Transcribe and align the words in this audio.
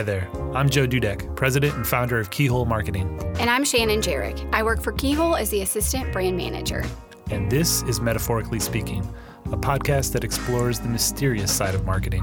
Hi 0.00 0.04
there. 0.04 0.30
I'm 0.54 0.70
Joe 0.70 0.86
Dudek, 0.86 1.36
president 1.36 1.74
and 1.74 1.86
founder 1.86 2.18
of 2.18 2.30
Keyhole 2.30 2.64
Marketing. 2.64 3.20
And 3.38 3.50
I'm 3.50 3.66
Shannon 3.66 4.00
Jarek. 4.00 4.48
I 4.50 4.62
work 4.62 4.80
for 4.80 4.92
Keyhole 4.92 5.36
as 5.36 5.50
the 5.50 5.60
assistant 5.60 6.10
brand 6.10 6.38
manager. 6.38 6.86
And 7.30 7.50
this 7.50 7.82
is 7.82 8.00
Metaphorically 8.00 8.60
Speaking, 8.60 9.06
a 9.52 9.58
podcast 9.58 10.14
that 10.14 10.24
explores 10.24 10.80
the 10.80 10.88
mysterious 10.88 11.54
side 11.54 11.74
of 11.74 11.84
marketing. 11.84 12.22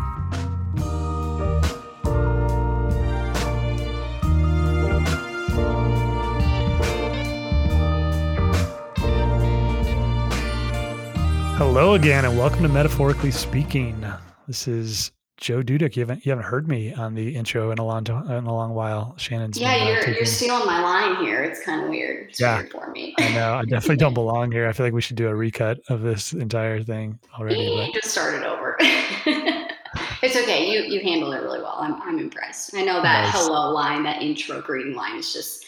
Hello 11.59 11.93
again, 11.93 12.25
and 12.25 12.36
welcome 12.36 12.64
to 12.64 12.69
Metaphorically 12.69 13.29
Speaking. 13.29 14.04
This 14.47 14.68
is 14.68 15.11
Joe 15.37 15.61
Dudek. 15.61 15.96
You 15.96 16.01
haven't 16.01 16.25
you 16.25 16.32
haven't 16.32 16.46
heard 16.46 16.68
me 16.68 16.93
on 16.93 17.14
the 17.14 17.36
intro 17.36 17.71
in 17.71 17.77
a 17.77 17.86
long 17.86 18.05
in 18.07 18.46
a 18.46 18.54
long 18.54 18.73
while. 18.73 19.14
Shannon's 19.18 19.57
yeah, 19.57 19.77
been, 19.77 19.87
uh, 19.87 19.89
you're 19.89 20.00
taking... 20.00 20.15
you're 20.15 20.25
stealing 20.25 20.65
my 20.65 20.82
line 20.82 21.23
here. 21.23 21.43
It's 21.43 21.63
kind 21.63 21.83
of 21.83 21.89
weird. 21.89 22.29
It's 22.29 22.39
yeah, 22.39 22.57
weird 22.57 22.71
for 22.71 22.89
me. 22.91 23.13
I 23.19 23.33
know. 23.33 23.54
I 23.54 23.65
definitely 23.65 23.97
don't 23.97 24.13
belong 24.15 24.51
here. 24.51 24.68
I 24.68 24.73
feel 24.73 24.86
like 24.86 24.93
we 24.93 25.01
should 25.01 25.15
do 25.15 25.27
a 25.27 25.36
recut 25.36 25.79
of 25.89 26.01
this 26.01 26.33
entire 26.33 26.82
thing 26.83 27.19
already. 27.37 27.75
but... 27.75 27.93
Just 27.93 28.11
start 28.11 28.33
it 28.33 28.43
over. 28.43 28.77
it's 28.79 30.36
okay. 30.36 30.69
You 30.69 30.82
you 30.82 31.01
handle 31.01 31.32
it 31.33 31.41
really 31.41 31.60
well. 31.60 31.77
I'm 31.79 32.02
I'm 32.02 32.19
impressed. 32.19 32.75
I 32.75 32.83
know 32.83 33.02
that 33.02 33.25
nice. 33.25 33.33
hello 33.33 33.72
line, 33.72 34.03
that 34.03 34.22
intro 34.22 34.59
greeting 34.61 34.95
line 34.95 35.17
is 35.17 35.31
just 35.33 35.66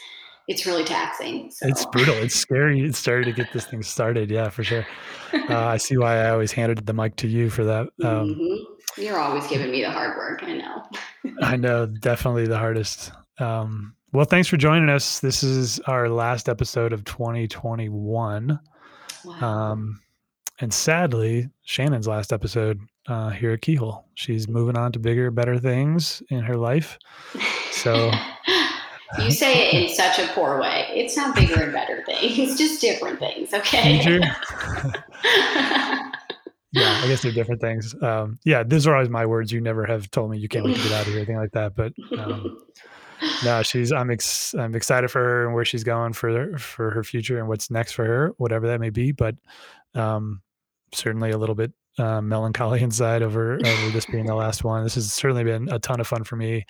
it's 0.49 0.65
really 0.65 0.83
taxing. 0.83 1.51
So. 1.51 1.67
It's 1.67 1.85
brutal. 1.85 2.15
It's 2.15 2.33
scary. 2.33 2.81
It's 2.81 2.97
scary 2.97 3.23
to 3.23 3.31
get 3.31 3.53
this 3.53 3.67
thing 3.67 3.83
started. 3.83 4.31
Yeah, 4.31 4.49
for 4.49 4.63
sure. 4.63 4.85
Uh, 5.31 5.59
I 5.59 5.77
see 5.77 5.95
why 5.95 6.25
I 6.25 6.31
always 6.31 6.51
handed 6.51 6.87
the 6.87 6.93
mic 6.93 7.15
to 7.17 7.27
you 7.27 7.51
for 7.51 7.63
that. 7.63 7.81
Um, 8.03 8.29
mm-hmm. 8.29 8.73
You're 8.99 9.19
always 9.19 9.47
giving 9.47 9.71
me 9.71 9.81
the 9.81 9.91
hard 9.91 10.17
work. 10.17 10.43
I 10.43 10.53
know. 10.53 10.83
I 11.41 11.55
know, 11.55 11.85
definitely 11.85 12.47
the 12.47 12.57
hardest. 12.57 13.11
Um, 13.39 13.95
well, 14.11 14.25
thanks 14.25 14.47
for 14.47 14.57
joining 14.57 14.89
us. 14.89 15.19
This 15.19 15.43
is 15.43 15.79
our 15.81 16.09
last 16.09 16.49
episode 16.49 16.93
of 16.93 17.03
2021. 17.05 18.59
Wow. 19.25 19.33
Um, 19.41 20.01
and 20.59 20.73
sadly, 20.73 21.49
Shannon's 21.63 22.07
last 22.07 22.33
episode 22.33 22.81
uh, 23.07 23.29
here 23.29 23.51
at 23.51 23.61
Keyhole. 23.61 24.05
She's 24.15 24.47
moving 24.47 24.77
on 24.77 24.91
to 24.91 24.99
bigger, 24.99 25.31
better 25.31 25.57
things 25.57 26.21
in 26.29 26.41
her 26.41 26.57
life. 26.57 26.97
So 27.71 28.11
You 29.17 29.31
say 29.31 29.69
it 29.69 29.73
in 29.73 29.89
such 29.95 30.19
a 30.19 30.27
poor 30.33 30.59
way. 30.59 30.87
It's 30.93 31.17
not 31.17 31.35
bigger 31.35 31.61
and 31.61 31.73
better 31.73 32.03
things, 32.05 32.57
just 32.57 32.79
different 32.81 33.19
things. 33.19 33.53
Okay. 33.53 34.21
Yeah, 36.71 37.01
I 37.03 37.07
guess 37.07 37.21
they're 37.21 37.31
different 37.31 37.61
things. 37.61 37.95
Um, 38.01 38.39
yeah, 38.45 38.63
these 38.63 38.85
are 38.85 38.93
always 38.93 39.09
my 39.09 39.25
words. 39.25 39.51
You 39.51 39.61
never 39.61 39.85
have 39.85 40.09
told 40.11 40.31
me 40.31 40.37
you 40.37 40.47
can't 40.47 40.65
wait 40.65 40.75
to 40.75 40.83
get 40.83 40.91
out 40.91 41.01
of 41.01 41.07
here, 41.07 41.17
anything 41.17 41.37
like 41.37 41.51
that. 41.51 41.75
But 41.75 41.93
um, 42.17 42.57
no, 43.43 43.63
she's. 43.63 43.91
I'm 43.91 44.11
ex, 44.11 44.53
I'm 44.53 44.75
excited 44.75 45.09
for 45.09 45.19
her 45.19 45.45
and 45.45 45.55
where 45.55 45.65
she's 45.65 45.83
going 45.83 46.13
for 46.13 46.57
for 46.57 46.91
her 46.91 47.03
future 47.03 47.39
and 47.39 47.47
what's 47.47 47.71
next 47.71 47.93
for 47.93 48.05
her, 48.05 48.33
whatever 48.37 48.67
that 48.67 48.79
may 48.79 48.91
be. 48.91 49.11
But 49.11 49.35
um, 49.95 50.41
certainly 50.93 51.31
a 51.31 51.37
little 51.37 51.55
bit 51.55 51.71
uh, 51.97 52.21
melancholy 52.21 52.81
inside 52.83 53.23
over 53.23 53.55
over 53.55 53.89
this 53.89 54.05
being 54.05 54.25
the 54.25 54.35
last 54.35 54.63
one. 54.63 54.83
This 54.83 54.95
has 54.95 55.11
certainly 55.11 55.43
been 55.43 55.69
a 55.69 55.79
ton 55.79 55.99
of 55.99 56.07
fun 56.07 56.23
for 56.23 56.35
me 56.35 56.65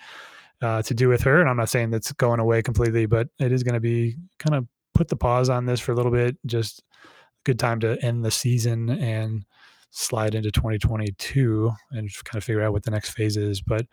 uh, 0.62 0.82
to 0.82 0.94
do 0.94 1.08
with 1.08 1.22
her. 1.22 1.40
And 1.40 1.48
I'm 1.48 1.56
not 1.56 1.68
saying 1.68 1.90
that's 1.90 2.12
going 2.12 2.40
away 2.40 2.62
completely, 2.62 3.06
but 3.06 3.28
it 3.38 3.52
is 3.52 3.62
going 3.62 3.74
to 3.74 3.80
be 3.80 4.16
kind 4.38 4.54
of 4.54 4.66
put 4.94 5.08
the 5.08 5.16
pause 5.16 5.48
on 5.48 5.66
this 5.66 5.80
for 5.80 5.92
a 5.92 5.94
little 5.94 6.12
bit. 6.12 6.36
Just 6.46 6.80
a 6.80 7.08
good 7.44 7.58
time 7.58 7.80
to 7.80 8.02
end 8.02 8.24
the 8.24 8.30
season 8.30 8.90
and 8.90 9.44
slide 9.90 10.34
into 10.34 10.50
2022 10.50 11.70
and 11.92 12.10
kind 12.24 12.36
of 12.36 12.44
figure 12.44 12.62
out 12.62 12.72
what 12.72 12.84
the 12.84 12.90
next 12.90 13.10
phase 13.10 13.36
is. 13.36 13.60
But 13.60 13.86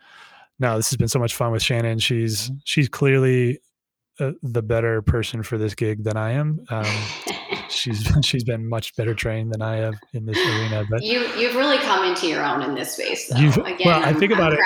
no, 0.58 0.76
this 0.76 0.90
has 0.90 0.96
been 0.96 1.08
so 1.08 1.18
much 1.18 1.34
fun 1.34 1.52
with 1.52 1.62
Shannon. 1.62 1.98
She's 1.98 2.50
she's 2.64 2.88
clearly 2.88 3.60
uh, 4.20 4.32
the 4.42 4.62
better 4.62 5.02
person 5.02 5.42
for 5.42 5.58
this 5.58 5.74
gig 5.74 6.04
than 6.04 6.16
I 6.16 6.32
am. 6.32 6.60
Um, 6.70 6.86
she's 7.68 8.10
she's 8.22 8.44
been 8.44 8.68
much 8.68 8.96
better 8.96 9.14
trained 9.14 9.52
than 9.52 9.62
I 9.62 9.76
have 9.76 9.94
in 10.12 10.26
this 10.26 10.38
arena. 10.38 10.84
But 10.90 11.02
you 11.02 11.20
you've 11.36 11.54
really 11.54 11.78
come 11.78 12.04
into 12.04 12.26
your 12.26 12.44
own 12.44 12.62
in 12.62 12.74
this 12.74 12.92
space. 12.92 13.28
Though. 13.28 13.36
Again, 13.36 13.78
well, 13.84 14.02
I'm, 14.02 14.16
I 14.16 14.18
think 14.18 14.32
about 14.32 14.52
I'm 14.52 14.58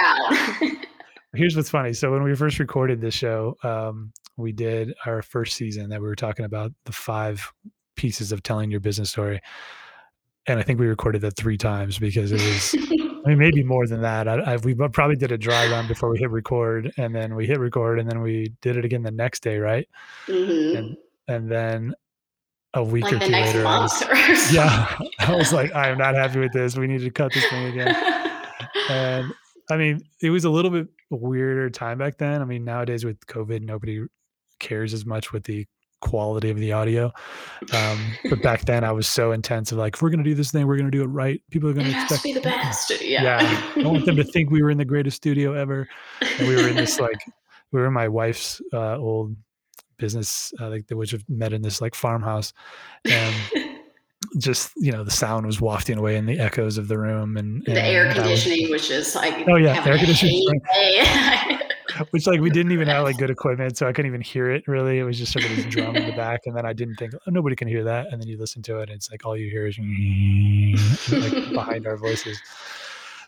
it. 0.62 0.88
here's 1.34 1.56
what's 1.56 1.70
funny. 1.70 1.92
So 1.92 2.10
when 2.10 2.22
we 2.22 2.34
first 2.34 2.58
recorded 2.58 3.00
this 3.00 3.14
show, 3.14 3.56
um, 3.62 4.12
we 4.36 4.52
did 4.52 4.94
our 5.06 5.22
first 5.22 5.56
season 5.56 5.90
that 5.90 6.00
we 6.00 6.06
were 6.06 6.16
talking 6.16 6.44
about 6.44 6.72
the 6.84 6.92
five 6.92 7.52
pieces 7.96 8.32
of 8.32 8.42
telling 8.42 8.70
your 8.70 8.80
business 8.80 9.10
story. 9.10 9.40
And 10.46 10.58
I 10.58 10.62
think 10.62 10.80
we 10.80 10.86
recorded 10.86 11.22
that 11.22 11.36
three 11.36 11.56
times 11.56 11.98
because 11.98 12.32
it 12.32 12.40
was, 12.40 12.74
I 13.24 13.28
mean, 13.28 13.38
maybe 13.38 13.62
more 13.62 13.86
than 13.86 14.02
that. 14.02 14.26
I, 14.26 14.40
I, 14.40 14.56
we 14.56 14.74
probably 14.74 15.14
did 15.14 15.30
a 15.30 15.38
dry 15.38 15.70
run 15.70 15.86
before 15.86 16.10
we 16.10 16.18
hit 16.18 16.30
record, 16.30 16.92
and 16.96 17.14
then 17.14 17.36
we 17.36 17.46
hit 17.46 17.60
record, 17.60 18.00
and 18.00 18.10
then 18.10 18.22
we 18.22 18.52
did 18.60 18.76
it 18.76 18.84
again 18.84 19.02
the 19.02 19.12
next 19.12 19.42
day, 19.44 19.58
right? 19.58 19.88
Mm-hmm. 20.26 20.76
And 20.76 20.96
and 21.28 21.50
then 21.50 21.94
a 22.74 22.82
week 22.82 23.04
like 23.04 23.14
or 23.14 23.18
two 23.20 23.32
later, 23.32 23.66
I 23.66 23.78
was, 23.80 24.02
yeah, 24.52 24.98
I 25.20 25.36
was 25.36 25.52
like, 25.52 25.72
I 25.74 25.90
am 25.90 25.98
not 25.98 26.14
happy 26.14 26.40
with 26.40 26.52
this. 26.52 26.76
We 26.76 26.88
need 26.88 27.02
to 27.02 27.10
cut 27.10 27.32
this 27.32 27.48
thing 27.48 27.66
again. 27.66 27.94
and 28.90 29.32
I 29.70 29.76
mean, 29.76 30.02
it 30.20 30.30
was 30.30 30.44
a 30.44 30.50
little 30.50 30.70
bit 30.70 30.88
weirder 31.10 31.70
time 31.70 31.98
back 31.98 32.18
then. 32.18 32.42
I 32.42 32.44
mean, 32.44 32.64
nowadays 32.64 33.04
with 33.04 33.24
COVID, 33.26 33.62
nobody 33.62 34.04
cares 34.58 34.92
as 34.92 35.06
much 35.06 35.32
with 35.32 35.44
the 35.44 35.66
quality 36.02 36.50
of 36.50 36.58
the 36.58 36.72
audio. 36.72 37.10
Um, 37.72 38.12
but 38.28 38.42
back 38.42 38.60
then, 38.66 38.84
I 38.84 38.92
was 38.92 39.06
so 39.06 39.32
intense 39.32 39.72
of 39.72 39.78
like, 39.78 39.94
if 39.96 40.02
we're 40.02 40.10
going 40.10 40.22
to 40.22 40.28
do 40.28 40.34
this 40.34 40.52
thing, 40.52 40.66
we're 40.66 40.76
going 40.76 40.90
to 40.90 40.96
do 40.96 41.02
it 41.02 41.06
right. 41.06 41.40
People 41.50 41.70
are 41.70 41.72
going 41.72 41.86
to 41.86 41.92
expect 41.92 42.22
to 42.22 42.28
be 42.28 42.34
the 42.34 42.40
best. 42.40 42.90
Yeah. 43.00 43.22
yeah. 43.22 43.72
I 43.76 43.88
want 43.88 44.04
them 44.04 44.16
to 44.16 44.24
think 44.24 44.50
we 44.50 44.62
were 44.62 44.70
in 44.70 44.78
the 44.78 44.84
greatest 44.84 45.16
studio 45.16 45.54
ever. 45.54 45.88
And 46.38 46.48
we 46.48 46.56
were 46.56 46.68
in 46.68 46.76
this 46.76 47.00
like, 47.00 47.24
we 47.72 47.80
were 47.80 47.86
in 47.86 47.94
my 47.94 48.08
wife's 48.08 48.60
uh, 48.72 48.98
old 48.98 49.34
business, 49.96 50.52
uh, 50.60 50.68
like 50.68 50.84
which 50.90 51.12
have 51.12 51.24
met 51.28 51.52
in 51.52 51.62
this 51.62 51.80
like 51.80 51.94
farmhouse. 51.94 52.52
And 53.06 53.34
just 54.38 54.72
you 54.76 54.92
know 54.92 55.04
the 55.04 55.10
sound 55.10 55.44
was 55.44 55.60
wafting 55.60 55.98
away 55.98 56.16
in 56.16 56.26
the 56.26 56.38
echoes 56.38 56.78
of 56.78 56.88
the 56.88 56.96
room 56.96 57.36
and, 57.36 57.66
and 57.66 57.76
the 57.76 57.82
air 57.82 58.12
conditioning 58.14 58.62
was, 58.70 58.82
was, 58.82 58.88
just 58.88 59.16
like 59.16 59.46
oh 59.48 59.56
yeah 59.56 59.84
air 59.84 59.98
conditioning 59.98 60.46
which 62.10 62.26
like 62.26 62.40
we 62.40 62.50
didn't 62.50 62.72
even 62.72 62.88
have 62.88 63.04
like 63.04 63.16
good 63.22 63.30
equipment 63.30 63.76
so 63.76 63.86
i 63.86 63.92
couldn't 63.92 64.08
even 64.08 64.20
hear 64.20 64.50
it 64.50 64.66
really. 64.66 64.98
It 64.98 65.04
was 65.04 65.18
just 65.18 65.32
sort 65.32 65.44
of 65.44 65.56
this 65.56 65.66
drum 65.66 65.96
in 65.96 66.06
the 66.06 66.16
back 66.16 66.42
and 66.46 66.56
then 66.56 66.66
i 66.66 66.72
didn't 66.72 66.96
think 66.96 67.14
oh, 67.14 67.30
nobody 67.30 67.56
can 67.56 67.68
hear 67.68 67.84
that. 67.84 68.12
And 68.12 68.20
then 68.20 68.28
you 68.28 68.38
listen 68.38 68.62
to 68.62 68.78
it 68.78 68.88
and 68.88 68.96
it's 68.96 69.10
like 69.10 69.24
all 69.24 69.36
you 69.36 69.50
hear 69.50 69.66
is 69.66 69.78
like 71.10 71.32
behind 71.52 71.86
our 71.86 71.96
voices. 71.96 72.40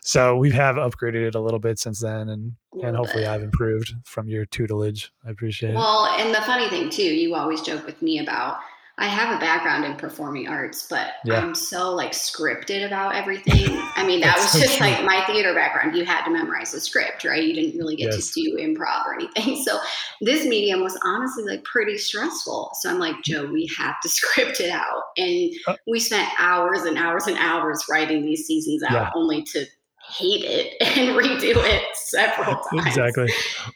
So 0.01 0.35
we 0.37 0.51
have 0.51 0.75
upgraded 0.75 1.27
it 1.27 1.35
a 1.35 1.39
little 1.39 1.59
bit 1.59 1.79
since 1.79 1.99
then 1.99 2.29
and 2.29 2.53
and 2.83 2.95
hopefully 2.95 3.23
bit. 3.23 3.29
i've 3.29 3.43
improved 3.43 3.93
from 4.03 4.27
your 4.27 4.45
tutelage. 4.45 5.11
I 5.25 5.31
appreciate 5.31 5.71
it. 5.71 5.75
Well 5.75 6.05
and 6.19 6.33
the 6.33 6.41
funny 6.41 6.69
thing 6.69 6.89
too 6.89 7.03
you 7.03 7.35
always 7.35 7.61
joke 7.61 7.85
with 7.85 8.01
me 8.01 8.19
about 8.19 8.59
I 8.97 9.07
have 9.07 9.35
a 9.35 9.39
background 9.39 9.83
in 9.83 9.95
performing 9.95 10.47
arts, 10.47 10.87
but 10.89 11.13
yeah. 11.25 11.35
I'm 11.35 11.53
so 11.53 11.93
like 11.93 12.13
scripted 12.13 12.85
about 12.85 13.13
everything. 13.13 13.67
I 13.95 14.05
mean, 14.07 14.21
that 14.21 14.37
was 14.37 14.51
so 14.51 14.59
just 14.59 14.77
true. 14.77 14.87
like 14.87 15.03
my 15.03 15.21
theater 15.25 15.53
background. 15.53 15.97
You 15.97 16.05
had 16.05 16.23
to 16.23 16.31
memorize 16.31 16.71
the 16.71 16.79
script, 16.79 17.25
right? 17.25 17.43
You 17.43 17.53
didn't 17.53 17.77
really 17.77 17.97
get 17.97 18.13
yes. 18.13 18.33
to 18.33 18.41
do 18.41 18.57
improv 18.57 19.05
or 19.05 19.15
anything. 19.15 19.63
So 19.65 19.79
this 20.21 20.45
medium 20.45 20.81
was 20.81 20.97
honestly 21.03 21.43
like 21.43 21.63
pretty 21.63 21.97
stressful. 21.97 22.71
So 22.79 22.89
I'm 22.89 22.99
like, 22.99 23.15
Joe, 23.23 23.47
we 23.47 23.69
have 23.77 23.95
to 24.03 24.09
script 24.09 24.59
it 24.59 24.69
out. 24.69 25.01
And 25.17 25.51
uh, 25.67 25.75
we 25.87 25.99
spent 25.99 26.29
hours 26.37 26.83
and 26.83 26.97
hours 26.97 27.25
and 27.25 27.37
hours 27.37 27.83
writing 27.89 28.23
these 28.23 28.45
seasons 28.45 28.83
out 28.83 28.91
yeah. 28.91 29.11
only 29.15 29.41
to 29.43 29.65
hate 30.09 30.43
it 30.43 30.75
and 30.97 31.15
redo 31.17 31.55
it 31.55 31.83
several 31.95 32.55
times. 32.55 32.87
Exactly. 32.87 33.29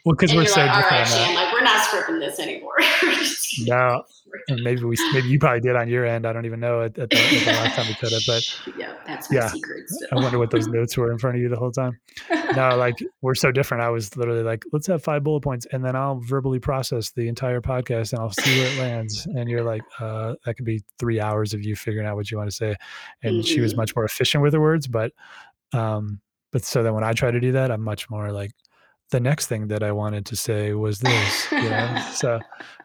Well, 0.04 0.14
because 0.14 0.34
we're 0.34 0.46
so 0.46 0.60
like, 0.60 0.74
different. 0.74 0.92
All 0.92 0.98
right, 0.98 1.08
Shan, 1.08 1.34
like 1.34 1.52
we're 1.52 1.62
not 1.62 1.82
scripting 1.82 2.20
this 2.20 2.38
anymore. 2.38 2.76
no, 3.60 4.04
and 4.48 4.62
maybe 4.62 4.84
we 4.84 4.96
maybe 5.12 5.28
you 5.28 5.38
probably 5.38 5.60
did 5.60 5.76
on 5.76 5.88
your 5.88 6.06
end. 6.06 6.26
I 6.26 6.32
don't 6.32 6.46
even 6.46 6.60
know 6.60 6.82
at, 6.82 6.98
at, 6.98 7.10
the, 7.10 7.18
at 7.18 7.44
the, 7.44 7.52
last 7.52 7.76
time 7.76 7.86
we 7.88 7.94
cut 7.94 8.12
it, 8.12 8.22
but 8.26 8.76
yeah, 8.78 8.94
that's 9.06 9.30
my 9.30 9.38
yeah. 9.38 9.48
secret. 9.48 9.84
I 10.12 10.16
wonder 10.16 10.38
what 10.38 10.50
those 10.50 10.66
notes 10.68 10.96
were 10.96 11.10
in 11.12 11.18
front 11.18 11.36
of 11.36 11.42
you 11.42 11.48
the 11.48 11.56
whole 11.56 11.72
time. 11.72 11.98
no, 12.54 12.76
like 12.76 12.96
we're 13.22 13.34
so 13.34 13.50
different. 13.50 13.82
I 13.82 13.90
was 13.90 14.16
literally 14.16 14.42
like, 14.42 14.64
let's 14.72 14.86
have 14.86 15.02
five 15.02 15.24
bullet 15.24 15.40
points, 15.40 15.66
and 15.72 15.84
then 15.84 15.96
I'll 15.96 16.20
verbally 16.20 16.58
process 16.58 17.10
the 17.10 17.28
entire 17.28 17.60
podcast, 17.60 18.12
and 18.12 18.20
I'll 18.20 18.30
see 18.30 18.60
where 18.60 18.72
it 18.72 18.78
lands. 18.78 19.26
And 19.26 19.48
you're 19.48 19.64
like, 19.64 19.82
uh, 19.98 20.34
that 20.44 20.54
could 20.54 20.66
be 20.66 20.82
three 20.98 21.20
hours 21.20 21.54
of 21.54 21.64
you 21.64 21.76
figuring 21.76 22.06
out 22.06 22.16
what 22.16 22.30
you 22.30 22.38
want 22.38 22.50
to 22.50 22.56
say. 22.56 22.76
And 23.22 23.36
mm-hmm. 23.36 23.42
she 23.42 23.60
was 23.60 23.72
mm-hmm. 23.72 23.80
much 23.80 23.96
more 23.96 24.04
efficient 24.04 24.42
with 24.42 24.52
her 24.52 24.60
words, 24.60 24.86
but 24.86 25.12
um, 25.72 26.20
but 26.52 26.64
so 26.64 26.82
then 26.82 26.94
when 26.94 27.04
I 27.04 27.12
try 27.12 27.30
to 27.30 27.40
do 27.40 27.52
that, 27.52 27.70
I'm 27.70 27.82
much 27.82 28.10
more 28.10 28.32
like 28.32 28.52
the 29.10 29.20
next 29.20 29.46
thing 29.46 29.68
that 29.68 29.82
I 29.82 29.92
wanted 29.92 30.26
to 30.26 30.36
say 30.36 30.72
was 30.72 31.00
this, 31.00 31.52
you 31.52 31.68
know? 31.68 32.08
so 32.14 32.40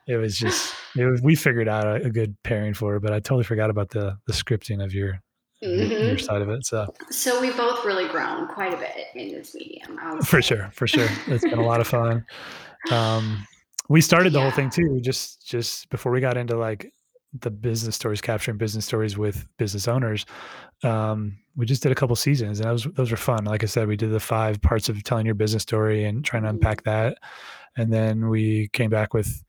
it 0.08 0.18
was 0.18 0.38
just, 0.38 0.74
it 0.96 1.06
was, 1.06 1.22
we 1.22 1.36
figured 1.36 1.68
out 1.68 1.86
a, 1.86 2.06
a, 2.06 2.10
good 2.10 2.36
pairing 2.44 2.74
for 2.74 2.96
it, 2.96 3.02
but 3.02 3.14
I 3.14 3.20
totally 3.20 3.44
forgot 3.44 3.70
about 3.70 3.90
the, 3.90 4.18
the 4.28 4.34
scripting 4.34 4.84
of 4.84 4.94
your, 4.94 5.20
mm-hmm. 5.64 6.08
your 6.08 6.18
side 6.18 6.42
of 6.42 6.50
it. 6.50 6.66
So, 6.66 6.92
so 7.10 7.40
we 7.40 7.52
both 7.52 7.86
really 7.86 8.08
grown 8.08 8.48
quite 8.48 8.74
a 8.74 8.78
bit 8.78 9.08
in 9.16 9.34
this 9.34 9.54
medium. 9.56 9.98
For 10.24 10.42
sure. 10.42 10.70
For 10.74 10.88
sure. 10.88 11.08
It's 11.28 11.44
been 11.44 11.60
a 11.60 11.66
lot 11.66 11.82
of 11.82 11.88
fun. 11.96 12.26
Um, 12.92 13.46
we 13.88 14.02
started 14.02 14.34
the 14.34 14.40
yeah. 14.40 14.50
whole 14.50 14.56
thing 14.56 14.70
too, 14.72 15.00
just, 15.02 15.48
just 15.48 15.90
before 15.90 16.12
we 16.12 16.22
got 16.22 16.38
into 16.38 16.58
like 16.58 16.92
the 17.42 17.52
business 17.52 17.96
stories, 17.96 18.22
capturing 18.22 18.58
business 18.58 18.86
stories 18.86 19.18
with 19.18 19.48
business 19.58 19.88
owners. 19.88 20.26
um, 20.84 21.38
we 21.56 21.66
just 21.66 21.82
did 21.82 21.92
a 21.92 21.96
couple 21.96 22.16
seasons, 22.16 22.60
and 22.60 22.70
those 22.70 22.84
those 22.96 23.12
were 23.12 23.18
fun. 23.18 23.46
Like 23.46 23.64
I 23.64 23.68
said, 23.68 23.88
we 23.88 23.96
did 23.96 24.12
the 24.12 24.20
five 24.20 24.62
parts 24.62 24.90
of 24.90 25.02
telling 25.04 25.26
your 25.26 25.36
business 25.36 25.64
story 25.64 26.04
and 26.04 26.24
trying 26.24 26.44
to 26.44 26.50
mm-hmm. 26.50 26.58
unpack 26.58 26.84
that, 26.84 27.18
and 27.78 27.94
then 27.94 28.30
we 28.30 28.70
came 28.74 28.90
back 28.90 29.14
with 29.14 29.44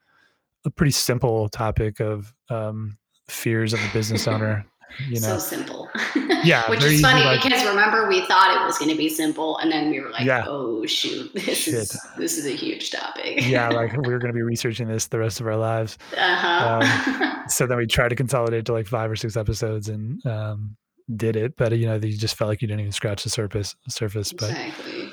a 0.65 0.71
pretty 0.71 0.93
simple 0.93 1.49
topic 1.49 2.01
of 2.01 2.33
um, 2.49 2.99
fears 3.29 3.73
of 3.73 3.81
a 3.81 3.93
business 3.93 4.27
owner. 4.29 4.67
You 5.09 5.21
know, 5.21 5.37
so 5.37 5.39
simple. 5.39 5.91
Yeah, 6.45 6.69
which 6.71 6.83
is 6.83 7.01
funny 7.01 7.25
like, 7.25 7.43
because 7.43 7.65
remember 7.65 8.09
we 8.09 8.25
thought 8.27 8.57
it 8.61 8.65
was 8.65 8.79
going 8.79 8.91
to 8.91 8.97
be 8.97 9.09
simple, 9.09 9.59
and 9.59 9.71
then 9.71 9.91
we 9.91 10.01
were 10.01 10.11
like, 10.11 10.25
yeah. 10.25 10.45
"Oh 10.47 10.87
shoot, 10.87 11.33
this 11.35 11.59
Shit. 11.59 11.75
is 11.75 12.01
this 12.17 12.39
is 12.39 12.47
a 12.47 12.55
huge 12.55 12.91
topic." 12.91 13.47
yeah, 13.47 13.69
like 13.71 13.93
we 13.93 14.13
were 14.13 14.19
going 14.19 14.33
to 14.33 14.37
be 14.37 14.43
researching 14.43 14.87
this 14.87 15.07
the 15.07 15.19
rest 15.19 15.41
of 15.41 15.47
our 15.47 15.57
lives. 15.57 15.99
Uh-huh. 16.17 16.81
Um, 16.83 17.49
so 17.49 17.67
then 17.67 17.79
we 17.79 17.87
tried 17.87 18.11
to 18.11 18.17
consolidate 18.17 18.65
to 18.67 18.73
like 18.73 18.87
five 18.87 19.11
or 19.11 19.17
six 19.17 19.37
episodes, 19.37 19.89
and 19.89 20.25
um, 20.27 20.77
did 21.17 21.37
it. 21.37 21.57
But 21.57 21.77
you 21.77 21.87
know, 21.87 21.97
you 21.97 22.17
just 22.17 22.37
felt 22.37 22.49
like 22.49 22.63
you 22.63 22.69
didn't 22.69 22.81
even 22.81 22.93
scratch 22.93 23.25
the 23.25 23.31
surface. 23.31 23.75
Surface, 23.89 24.33
but. 24.33 24.51
Exactly. 24.51 25.11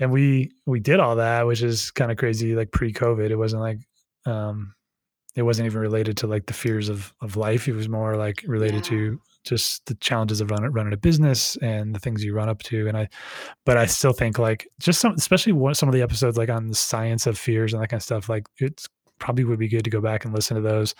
And 0.00 0.12
we 0.12 0.52
we 0.66 0.78
did 0.78 1.00
all 1.00 1.16
that, 1.16 1.46
which 1.46 1.62
is 1.62 1.90
kind 1.90 2.12
of 2.12 2.18
crazy. 2.18 2.54
Like 2.54 2.70
pre-COVID, 2.70 3.30
it 3.30 3.36
wasn't 3.36 3.62
like 3.62 3.78
um, 4.26 4.74
it 5.38 5.42
wasn't 5.42 5.66
even 5.66 5.80
related 5.80 6.16
to 6.18 6.26
like 6.26 6.46
the 6.46 6.52
fears 6.52 6.88
of 6.88 7.12
of 7.20 7.36
life. 7.36 7.68
It 7.68 7.74
was 7.74 7.88
more 7.88 8.16
like 8.16 8.42
related 8.46 8.84
yeah. 8.84 8.90
to 8.90 9.20
just 9.44 9.86
the 9.86 9.94
challenges 9.96 10.40
of 10.40 10.50
running 10.50 10.70
running 10.72 10.92
a 10.92 10.96
business 10.96 11.56
and 11.56 11.94
the 11.94 11.98
things 11.98 12.24
you 12.24 12.34
run 12.34 12.48
up 12.48 12.62
to. 12.64 12.88
And 12.88 12.96
I, 12.96 13.08
but 13.64 13.76
I 13.76 13.86
still 13.86 14.12
think 14.12 14.38
like 14.38 14.68
just 14.78 15.00
some, 15.00 15.14
especially 15.14 15.52
one, 15.52 15.74
some 15.74 15.88
of 15.88 15.94
the 15.94 16.02
episodes 16.02 16.36
like 16.36 16.50
on 16.50 16.68
the 16.68 16.74
science 16.74 17.26
of 17.26 17.38
fears 17.38 17.72
and 17.72 17.82
that 17.82 17.88
kind 17.88 17.98
of 17.98 18.04
stuff. 18.04 18.28
Like 18.28 18.46
it's 18.58 18.86
probably 19.18 19.44
would 19.44 19.58
be 19.58 19.68
good 19.68 19.84
to 19.84 19.90
go 19.90 20.00
back 20.00 20.24
and 20.24 20.34
listen 20.34 20.56
to 20.56 20.60
those 20.62 20.94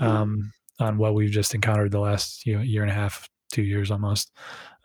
um, 0.00 0.52
on 0.80 0.98
what 0.98 1.14
we've 1.14 1.30
just 1.30 1.54
encountered 1.54 1.92
the 1.92 2.00
last 2.00 2.46
you 2.46 2.56
know 2.56 2.62
year 2.62 2.82
and 2.82 2.90
a 2.90 2.94
half, 2.94 3.28
two 3.52 3.62
years 3.62 3.90
almost. 3.90 4.32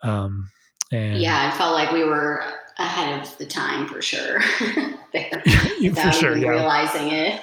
Um, 0.02 0.50
and 0.92 1.18
yeah, 1.18 1.50
I 1.52 1.56
felt 1.56 1.74
like 1.74 1.92
we 1.92 2.04
were 2.04 2.42
ahead 2.78 3.20
of 3.20 3.38
the 3.38 3.46
time 3.46 3.86
for 3.86 4.02
sure. 4.02 4.40
there, 5.12 5.42
for 5.94 6.12
sure, 6.12 6.36
yeah. 6.36 6.48
realizing 6.48 7.08
it 7.12 7.42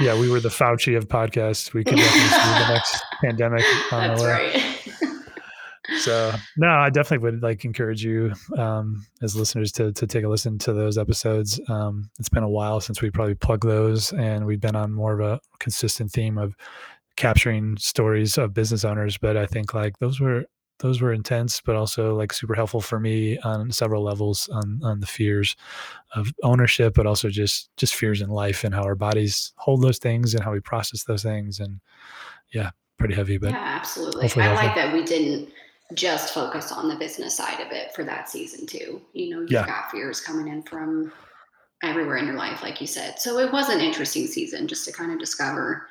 yeah, 0.00 0.18
we 0.18 0.30
were 0.30 0.40
the 0.40 0.48
Fauci 0.48 0.96
of 0.96 1.08
podcasts. 1.08 1.72
We 1.72 1.84
could 1.84 1.96
definitely 1.96 2.28
see 2.28 2.64
the 2.64 2.68
next 2.74 3.04
pandemic. 3.22 3.64
On 3.92 4.08
That's 4.08 4.22
the 4.22 4.26
way. 4.26 4.32
right. 4.32 5.98
so 5.98 6.32
no, 6.56 6.68
I 6.68 6.90
definitely 6.90 7.30
would 7.30 7.42
like 7.42 7.64
encourage 7.64 8.04
you 8.04 8.32
um, 8.56 9.06
as 9.22 9.36
listeners 9.36 9.72
to 9.72 9.92
to 9.92 10.06
take 10.06 10.24
a 10.24 10.28
listen 10.28 10.58
to 10.58 10.72
those 10.72 10.96
episodes. 10.96 11.60
Um, 11.68 12.10
it's 12.18 12.28
been 12.28 12.42
a 12.42 12.48
while 12.48 12.80
since 12.80 13.02
we 13.02 13.10
probably 13.10 13.34
plugged 13.34 13.66
those, 13.66 14.12
and 14.12 14.46
we've 14.46 14.60
been 14.60 14.76
on 14.76 14.92
more 14.92 15.12
of 15.12 15.20
a 15.20 15.40
consistent 15.58 16.10
theme 16.10 16.38
of 16.38 16.54
capturing 17.16 17.76
stories 17.76 18.38
of 18.38 18.54
business 18.54 18.84
owners. 18.84 19.18
But 19.18 19.36
I 19.36 19.46
think 19.46 19.74
like 19.74 19.98
those 19.98 20.20
were 20.20 20.44
those 20.82 21.00
were 21.00 21.12
intense, 21.12 21.60
but 21.60 21.76
also 21.76 22.14
like 22.14 22.32
super 22.32 22.54
helpful 22.54 22.80
for 22.80 22.98
me 22.98 23.38
on 23.38 23.70
several 23.70 24.02
levels 24.02 24.48
on 24.52 24.80
on 24.82 25.00
the 25.00 25.06
fears 25.06 25.56
of 26.14 26.32
ownership, 26.42 26.94
but 26.94 27.06
also 27.06 27.30
just 27.30 27.70
just 27.76 27.94
fears 27.94 28.20
in 28.20 28.28
life 28.28 28.64
and 28.64 28.74
how 28.74 28.82
our 28.82 28.96
bodies 28.96 29.52
hold 29.56 29.82
those 29.82 29.98
things 29.98 30.34
and 30.34 30.42
how 30.42 30.52
we 30.52 30.60
process 30.60 31.04
those 31.04 31.22
things. 31.22 31.60
And 31.60 31.80
yeah, 32.52 32.70
pretty 32.98 33.14
heavy, 33.14 33.38
but 33.38 33.50
yeah, 33.50 33.78
absolutely. 33.80 34.24
I 34.24 34.28
helpful. 34.28 34.66
like 34.66 34.74
that 34.74 34.92
we 34.92 35.04
didn't 35.04 35.50
just 35.94 36.34
focus 36.34 36.72
on 36.72 36.88
the 36.88 36.96
business 36.96 37.36
side 37.36 37.60
of 37.60 37.70
it 37.70 37.94
for 37.94 38.02
that 38.04 38.28
season 38.28 38.66
too. 38.66 39.00
You 39.12 39.30
know, 39.30 39.40
you've 39.40 39.52
yeah. 39.52 39.66
got 39.66 39.90
fears 39.90 40.20
coming 40.20 40.48
in 40.48 40.62
from 40.62 41.12
everywhere 41.82 42.16
in 42.16 42.26
your 42.26 42.36
life, 42.36 42.62
like 42.62 42.80
you 42.80 42.86
said. 42.86 43.20
So 43.20 43.38
it 43.38 43.52
was 43.52 43.68
an 43.68 43.80
interesting 43.80 44.26
season 44.26 44.66
just 44.66 44.84
to 44.86 44.92
kind 44.92 45.12
of 45.12 45.18
discover 45.18 45.88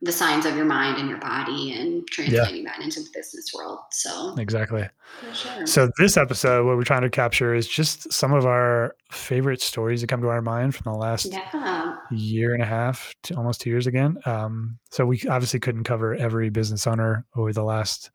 the 0.00 0.12
signs 0.12 0.46
of 0.46 0.54
your 0.54 0.64
mind 0.64 0.98
and 0.98 1.08
your 1.08 1.18
body 1.18 1.72
and 1.72 2.06
translating 2.08 2.62
yeah. 2.62 2.72
that 2.76 2.84
into 2.84 3.00
the 3.00 3.10
business 3.12 3.52
world. 3.52 3.80
So 3.90 4.34
exactly. 4.38 4.88
Sure. 5.32 5.66
So 5.66 5.90
this 5.98 6.16
episode, 6.16 6.66
what 6.66 6.76
we're 6.76 6.84
trying 6.84 7.02
to 7.02 7.10
capture 7.10 7.52
is 7.52 7.66
just 7.66 8.12
some 8.12 8.32
of 8.32 8.46
our 8.46 8.94
favorite 9.10 9.60
stories 9.60 10.00
that 10.00 10.06
come 10.06 10.22
to 10.22 10.28
our 10.28 10.42
mind 10.42 10.76
from 10.76 10.92
the 10.92 10.98
last 10.98 11.32
yeah. 11.32 11.96
year 12.12 12.54
and 12.54 12.62
a 12.62 12.66
half, 12.66 13.12
to 13.24 13.34
almost 13.34 13.60
two 13.60 13.70
years 13.70 13.88
again. 13.88 14.18
Um, 14.24 14.78
so 14.92 15.04
we 15.04 15.20
obviously 15.28 15.58
couldn't 15.58 15.84
cover 15.84 16.14
every 16.14 16.48
business 16.48 16.86
owner 16.86 17.26
over 17.34 17.52
the 17.52 17.64
last, 17.64 18.12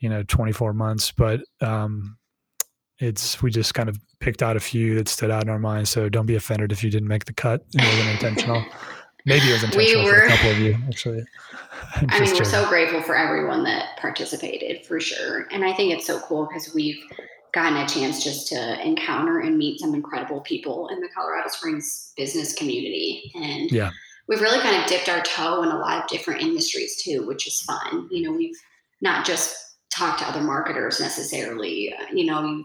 you 0.00 0.08
know, 0.08 0.24
24 0.24 0.72
months, 0.72 1.12
but 1.12 1.40
um, 1.60 2.16
it's 2.98 3.40
we 3.40 3.52
just 3.52 3.74
kind 3.74 3.88
of 3.88 3.96
picked 4.18 4.42
out 4.42 4.56
a 4.56 4.60
few 4.60 4.96
that 4.96 5.08
stood 5.08 5.30
out 5.30 5.44
in 5.44 5.48
our 5.48 5.58
minds. 5.58 5.88
So 5.88 6.08
don't 6.08 6.26
be 6.26 6.34
offended 6.34 6.72
if 6.72 6.82
you 6.82 6.90
didn't 6.90 7.08
make 7.08 7.26
the 7.26 7.32
cut. 7.32 7.64
It 7.74 7.84
wasn't 7.84 8.10
intentional. 8.10 8.64
Maybe 9.24 9.48
it 9.48 9.52
was 9.52 9.64
intentional 9.64 10.04
we 10.04 10.10
were, 10.10 10.20
for 10.20 10.24
a 10.26 10.28
couple 10.28 10.50
of 10.50 10.58
you, 10.58 10.76
actually. 10.88 11.24
I 12.08 12.20
mean, 12.20 12.34
we're 12.34 12.44
so 12.44 12.68
grateful 12.68 13.02
for 13.02 13.16
everyone 13.16 13.64
that 13.64 13.96
participated 13.98 14.86
for 14.86 15.00
sure. 15.00 15.46
And 15.50 15.64
I 15.64 15.72
think 15.72 15.92
it's 15.92 16.06
so 16.06 16.20
cool 16.20 16.46
because 16.46 16.74
we've 16.74 17.02
gotten 17.52 17.76
a 17.78 17.88
chance 17.88 18.22
just 18.22 18.48
to 18.48 18.86
encounter 18.86 19.40
and 19.40 19.58
meet 19.58 19.80
some 19.80 19.94
incredible 19.94 20.40
people 20.40 20.88
in 20.88 21.00
the 21.00 21.08
Colorado 21.14 21.48
Springs 21.48 22.12
business 22.16 22.54
community. 22.54 23.32
And 23.34 23.70
yeah. 23.70 23.90
we've 24.28 24.40
really 24.40 24.60
kind 24.60 24.80
of 24.80 24.88
dipped 24.88 25.08
our 25.08 25.22
toe 25.22 25.62
in 25.62 25.70
a 25.70 25.78
lot 25.78 26.02
of 26.02 26.08
different 26.08 26.42
industries 26.42 27.02
too, 27.02 27.26
which 27.26 27.46
is 27.46 27.62
fun. 27.62 28.08
You 28.10 28.22
know, 28.22 28.36
we've 28.36 28.56
not 29.00 29.26
just 29.26 29.56
talked 29.90 30.20
to 30.20 30.28
other 30.28 30.42
marketers 30.42 31.00
necessarily, 31.00 31.92
you 32.12 32.24
know, 32.24 32.64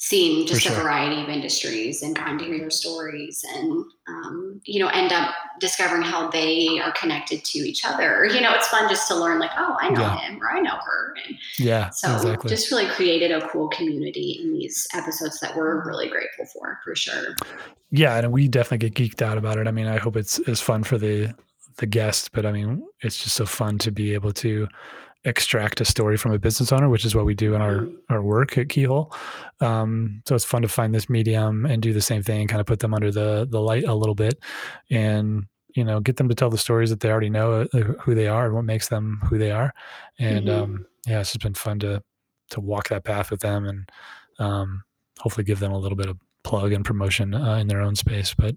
seen 0.00 0.46
just 0.46 0.60
sure. 0.60 0.72
a 0.72 0.80
variety 0.80 1.20
of 1.20 1.28
industries 1.28 2.02
and 2.02 2.14
gotten 2.14 2.38
to 2.38 2.44
hear 2.44 2.58
their 2.60 2.70
stories 2.70 3.44
and 3.56 3.84
um, 4.06 4.60
you 4.64 4.78
know 4.78 4.86
end 4.90 5.12
up 5.12 5.34
discovering 5.58 6.02
how 6.02 6.30
they 6.30 6.78
are 6.78 6.92
connected 6.92 7.44
to 7.44 7.58
each 7.58 7.84
other 7.84 8.24
you 8.26 8.40
know 8.40 8.52
it's 8.54 8.68
fun 8.68 8.88
just 8.88 9.08
to 9.08 9.14
learn 9.16 9.40
like 9.40 9.50
oh 9.58 9.76
i 9.80 9.88
know 9.88 10.00
yeah. 10.00 10.18
him 10.18 10.40
or 10.40 10.52
i 10.52 10.60
know 10.60 10.76
her 10.76 11.14
and 11.26 11.36
yeah 11.58 11.90
so 11.90 12.14
exactly. 12.14 12.48
just 12.48 12.70
really 12.70 12.86
created 12.86 13.32
a 13.32 13.48
cool 13.48 13.68
community 13.70 14.38
in 14.40 14.52
these 14.52 14.86
episodes 14.94 15.40
that 15.40 15.56
we're 15.56 15.84
really 15.84 16.08
grateful 16.08 16.46
for 16.46 16.78
for 16.84 16.94
sure 16.94 17.34
yeah 17.90 18.18
and 18.18 18.30
we 18.30 18.46
definitely 18.46 18.88
get 18.88 18.94
geeked 18.94 19.20
out 19.20 19.36
about 19.36 19.58
it 19.58 19.66
i 19.66 19.72
mean 19.72 19.88
i 19.88 19.98
hope 19.98 20.16
it's 20.16 20.38
as 20.48 20.60
fun 20.60 20.84
for 20.84 20.96
the 20.96 21.34
the 21.78 21.86
guest 21.86 22.30
but 22.30 22.46
i 22.46 22.52
mean 22.52 22.86
it's 23.00 23.20
just 23.24 23.34
so 23.34 23.44
fun 23.44 23.78
to 23.78 23.90
be 23.90 24.14
able 24.14 24.32
to 24.32 24.68
extract 25.28 25.80
a 25.80 25.84
story 25.84 26.16
from 26.16 26.32
a 26.32 26.38
business 26.38 26.72
owner, 26.72 26.88
which 26.88 27.04
is 27.04 27.14
what 27.14 27.26
we 27.26 27.34
do 27.34 27.54
in 27.54 27.60
our 27.60 27.80
mm-hmm. 27.80 28.12
our 28.12 28.22
work 28.22 28.56
at 28.56 28.68
Keyhole. 28.68 29.14
Um, 29.60 30.22
so 30.26 30.34
it's 30.34 30.44
fun 30.44 30.62
to 30.62 30.68
find 30.68 30.94
this 30.94 31.08
medium 31.08 31.66
and 31.66 31.82
do 31.82 31.92
the 31.92 32.00
same 32.00 32.22
thing, 32.22 32.48
kind 32.48 32.60
of 32.60 32.66
put 32.66 32.80
them 32.80 32.94
under 32.94 33.10
the 33.10 33.46
the 33.48 33.60
light 33.60 33.84
a 33.84 33.94
little 33.94 34.14
bit, 34.14 34.38
and 34.90 35.44
you 35.74 35.84
know 35.84 36.00
get 36.00 36.16
them 36.16 36.28
to 36.28 36.34
tell 36.34 36.50
the 36.50 36.58
stories 36.58 36.90
that 36.90 37.00
they 37.00 37.10
already 37.10 37.30
know 37.30 37.68
uh, 37.72 37.78
who 38.02 38.14
they 38.14 38.26
are 38.26 38.46
and 38.46 38.54
what 38.54 38.64
makes 38.64 38.88
them 38.88 39.20
who 39.28 39.38
they 39.38 39.50
are. 39.50 39.72
And 40.18 40.46
mm-hmm. 40.46 40.62
um, 40.62 40.86
yeah, 41.06 41.20
it's 41.20 41.32
just 41.32 41.42
been 41.42 41.54
fun 41.54 41.78
to 41.80 42.02
to 42.50 42.60
walk 42.60 42.88
that 42.88 43.04
path 43.04 43.30
with 43.30 43.40
them 43.40 43.66
and 43.66 43.90
um, 44.38 44.82
hopefully 45.18 45.44
give 45.44 45.60
them 45.60 45.72
a 45.72 45.78
little 45.78 45.96
bit 45.96 46.08
of 46.08 46.18
plug 46.44 46.72
and 46.72 46.84
promotion 46.84 47.34
uh, 47.34 47.56
in 47.56 47.66
their 47.66 47.80
own 47.80 47.94
space 47.94 48.34
but 48.34 48.56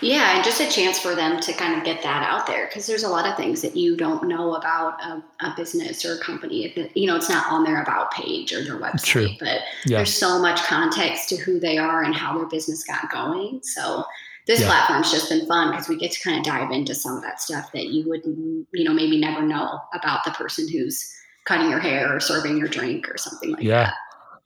yeah 0.00 0.34
and 0.34 0.44
just 0.44 0.60
a 0.60 0.68
chance 0.68 0.98
for 0.98 1.14
them 1.14 1.38
to 1.40 1.52
kind 1.52 1.76
of 1.76 1.84
get 1.84 2.02
that 2.02 2.22
out 2.22 2.46
there 2.46 2.66
because 2.66 2.86
there's 2.86 3.04
a 3.04 3.08
lot 3.08 3.26
of 3.26 3.36
things 3.36 3.62
that 3.62 3.76
you 3.76 3.96
don't 3.96 4.26
know 4.26 4.54
about 4.54 5.00
a, 5.02 5.22
a 5.46 5.54
business 5.56 6.04
or 6.04 6.14
a 6.14 6.18
company 6.18 6.90
you 6.94 7.06
know 7.06 7.16
it's 7.16 7.28
not 7.28 7.50
on 7.52 7.64
their 7.64 7.82
about 7.82 8.10
page 8.12 8.52
or 8.52 8.64
their 8.64 8.80
website 8.80 9.04
True. 9.04 9.28
but 9.38 9.60
yeah. 9.84 9.98
there's 9.98 10.12
so 10.12 10.40
much 10.40 10.62
context 10.64 11.28
to 11.28 11.36
who 11.36 11.60
they 11.60 11.78
are 11.78 12.02
and 12.02 12.14
how 12.14 12.36
their 12.36 12.48
business 12.48 12.82
got 12.82 13.10
going 13.10 13.60
so 13.62 14.04
this 14.46 14.60
yeah. 14.60 14.66
platform's 14.66 15.12
just 15.12 15.28
been 15.28 15.46
fun 15.46 15.70
because 15.70 15.88
we 15.88 15.96
get 15.96 16.10
to 16.10 16.20
kind 16.22 16.38
of 16.38 16.44
dive 16.44 16.70
into 16.70 16.94
some 16.94 17.16
of 17.16 17.22
that 17.22 17.40
stuff 17.40 17.70
that 17.72 17.88
you 17.88 18.08
would 18.08 18.22
you 18.24 18.84
know 18.84 18.94
maybe 18.94 19.20
never 19.20 19.42
know 19.42 19.78
about 19.92 20.24
the 20.24 20.30
person 20.32 20.66
who's 20.66 21.14
cutting 21.44 21.70
your 21.70 21.78
hair 21.78 22.14
or 22.14 22.18
serving 22.18 22.56
your 22.56 22.68
drink 22.68 23.08
or 23.08 23.16
something 23.16 23.52
like 23.52 23.62
yeah. 23.62 23.84
that 23.84 23.94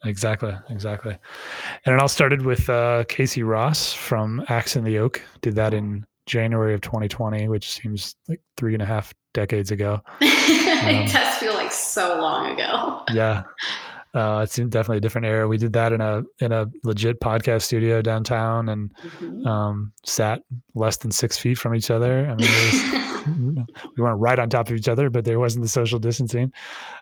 Exactly, 0.05 0.55
exactly. 0.69 1.17
And 1.87 1.95
it 1.95 2.01
all 2.01 2.09
started 2.09 2.43
with 2.43 2.69
uh, 2.69 3.05
Casey 3.09 3.43
Ross 3.43 3.93
from 3.93 4.45
Axe 4.49 4.77
and 4.77 4.87
the 4.87 4.99
Oak. 4.99 5.23
Did 5.43 5.55
that 5.55 5.75
in 5.75 6.05
January 6.27 6.75
of 6.75 6.81
2020, 6.81 7.49
which 7.49 7.71
seems 7.71 8.17
like 8.29 8.41
three 8.57 8.75
and 8.75 8.83
a 8.83 8.87
half 8.87 9.13
decades 9.35 9.71
ago. 9.71 10.01
it 10.21 10.97
um, 10.97 11.07
does 11.07 11.37
feel 11.37 11.55
like 11.55 11.73
so 11.73 12.21
long 12.21 12.53
ago. 12.53 13.03
yeah, 13.13 13.45
uh, 14.15 14.41
it's 14.43 14.57
definitely 14.57 14.99
a 14.99 15.01
different 15.01 15.27
era. 15.27 15.49
We 15.49 15.59
did 15.59 15.73
that 15.73 15.93
in 15.93 16.01
a 16.01 16.23
in 16.41 16.53
a 16.53 16.67
legit 16.85 17.21
podcast 17.21 17.63
studio 17.63 18.03
downtown, 18.03 18.69
and 18.69 18.95
mm-hmm. 18.97 19.47
um, 19.47 19.93
sat 20.05 20.43
less 20.75 20.97
than 20.99 21.11
six 21.11 21.39
feet 21.39 21.59
from 21.59 21.75
each 21.75 21.91
other. 21.91 22.27
I 22.27 22.35
mean, 22.35 22.49
was, 22.49 23.67
we 23.97 24.03
weren't 24.03 24.21
right 24.21 24.39
on 24.39 24.51
top 24.51 24.69
of 24.69 24.77
each 24.77 24.89
other, 24.89 25.11
but 25.11 25.25
there 25.25 25.39
wasn't 25.39 25.63
the 25.63 25.69
social 25.69 25.99
distancing 25.99 26.53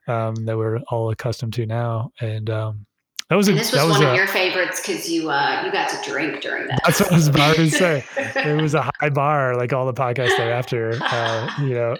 um, 0.07 0.35
that 0.47 0.57
we're 0.57 0.79
all 0.89 1.11
accustomed 1.11 1.53
to 1.55 1.67
now. 1.67 2.11
And 2.21 2.49
um, 2.49 2.87
that 3.31 3.37
was 3.37 3.49
a, 3.49 3.53
this 3.53 3.71
was, 3.73 3.85
was 3.85 3.99
one 3.99 4.07
a, 4.09 4.11
of 4.11 4.17
your 4.17 4.27
favorites 4.27 4.83
because 4.85 5.09
you 5.09 5.31
uh, 5.31 5.63
you 5.65 5.71
got 5.71 5.89
to 5.89 6.11
drink 6.11 6.41
during 6.41 6.67
that. 6.67 6.81
That's 6.85 7.01
what 7.01 7.13
I 7.13 7.15
was 7.15 7.29
about 7.29 7.55
to 7.57 7.71
say. 7.71 8.05
it 8.17 8.61
was 8.61 8.75
a 8.75 8.83
high 9.01 9.11
bar, 9.11 9.57
like 9.57 9.73
all 9.73 9.87
the 9.87 9.95
podcasts 9.95 10.37
thereafter. 10.37 10.99
Uh, 11.01 11.49
you 11.61 11.75
know, 11.75 11.97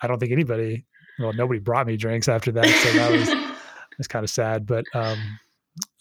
I 0.00 0.06
don't 0.06 0.20
think 0.20 0.30
anybody, 0.30 0.86
well, 1.18 1.32
nobody 1.32 1.58
brought 1.58 1.88
me 1.88 1.96
drinks 1.96 2.28
after 2.28 2.52
that, 2.52 2.66
so 2.66 2.92
that 2.92 3.10
was 3.10 3.50
was 3.98 4.06
kind 4.06 4.22
of 4.22 4.30
sad. 4.30 4.64
But 4.64 4.84
um, 4.94 5.18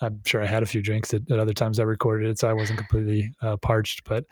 I'm 0.01 0.21
sure 0.25 0.43
I 0.43 0.45
had 0.45 0.61
a 0.61 0.67
few 0.67 0.83
drinks 0.83 1.15
at, 1.15 1.29
at 1.31 1.39
other 1.39 1.53
times 1.53 1.79
I 1.79 1.83
recorded 1.83 2.29
it, 2.29 2.37
so 2.37 2.47
I 2.47 2.53
wasn't 2.53 2.77
completely 2.77 3.33
uh, 3.41 3.57
parched. 3.57 4.03
But 4.03 4.25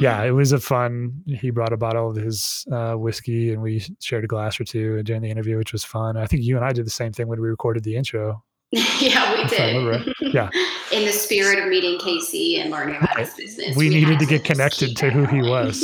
yeah, 0.00 0.22
it 0.24 0.30
was 0.30 0.52
a 0.52 0.60
fun. 0.60 1.22
He 1.26 1.50
brought 1.50 1.74
a 1.74 1.76
bottle 1.76 2.08
of 2.08 2.16
his 2.16 2.66
uh, 2.72 2.94
whiskey, 2.94 3.52
and 3.52 3.60
we 3.60 3.84
shared 4.00 4.24
a 4.24 4.28
glass 4.28 4.58
or 4.58 4.64
two 4.64 5.02
during 5.02 5.20
the 5.20 5.30
interview, 5.30 5.58
which 5.58 5.74
was 5.74 5.84
fun. 5.84 6.16
I 6.16 6.26
think 6.26 6.42
you 6.42 6.56
and 6.56 6.64
I 6.64 6.72
did 6.72 6.86
the 6.86 6.90
same 6.90 7.12
thing 7.12 7.28
when 7.28 7.40
we 7.40 7.48
recorded 7.48 7.84
the 7.84 7.96
intro. 7.96 8.42
yeah, 9.00 9.34
we 9.34 9.48
did. 9.48 9.86
Right. 9.86 10.14
Yeah. 10.20 10.50
In 10.92 11.06
the 11.06 11.12
spirit 11.12 11.58
of 11.58 11.68
meeting 11.68 11.98
Casey 11.98 12.60
and 12.60 12.70
learning 12.70 12.96
about 12.96 13.18
his 13.18 13.34
business, 13.34 13.76
we, 13.76 13.88
we 13.88 13.94
needed 13.94 14.18
to 14.18 14.26
get 14.26 14.44
connected 14.44 14.96
to 14.96 15.10
who 15.10 15.24
he 15.24 15.40
was. 15.40 15.82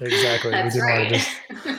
exactly. 0.00 0.50
That's 0.50 0.80
right. 0.80 1.12
Just... 1.12 1.30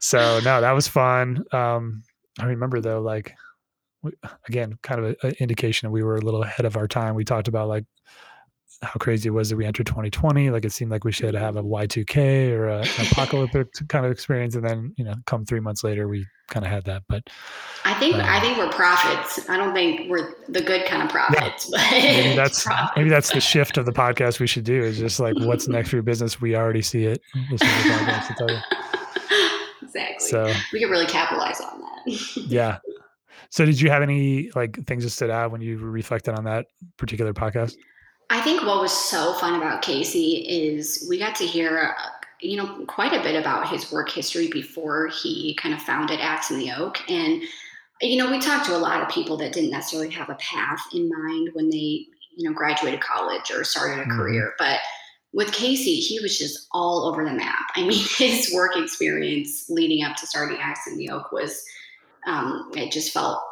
So 0.00 0.38
no, 0.44 0.60
that 0.60 0.72
was 0.72 0.86
fun. 0.86 1.44
Um, 1.50 2.02
I 2.38 2.44
remember 2.44 2.82
though, 2.82 3.00
like 3.00 3.34
again, 4.46 4.78
kind 4.82 5.02
of 5.02 5.16
an 5.22 5.32
indication 5.40 5.86
that 5.86 5.92
we 5.92 6.02
were 6.02 6.16
a 6.16 6.20
little 6.20 6.42
ahead 6.42 6.66
of 6.66 6.76
our 6.76 6.86
time. 6.86 7.14
We 7.14 7.24
talked 7.24 7.48
about 7.48 7.68
like 7.68 7.86
how 8.82 8.94
crazy 8.98 9.28
it 9.28 9.32
was 9.32 9.50
that 9.50 9.56
we 9.56 9.64
entered 9.64 9.86
2020. 9.86 10.50
Like 10.50 10.64
it 10.64 10.72
seemed 10.72 10.90
like 10.90 11.04
we 11.04 11.12
should 11.12 11.34
have 11.34 11.56
a 11.56 11.62
Y2K 11.62 12.50
or 12.50 12.68
a, 12.68 12.78
an 12.78 13.06
apocalyptic 13.10 13.68
kind 13.88 14.04
of 14.04 14.12
experience, 14.12 14.54
and 14.54 14.64
then 14.64 14.94
you 14.96 15.04
know, 15.04 15.14
come 15.26 15.44
three 15.44 15.60
months 15.60 15.84
later, 15.84 16.08
we 16.08 16.26
kind 16.48 16.64
of 16.64 16.70
had 16.70 16.84
that. 16.84 17.02
But 17.08 17.28
I 17.84 17.94
think 17.94 18.14
um, 18.16 18.22
I 18.22 18.40
think 18.40 18.58
we're 18.58 18.70
prophets. 18.70 19.48
I 19.48 19.56
don't 19.56 19.74
think 19.74 20.10
we're 20.10 20.34
the 20.48 20.60
good 20.62 20.86
kind 20.86 21.02
of 21.02 21.08
prophets. 21.10 21.70
Yeah, 21.94 22.22
maybe 22.22 22.36
that's 22.36 22.62
prophets. 22.66 22.92
maybe 22.96 23.10
that's 23.10 23.32
the 23.32 23.40
shift 23.40 23.76
of 23.78 23.86
the 23.86 23.92
podcast 23.92 24.40
we 24.40 24.46
should 24.46 24.64
do. 24.64 24.82
Is 24.82 24.98
just 24.98 25.20
like 25.20 25.34
what's 25.38 25.68
next 25.68 25.90
for 25.90 25.96
your 25.96 26.02
business. 26.02 26.40
We 26.40 26.56
already 26.56 26.82
see 26.82 27.04
it. 27.04 27.20
exactly. 29.82 30.18
So 30.18 30.52
we 30.72 30.80
could 30.80 30.90
really 30.90 31.06
capitalize 31.06 31.60
on 31.60 31.80
that. 31.80 32.36
yeah. 32.36 32.78
So 33.50 33.64
did 33.64 33.80
you 33.80 33.88
have 33.90 34.02
any 34.02 34.50
like 34.56 34.84
things 34.86 35.04
that 35.04 35.10
stood 35.10 35.30
out 35.30 35.52
when 35.52 35.60
you 35.60 35.78
reflected 35.78 36.34
on 36.34 36.44
that 36.44 36.66
particular 36.96 37.32
podcast? 37.32 37.76
I 38.30 38.40
think 38.40 38.62
what 38.62 38.80
was 38.80 38.92
so 38.92 39.34
fun 39.34 39.54
about 39.54 39.82
Casey 39.82 40.46
is 40.48 41.06
we 41.08 41.18
got 41.18 41.34
to 41.36 41.46
hear, 41.46 41.94
you 42.40 42.56
know, 42.56 42.84
quite 42.86 43.12
a 43.12 43.22
bit 43.22 43.38
about 43.38 43.68
his 43.68 43.92
work 43.92 44.10
history 44.10 44.48
before 44.48 45.08
he 45.08 45.54
kind 45.60 45.74
of 45.74 45.82
founded 45.82 46.20
Axe 46.20 46.50
and 46.50 46.60
the 46.60 46.72
Oak. 46.72 46.98
And, 47.08 47.42
you 48.00 48.16
know, 48.16 48.30
we 48.30 48.40
talked 48.40 48.66
to 48.66 48.76
a 48.76 48.78
lot 48.78 49.02
of 49.02 49.08
people 49.08 49.36
that 49.38 49.52
didn't 49.52 49.70
necessarily 49.70 50.10
have 50.10 50.30
a 50.30 50.36
path 50.36 50.80
in 50.92 51.08
mind 51.08 51.50
when 51.52 51.70
they, 51.70 52.06
you 52.36 52.48
know, 52.48 52.52
graduated 52.52 53.00
college 53.00 53.50
or 53.50 53.62
started 53.64 54.00
a 54.00 54.02
mm-hmm. 54.02 54.18
career. 54.18 54.54
But 54.58 54.80
with 55.32 55.52
Casey, 55.52 55.96
he 55.96 56.20
was 56.20 56.38
just 56.38 56.68
all 56.72 57.06
over 57.06 57.24
the 57.24 57.32
map. 57.32 57.66
I 57.76 57.82
mean, 57.82 58.04
his 58.18 58.52
work 58.54 58.76
experience 58.76 59.66
leading 59.68 60.04
up 60.04 60.16
to 60.16 60.26
starting 60.26 60.58
Axe 60.58 60.86
and 60.86 60.98
the 60.98 61.10
Oak 61.10 61.30
was, 61.30 61.62
um, 62.26 62.70
it 62.74 62.90
just 62.90 63.12
felt 63.12 63.42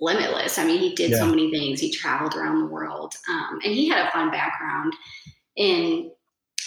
limitless. 0.00 0.58
I 0.58 0.64
mean, 0.64 0.80
he 0.80 0.94
did 0.94 1.10
yeah. 1.10 1.18
so 1.18 1.26
many 1.26 1.50
things. 1.50 1.80
He 1.80 1.90
traveled 1.90 2.34
around 2.34 2.60
the 2.60 2.66
world, 2.66 3.14
um, 3.28 3.60
and 3.64 3.72
he 3.72 3.88
had 3.88 4.06
a 4.06 4.10
fun 4.10 4.30
background 4.30 4.94
in 5.56 6.10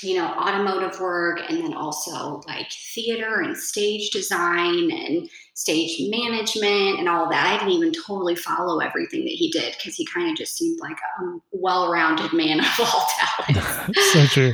you 0.03 0.15
know 0.15 0.27
automotive 0.27 0.99
work, 0.99 1.39
and 1.49 1.59
then 1.59 1.73
also 1.73 2.41
like 2.47 2.71
theater 2.93 3.41
and 3.41 3.57
stage 3.57 4.09
design 4.11 4.91
and 4.91 5.29
stage 5.53 5.99
management 6.09 6.99
and 6.99 7.09
all 7.09 7.29
that. 7.29 7.47
I 7.47 7.57
didn't 7.57 7.73
even 7.73 7.93
totally 7.93 8.35
follow 8.35 8.79
everything 8.79 9.21
that 9.25 9.33
he 9.33 9.49
did 9.51 9.75
because 9.77 9.95
he 9.95 10.05
kind 10.05 10.29
of 10.29 10.37
just 10.37 10.55
seemed 10.55 10.79
like 10.79 10.97
a 11.19 11.37
well-rounded 11.51 12.33
man 12.33 12.59
of 12.79 12.79
all 12.79 13.07
talents. 13.17 14.01
so 14.13 14.25
true 14.25 14.53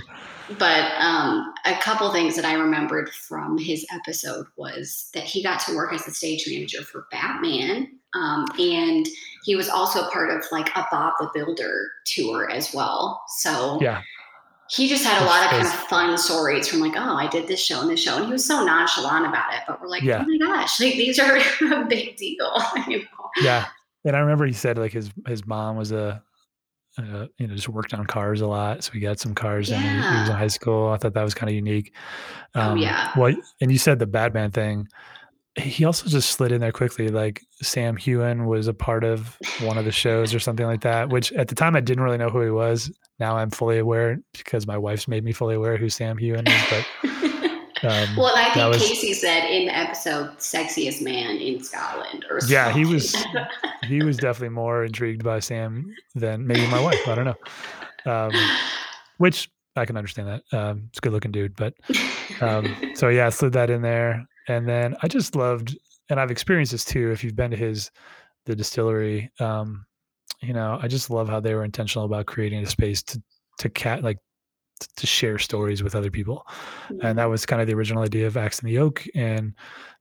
but 0.57 0.91
um, 0.99 1.53
a 1.65 1.75
couple 1.75 2.11
things 2.11 2.35
that 2.35 2.45
I 2.45 2.53
remembered 2.53 3.09
from 3.09 3.57
his 3.57 3.85
episode 3.93 4.45
was 4.57 5.09
that 5.13 5.23
he 5.23 5.41
got 5.43 5.59
to 5.61 5.75
work 5.75 5.93
as 5.93 6.05
the 6.05 6.11
stage 6.11 6.45
manager 6.47 6.83
for 6.83 7.07
Batman, 7.11 7.99
um, 8.15 8.45
and 8.59 9.07
he 9.43 9.55
was 9.55 9.69
also 9.69 10.09
part 10.09 10.29
of 10.29 10.45
like 10.51 10.69
a 10.75 10.85
Bob 10.91 11.13
the 11.19 11.29
Builder 11.33 11.91
tour 12.05 12.49
as 12.49 12.73
well. 12.73 13.21
So 13.39 13.79
yeah, 13.81 14.01
he 14.69 14.87
just 14.87 15.03
had 15.03 15.21
a 15.21 15.25
lot 15.25 15.43
of 15.43 15.51
kind 15.51 15.65
of 15.65 15.73
fun 15.73 16.17
stories 16.17 16.67
from 16.67 16.79
like, 16.79 16.93
oh, 16.95 17.15
I 17.15 17.27
did 17.27 17.47
this 17.47 17.63
show 17.63 17.81
and 17.81 17.89
this 17.89 18.01
show, 18.01 18.17
and 18.17 18.25
he 18.25 18.31
was 18.31 18.45
so 18.45 18.63
nonchalant 18.63 19.25
about 19.25 19.53
it. 19.53 19.61
But 19.67 19.81
we're 19.81 19.89
like, 19.89 20.03
yeah. 20.03 20.23
oh 20.23 20.25
my 20.27 20.37
gosh, 20.37 20.79
like 20.79 20.93
these 20.93 21.19
are 21.19 21.37
a 21.73 21.85
big 21.85 22.15
deal. 22.17 22.55
You 22.87 22.99
know? 22.99 23.29
Yeah, 23.41 23.65
and 24.05 24.15
I 24.15 24.19
remember 24.19 24.45
he 24.45 24.53
said 24.53 24.77
like 24.77 24.91
his 24.91 25.11
his 25.27 25.45
mom 25.45 25.75
was 25.77 25.91
a 25.91 26.23
uh, 26.97 27.25
you 27.39 27.47
know, 27.47 27.55
just 27.55 27.69
worked 27.69 27.93
on 27.93 28.05
cars 28.05 28.41
a 28.41 28.47
lot. 28.47 28.83
So 28.83 28.91
he 28.91 28.99
got 28.99 29.19
some 29.19 29.33
cars 29.33 29.69
yeah. 29.69 29.77
and 29.77 29.83
he, 29.83 30.09
he, 30.09 30.19
was 30.19 30.29
in 30.29 30.35
high 30.35 30.47
school. 30.47 30.89
I 30.89 30.97
thought 30.97 31.13
that 31.13 31.23
was 31.23 31.33
kind 31.33 31.49
of 31.49 31.55
unique. 31.55 31.93
Oh, 32.55 32.61
um, 32.61 32.77
oh, 32.77 32.81
yeah. 32.81 33.11
Well, 33.17 33.35
and 33.61 33.71
you 33.71 33.77
said 33.77 33.99
the 33.99 34.05
Batman 34.05 34.51
thing. 34.51 34.87
He 35.55 35.85
also 35.85 36.07
just 36.09 36.31
slid 36.31 36.51
in 36.51 36.61
there 36.61 36.71
quickly. 36.71 37.09
Like 37.09 37.43
Sam 37.61 37.95
Heughan 37.95 38.45
was 38.47 38.67
a 38.67 38.73
part 38.73 39.03
of 39.03 39.37
one 39.61 39.77
of 39.77 39.85
the 39.85 39.91
shows 39.91 40.33
or 40.33 40.39
something 40.39 40.65
like 40.65 40.81
that, 40.81 41.09
which 41.09 41.31
at 41.33 41.47
the 41.47 41.55
time 41.55 41.75
I 41.75 41.79
didn't 41.79 42.03
really 42.03 42.17
know 42.17 42.29
who 42.29 42.41
he 42.41 42.49
was. 42.49 42.91
Now 43.19 43.37
I'm 43.37 43.51
fully 43.51 43.77
aware 43.77 44.17
because 44.33 44.65
my 44.65 44.77
wife's 44.77 45.07
made 45.07 45.23
me 45.23 45.31
fully 45.31 45.55
aware 45.55 45.77
who 45.77 45.89
Sam 45.89 46.17
Heughan 46.17 46.47
is. 46.47 46.63
But 46.69 47.11
Um, 47.83 48.15
well, 48.15 48.33
I 48.33 48.53
think 48.53 48.69
was, 48.69 48.81
Casey 48.81 49.13
said 49.13 49.45
in 49.49 49.65
the 49.65 49.77
episode 49.77 50.37
"sexiest 50.37 51.01
man 51.01 51.35
in 51.35 51.61
Scotland" 51.61 52.25
or 52.29 52.39
yeah, 52.47 52.71
he 52.71 52.85
was 52.85 53.13
he 53.83 54.01
was 54.01 54.15
definitely 54.15 54.55
more 54.55 54.85
intrigued 54.85 55.21
by 55.21 55.39
Sam 55.39 55.93
than 56.15 56.47
maybe 56.47 56.65
my 56.67 56.81
wife. 56.81 57.05
I 57.05 57.15
don't 57.15 57.25
know, 57.25 58.11
um, 58.11 58.31
which 59.17 59.49
I 59.75 59.83
can 59.85 59.97
understand 59.97 60.29
that. 60.29 60.57
Um, 60.57 60.83
it's 60.89 60.99
a 60.99 61.01
good 61.01 61.11
looking 61.11 61.33
dude, 61.33 61.57
but 61.57 61.73
um, 62.39 62.73
so 62.95 63.09
yeah, 63.09 63.27
slid 63.27 63.51
that 63.53 63.69
in 63.69 63.81
there, 63.81 64.25
and 64.47 64.67
then 64.67 64.95
I 65.01 65.07
just 65.07 65.35
loved, 65.35 65.77
and 66.09 66.19
I've 66.19 66.31
experienced 66.31 66.71
this 66.71 66.85
too. 66.85 67.11
If 67.11 67.23
you've 67.23 67.35
been 67.35 67.51
to 67.51 67.57
his 67.57 67.91
the 68.45 68.55
distillery, 68.55 69.31
um, 69.39 69.85
you 70.41 70.53
know, 70.53 70.77
I 70.81 70.87
just 70.87 71.09
love 71.09 71.29
how 71.29 71.39
they 71.39 71.53
were 71.53 71.63
intentional 71.63 72.05
about 72.05 72.25
creating 72.25 72.63
a 72.63 72.67
space 72.67 73.01
to 73.03 73.21
to 73.59 73.69
cat 73.69 74.03
like 74.03 74.17
to 74.97 75.07
share 75.07 75.37
stories 75.37 75.83
with 75.83 75.95
other 75.95 76.11
people. 76.11 76.45
Mm-hmm. 76.89 77.05
And 77.05 77.19
that 77.19 77.29
was 77.29 77.45
kind 77.45 77.61
of 77.61 77.67
the 77.67 77.73
original 77.73 78.03
idea 78.03 78.27
of 78.27 78.37
Axe 78.37 78.59
and 78.59 78.69
the 78.69 78.79
Oak 78.79 79.05
and 79.15 79.53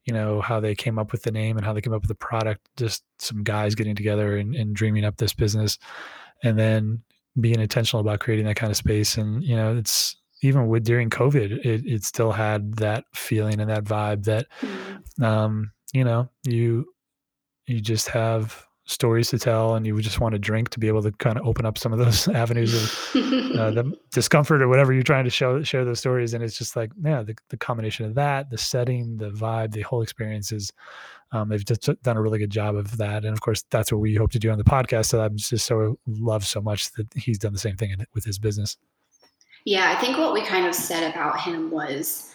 you 0.04 0.12
know 0.12 0.40
how 0.40 0.58
they 0.60 0.74
came 0.74 0.98
up 0.98 1.12
with 1.12 1.22
the 1.22 1.30
name 1.30 1.56
and 1.56 1.64
how 1.64 1.72
they 1.72 1.80
came 1.80 1.92
up 1.92 2.02
with 2.02 2.08
the 2.08 2.14
product 2.14 2.68
just 2.76 3.04
some 3.18 3.44
guys 3.44 3.74
getting 3.74 3.94
together 3.94 4.36
and, 4.36 4.54
and 4.56 4.74
dreaming 4.74 5.04
up 5.04 5.16
this 5.16 5.32
business 5.32 5.78
and 6.42 6.58
then 6.58 7.00
being 7.40 7.60
intentional 7.60 8.00
about 8.00 8.20
creating 8.20 8.44
that 8.46 8.56
kind 8.56 8.70
of 8.70 8.76
space 8.76 9.16
and 9.16 9.44
you 9.44 9.54
know 9.54 9.76
it's 9.76 10.16
even 10.42 10.68
with 10.68 10.84
during 10.84 11.10
covid 11.10 11.64
it, 11.64 11.84
it 11.86 12.04
still 12.04 12.32
had 12.32 12.74
that 12.76 13.04
feeling 13.14 13.60
and 13.60 13.70
that 13.70 13.84
vibe 13.84 14.24
that 14.24 14.46
mm-hmm. 14.60 15.24
um 15.24 15.72
you 15.92 16.04
know 16.04 16.28
you 16.44 16.86
you 17.66 17.80
just 17.80 18.08
have 18.08 18.66
stories 18.84 19.30
to 19.30 19.38
tell 19.38 19.74
and 19.74 19.86
you 19.86 19.94
would 19.94 20.02
just 20.02 20.18
want 20.18 20.32
to 20.32 20.38
drink 20.38 20.68
to 20.70 20.80
be 20.80 20.88
able 20.88 21.02
to 21.02 21.12
kind 21.12 21.38
of 21.38 21.46
open 21.46 21.64
up 21.64 21.78
some 21.78 21.92
of 21.92 21.98
those 21.98 22.26
avenues 22.34 22.74
of 22.74 23.16
uh, 23.56 23.70
the 23.76 23.92
discomfort 24.10 24.60
or 24.60 24.68
whatever 24.68 24.92
you're 24.92 25.02
trying 25.02 25.24
to 25.24 25.30
show 25.30 25.62
share 25.62 25.84
those 25.84 26.00
stories. 26.00 26.34
And 26.34 26.42
it's 26.42 26.58
just 26.58 26.74
like 26.74 26.90
yeah 27.02 27.22
the, 27.22 27.36
the 27.48 27.56
combination 27.56 28.06
of 28.06 28.14
that 28.14 28.50
the 28.50 28.58
setting 28.58 29.16
the 29.16 29.30
vibe 29.30 29.72
the 29.72 29.82
whole 29.82 30.02
experience 30.02 30.50
is 30.52 30.72
um, 31.30 31.48
they've 31.48 31.64
just 31.64 31.88
done 32.02 32.16
a 32.16 32.20
really 32.20 32.38
good 32.38 32.50
job 32.50 32.74
of 32.76 32.96
that. 32.98 33.24
And 33.24 33.32
of 33.32 33.40
course 33.40 33.64
that's 33.70 33.92
what 33.92 34.00
we 34.00 34.16
hope 34.16 34.32
to 34.32 34.38
do 34.38 34.50
on 34.50 34.58
the 34.58 34.64
podcast. 34.64 35.06
So 35.06 35.22
i'm 35.22 35.36
just 35.36 35.66
so 35.66 35.98
love 36.06 36.44
so 36.44 36.60
much 36.60 36.92
that 36.92 37.06
he's 37.14 37.38
done 37.38 37.52
the 37.52 37.58
same 37.58 37.76
thing 37.76 37.94
with 38.14 38.24
his 38.24 38.38
business 38.38 38.76
yeah 39.64 39.94
i 39.96 40.00
think 40.00 40.18
what 40.18 40.32
we 40.32 40.44
kind 40.44 40.66
of 40.66 40.74
said 40.74 41.10
about 41.10 41.40
him 41.40 41.70
was 41.70 42.32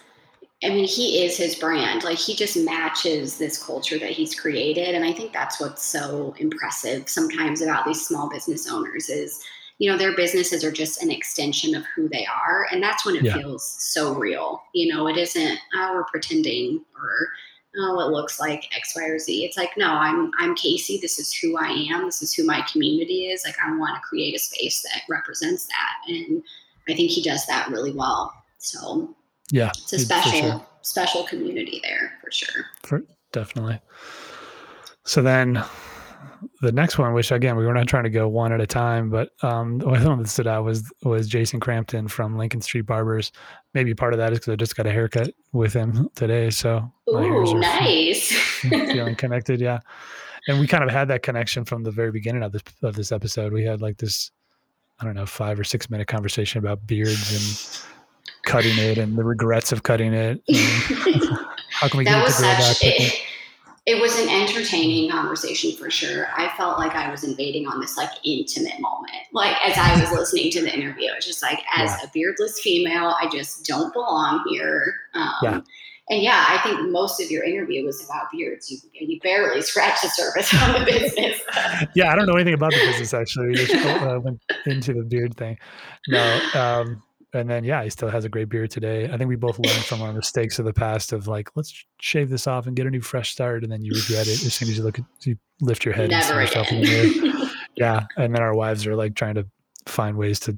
I 0.64 0.70
mean, 0.70 0.88
he 0.88 1.24
is 1.24 1.38
his 1.38 1.56
brand. 1.56 2.04
Like 2.04 2.18
he 2.18 2.36
just 2.36 2.58
matches 2.58 3.38
this 3.38 3.64
culture 3.64 4.00
that 4.00 4.10
he's 4.10 4.40
created. 4.40 4.96
And 4.96 5.06
I 5.06 5.14
think 5.14 5.32
that's 5.32 5.60
what's 5.60 5.84
so 5.84 6.34
impressive 6.40 7.08
sometimes 7.08 7.62
about 7.62 7.86
these 7.86 8.08
small 8.08 8.28
business 8.28 8.68
owners 8.68 9.08
is, 9.08 9.44
you 9.78 9.90
know, 9.90 9.98
their 9.98 10.16
businesses 10.16 10.64
are 10.64 10.72
just 10.72 11.04
an 11.04 11.12
extension 11.12 11.76
of 11.76 11.84
who 11.96 12.10
they 12.10 12.26
are. 12.26 12.68
And 12.72 12.82
that's 12.82 13.06
when 13.06 13.16
it 13.16 13.24
yeah. 13.24 13.36
feels 13.36 13.64
so 13.64 14.16
real. 14.16 14.64
You 14.74 14.96
know, 14.96 15.08
it 15.08 15.18
isn't, 15.18 15.60
oh, 15.76 15.92
we're 15.94 16.06
pretending 16.06 16.84
or 16.96 17.28
oh, 17.80 18.00
it 18.00 18.12
looks 18.12 18.40
like 18.40 18.76
X, 18.76 18.96
Y, 18.96 19.04
or 19.04 19.20
Z. 19.20 19.46
It's 19.46 19.58
like, 19.58 19.78
no, 19.78 19.92
I'm 19.92 20.32
I'm 20.40 20.56
Casey. 20.56 20.98
This 20.98 21.20
is 21.20 21.32
who 21.32 21.56
I 21.58 21.68
am. 21.94 22.06
This 22.06 22.24
is 22.24 22.34
who 22.34 22.44
my 22.44 22.66
community 22.72 23.28
is. 23.28 23.44
Like 23.46 23.58
I 23.64 23.78
want 23.78 23.96
to 23.96 24.02
create 24.02 24.36
a 24.36 24.40
space 24.40 24.82
that 24.82 25.04
represents 25.08 25.68
that. 25.68 26.12
And 26.12 26.42
I 26.90 26.94
think 26.94 27.12
he 27.12 27.22
does 27.22 27.46
that 27.48 27.70
really 27.70 27.92
well. 27.92 28.34
So 28.60 29.16
yeah, 29.52 29.70
it's 29.70 29.94
a 29.94 30.00
special 30.00 30.40
sure. 30.40 30.68
special 30.82 31.24
community 31.24 31.80
there 31.84 32.14
for 32.24 32.32
sure. 32.32 32.66
For, 32.84 33.04
definitely. 33.32 33.80
So 35.06 35.22
then 35.22 35.64
the 36.62 36.72
next 36.72 36.98
one, 36.98 37.14
which 37.14 37.32
again 37.32 37.56
we 37.56 37.66
were 37.66 37.74
not 37.74 37.88
trying 37.88 38.04
to 38.04 38.10
go 38.10 38.28
one 38.28 38.52
at 38.52 38.62
a 38.62 38.68
time, 38.68 39.10
but 39.10 39.30
um, 39.42 39.80
the 39.80 39.88
one 39.88 40.22
that 40.22 40.28
stood 40.28 40.48
out 40.48 40.66
was 40.66 40.92
was 41.04 41.28
Jason 41.28 41.60
Crampton 41.60 42.08
from 42.08 42.38
Lincoln 42.38 42.62
Street 42.62 42.82
Barbers. 42.82 43.32
Maybe 43.74 43.94
part 43.94 44.14
of 44.14 44.20
that 44.20 44.34
is 44.34 44.40
because 44.40 44.54
I 44.54 44.56
just 44.56 44.76
got 44.76 44.88
a 44.88 44.92
haircut 44.92 45.32
with 45.54 45.74
him 45.74 46.10
today, 46.16 46.50
so 46.50 46.92
Ooh, 47.10 47.60
nice. 47.60 48.32
feeling 48.62 49.16
connected, 49.16 49.60
yeah. 49.60 49.80
And 50.48 50.60
we 50.60 50.68
kind 50.68 50.84
of 50.84 50.90
had 50.90 51.10
that 51.10 51.24
connection 51.24 51.66
from 51.66 51.84
the 51.84 51.92
very 51.92 52.12
beginning 52.12 52.44
of 52.44 52.52
this 52.52 52.64
of 52.82 52.96
this 52.96 53.12
episode. 53.12 53.54
We 53.54 53.64
had 53.64 53.82
like 53.82 53.98
this, 53.98 54.32
I 55.00 55.06
don't 55.06 55.16
know, 55.16 55.26
five 55.26 55.60
or 55.60 55.64
six 55.64 55.90
minute 55.90 56.08
conversation 56.08 56.60
about 56.60 56.86
beards 56.88 57.32
and 57.32 57.86
cutting 58.46 58.78
it 58.78 58.98
and 58.98 59.18
the 59.18 59.24
regrets 59.24 59.72
of 59.72 59.84
cutting 59.84 60.14
it. 60.14 60.42
how 61.70 61.88
can 61.88 62.00
we 62.00 62.06
that 62.06 62.12
get 62.12 62.24
was 62.24 62.36
such 62.36 62.84
a, 62.84 63.12
it 63.86 64.02
was 64.02 64.20
an 64.20 64.28
entertaining 64.28 65.10
conversation 65.10 65.72
for 65.74 65.92
sure. 65.92 66.28
I 66.36 66.50
felt 66.58 66.80
like 66.80 66.96
I 66.96 67.12
was 67.12 67.24
invading 67.24 67.68
on 67.68 67.80
this 67.80 67.96
like 67.96 68.10
intimate 68.26 68.80
moment. 68.80 69.14
Like 69.34 69.56
as 69.64 69.78
I 69.78 70.00
was 70.02 70.12
listening 70.12 70.52
to 70.52 70.62
the 70.62 70.74
interview, 70.74 71.10
it 71.10 71.16
was 71.16 71.26
just 71.26 71.42
like 71.44 71.62
as 71.76 71.92
yeah. 71.92 72.08
a 72.08 72.12
beardless 72.14 72.60
female, 72.60 73.16
I 73.22 73.30
just 73.32 73.66
don't 73.66 73.94
belong 73.94 74.44
here. 74.50 74.94
Um, 75.14 75.34
yeah. 75.44 75.62
And 76.10 76.22
yeah, 76.22 76.46
I 76.48 76.60
think 76.64 76.90
most 76.90 77.22
of 77.22 77.30
your 77.30 77.44
interview 77.44 77.86
was 77.86 78.04
about 78.06 78.32
beards. 78.32 78.72
You, 78.72 78.78
you 78.94 79.20
barely 79.20 79.62
scratched 79.72 80.04
the 80.04 80.10
surface 80.10 80.54
on 80.54 80.80
the 80.80 80.86
business. 80.86 81.42
yeah, 81.96 82.12
I 82.12 82.16
don't 82.16 82.28
know 82.28 82.36
anything 82.36 82.54
about 82.54 82.72
the 82.72 82.80
business 82.80 83.14
actually. 83.14 83.48
We 83.48 83.56
just 83.56 83.86
uh, 83.86 84.20
went 84.24 84.42
into 84.66 84.94
the 84.94 85.04
beard 85.04 85.36
thing. 85.36 85.58
No, 86.08 86.40
um, 86.54 87.04
and 87.34 87.50
then 87.50 87.64
yeah, 87.66 87.84
he 87.84 87.90
still 87.90 88.10
has 88.10 88.24
a 88.24 88.30
great 88.30 88.48
beard 88.48 88.72
today. 88.72 89.06
I 89.12 89.18
think 89.18 89.28
we 89.28 89.36
both 89.36 89.60
learned 89.60 89.84
from 89.84 90.02
our 90.02 90.14
mistakes 90.14 90.60
of 90.60 90.66
the 90.66 90.74
past 90.74 91.12
of 91.12 91.28
like, 91.28 91.50
let's 91.56 91.86
shave 92.00 92.30
this 92.30 92.48
off 92.48 92.68
and 92.68 92.76
get 92.76 92.88
a 92.88 92.90
new 92.90 93.02
fresh 93.02 93.32
start, 93.32 93.64
and 93.64 93.72
then 93.72 93.84
you 93.84 93.92
regret 93.94 94.28
it 94.28 94.46
as 94.46 94.54
soon 94.54 94.70
as 94.70 94.78
you 94.78 94.84
look 94.84 95.00
at 95.00 95.06
you 95.26 95.38
lift 95.60 95.84
your 95.84 95.94
head 95.94 96.10
Never 96.10 96.40
and 96.40 96.50
see 96.50 96.58
yourself 96.58 96.72
in 96.72 96.82
the 96.82 97.32
mirror. 97.34 97.50
yeah, 97.76 98.06
and 98.16 98.34
then 98.34 98.42
our 98.42 98.56
wives 98.56 98.88
are 98.88 98.96
like 98.96 99.16
trying 99.16 99.36
to 99.36 99.46
find 99.86 100.16
ways 100.16 100.40
to, 100.42 100.58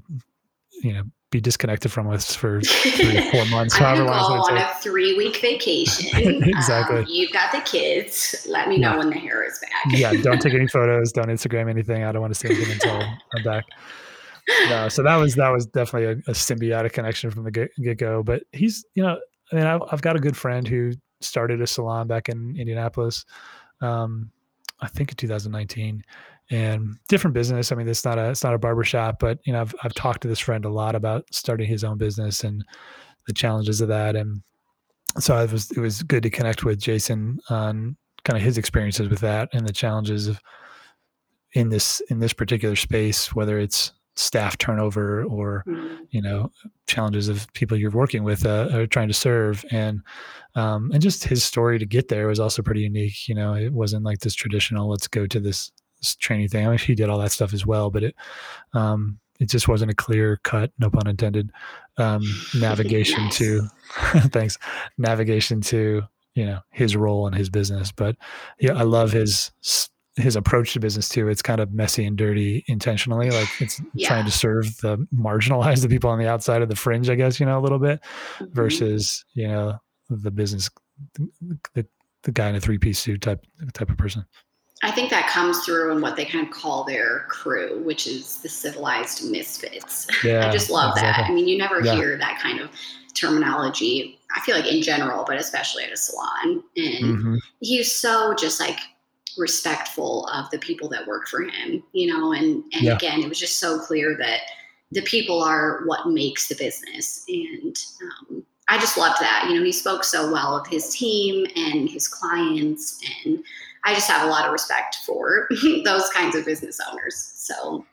you 0.84 0.94
know, 0.94 1.04
be 1.32 1.40
disconnected 1.40 1.92
from 1.92 2.10
us 2.10 2.34
for 2.36 2.62
three 2.64 3.32
four 3.32 3.46
months. 3.46 3.76
I'm 3.76 3.82
however 3.82 4.06
long 4.06 4.48
go 4.48 4.56
on 4.56 4.58
a 4.58 4.74
three 4.82 5.16
week 5.16 5.38
vacation. 5.38 6.44
exactly. 6.48 7.00
Um, 7.00 7.06
you've 7.08 7.32
got 7.32 7.52
the 7.52 7.62
kids. 7.62 8.46
Let 8.50 8.68
me 8.68 8.78
know 8.78 8.98
when 8.98 9.10
the 9.10 9.18
hair 9.18 9.44
is 9.44 9.60
back. 9.60 10.00
yeah, 10.00 10.14
don't 10.22 10.42
take 10.42 10.54
any 10.54 10.68
photos. 10.74 11.12
Don't 11.12 11.28
Instagram 11.28 11.70
anything. 11.70 12.04
I 12.04 12.12
don't 12.12 12.22
want 12.22 12.34
to 12.34 12.40
see 12.40 12.54
anything 12.54 12.72
until 12.74 13.02
I'm 13.36 13.44
back 13.44 13.66
no, 14.68 14.90
so 14.90 15.04
that 15.04 15.16
was 15.16 15.36
that 15.36 15.50
was 15.50 15.66
definitely 15.68 16.08
a, 16.08 16.32
a 16.32 16.34
symbiotic 16.34 16.94
connection 16.94 17.32
from 17.32 17.44
the 17.44 17.52
get 17.52 17.98
go. 17.98 18.24
But 18.24 18.44
he's, 18.52 18.86
you 18.96 19.04
know, 19.04 19.20
I 19.52 19.56
mean, 19.56 19.66
I've, 19.66 19.82
I've, 19.92 20.02
got 20.02 20.16
a 20.16 20.20
good 20.20 20.38
friend 20.38 20.68
who 20.68 20.94
started 21.22 21.62
a 21.62 21.68
salon 21.68 22.08
back 22.08 22.30
in 22.30 22.56
Indianapolis, 22.58 23.26
um, 23.82 24.32
I 24.80 24.88
think 24.88 25.12
in 25.12 25.18
2019, 25.18 26.04
and 26.52 26.96
different 27.08 27.34
business. 27.34 27.72
I 27.72 27.76
mean, 27.76 27.88
it's 27.88 28.06
not 28.06 28.18
a 28.18 28.30
it's 28.30 28.44
not 28.44 28.54
a 28.54 28.60
barbershop, 28.60 29.20
but 29.20 29.40
you 29.46 29.54
know, 29.54 29.62
I've 29.62 29.76
I've 29.84 29.94
talked 29.94 30.22
to 30.22 30.28
this 30.28 30.40
friend 30.40 30.66
a 30.66 30.70
lot 30.70 30.96
about 30.96 31.26
starting 31.32 31.68
his 31.68 31.84
own 31.84 31.98
business 31.98 32.44
and 32.44 32.64
the 33.28 33.34
challenges 33.34 33.82
of 33.82 33.88
that, 33.90 34.16
and 34.16 34.42
so 35.20 35.38
it 35.38 35.52
was 35.52 35.72
it 35.72 35.80
was 35.80 36.04
good 36.04 36.24
to 36.24 36.30
connect 36.30 36.64
with 36.64 36.80
Jason 36.80 37.40
on 37.50 37.98
kind 38.24 38.38
of 38.38 38.44
his 38.44 38.58
experiences 38.58 39.10
with 39.10 39.20
that 39.20 39.50
and 39.54 39.68
the 39.68 39.74
challenges 39.74 40.28
of 40.28 40.40
in 41.54 41.70
this 41.70 42.02
in 42.10 42.20
this 42.20 42.34
particular 42.34 42.76
space, 42.76 43.34
whether 43.34 43.60
it's 43.60 43.94
staff 44.16 44.58
turnover 44.58 45.24
or 45.24 45.64
mm-hmm. 45.66 46.04
you 46.10 46.22
know 46.22 46.52
challenges 46.88 47.30
of 47.30 47.52
people 47.54 47.78
you're 47.78 47.90
working 47.90 48.24
with 48.24 48.46
uh, 48.46 48.68
are 48.74 48.86
trying 48.86 49.08
to 49.08 49.14
serve 49.14 49.64
and 49.72 50.02
um, 50.56 50.92
and 50.92 51.02
just 51.02 51.24
his 51.24 51.42
story 51.42 51.80
to 51.80 51.86
get 51.86 52.10
there 52.10 52.28
was 52.28 52.40
also 52.40 52.62
pretty 52.62 52.82
unique 52.82 53.30
you 53.30 53.36
know 53.36 53.54
it 53.54 53.72
wasn't 53.72 54.04
like 54.04 54.20
this 54.20 54.36
traditional 54.36 54.90
let's 54.90 55.08
go 55.08 55.26
to 55.26 55.40
this 55.40 55.72
training 56.20 56.48
thing 56.48 56.66
I 56.66 56.70
mean, 56.70 56.80
he 56.80 56.96
did 56.96 57.10
all 57.10 57.20
that 57.20 57.32
stuff 57.32 57.54
as 57.54 57.66
well 57.66 57.90
but 57.90 58.04
it 58.04 58.16
um, 58.74 59.20
it 59.40 59.50
just 59.50 59.68
wasn't 59.68 59.92
a 59.92 59.96
clear 59.96 60.40
cut 60.44 60.72
no 60.80 60.90
pun 60.90 61.08
intended 61.08 61.52
um, 61.98 62.24
navigation 62.56 63.24
nice. 63.26 63.38
to 63.38 63.68
thanks 64.30 64.58
navigation 64.98 65.62
to 65.62 66.04
you 66.36 66.46
know 66.46 66.60
his 66.72 66.96
role 66.96 67.28
in 67.28 67.34
his 67.34 67.50
business 67.50 67.92
but 67.92 68.16
yeah 68.60 68.74
i 68.74 68.84
love 68.84 69.12
his 69.12 69.52
his 70.20 70.36
approach 70.36 70.74
to 70.74 70.80
business 70.80 71.10
too. 71.10 71.28
It's 71.28 71.42
kind 71.42 71.62
of 71.62 71.74
messy 71.74 72.06
and 72.06 72.18
dirty 72.18 72.64
intentionally. 72.68 73.30
Like 73.30 73.50
it's 73.60 73.82
yeah. 73.94 74.08
trying 74.08 74.26
to 74.26 74.32
serve 74.32 74.78
the 74.78 74.98
marginalized, 75.16 75.82
the 75.82 75.90
people 75.90 76.10
on 76.10 76.20
the 76.20 76.28
outside 76.28 76.62
of 76.62 76.70
the 76.70 76.76
fringe, 76.76 77.10
I 77.10 77.16
guess, 77.16 77.40
you 77.40 77.46
know, 77.46 77.60
a 77.60 77.62
little 77.62 77.80
bit 77.80 78.02
mm-hmm. 78.36 78.54
versus, 78.54 79.26
you 79.34 79.48
know, 79.48 79.80
the 80.10 80.32
business, 80.32 80.70
the, 81.74 81.86
the 82.24 82.32
guy 82.32 82.50
in 82.50 82.56
a 82.56 82.60
three 82.60 82.78
piece 82.78 83.00
suit 83.00 83.22
type, 83.22 83.46
type 83.74 83.90
of 83.90 83.98
person. 83.98 84.26
I 84.82 84.92
think 84.92 85.10
that 85.10 85.28
comes 85.28 85.60
through 85.66 85.92
in 85.92 86.02
what 86.02 86.16
they 86.16 86.26
kind 86.26 86.48
of 86.48 86.54
call 86.54 86.86
their 86.86 87.26
crew, 87.28 87.82
which 87.84 88.08
is 88.08 88.38
the 88.38 88.50
civilized 88.50 89.30
misfits. 89.30 90.08
Yeah, 90.24 90.48
I 90.48 90.52
just 90.52 90.70
love 90.70 90.94
exactly. 90.94 91.24
that. 91.24 91.32
I 91.32 91.34
mean, 91.34 91.48
you 91.48 91.58
never 91.58 91.82
yeah. 91.82 91.96
hear 91.96 92.18
that 92.18 92.40
kind 92.42 92.60
of 92.60 92.70
terminology. 93.14 94.20
I 94.36 94.42
feel 94.42 94.56
like 94.56 94.72
in 94.72 94.82
general, 94.82 95.26
but 95.26 95.38
especially 95.38 95.84
at 95.84 95.92
a 95.92 95.98
salon. 95.98 96.64
And 96.76 97.04
mm-hmm. 97.04 97.36
he's 97.62 97.92
so 97.92 98.34
just 98.36 98.60
like 98.60 98.78
respectful 99.38 100.28
of 100.28 100.50
the 100.52 100.60
people 100.60 100.90
that 100.90 101.08
work 101.08 101.28
for 101.28 101.42
him, 101.42 101.84
you 101.94 102.08
know, 102.08 102.34
and, 102.34 102.64
and 102.74 102.84
yeah. 102.84 102.96
again, 102.96 103.22
it 103.22 103.30
was 103.30 103.40
just 103.40 103.60
so 103.60 103.80
clear 103.80 104.16
that 104.18 104.42
the 104.92 105.02
people 105.04 105.42
are 105.42 105.84
what 105.86 106.08
makes 106.08 106.48
the 106.48 106.56
business. 106.56 107.24
And 107.28 107.76
um, 108.02 108.46
I 108.68 108.78
just 108.78 108.98
loved 108.98 109.22
that. 109.22 109.48
You 109.50 109.56
know, 109.56 109.64
he 109.64 109.72
spoke 109.72 110.04
so 110.04 110.32
well 110.32 110.58
of 110.58 110.68
his 110.68 110.96
team 110.96 111.46
and 111.56 111.90
his 111.90 112.08
clients. 112.08 113.00
And 113.26 113.44
I 113.84 113.94
just 113.94 114.10
have 114.10 114.28
a 114.28 114.30
lot 114.30 114.46
of 114.46 114.52
respect 114.52 114.98
for 115.06 115.48
those 115.86 116.10
kinds 116.10 116.36
of 116.36 116.46
business 116.46 116.80
owners. 116.92 117.16
So, 117.36 117.86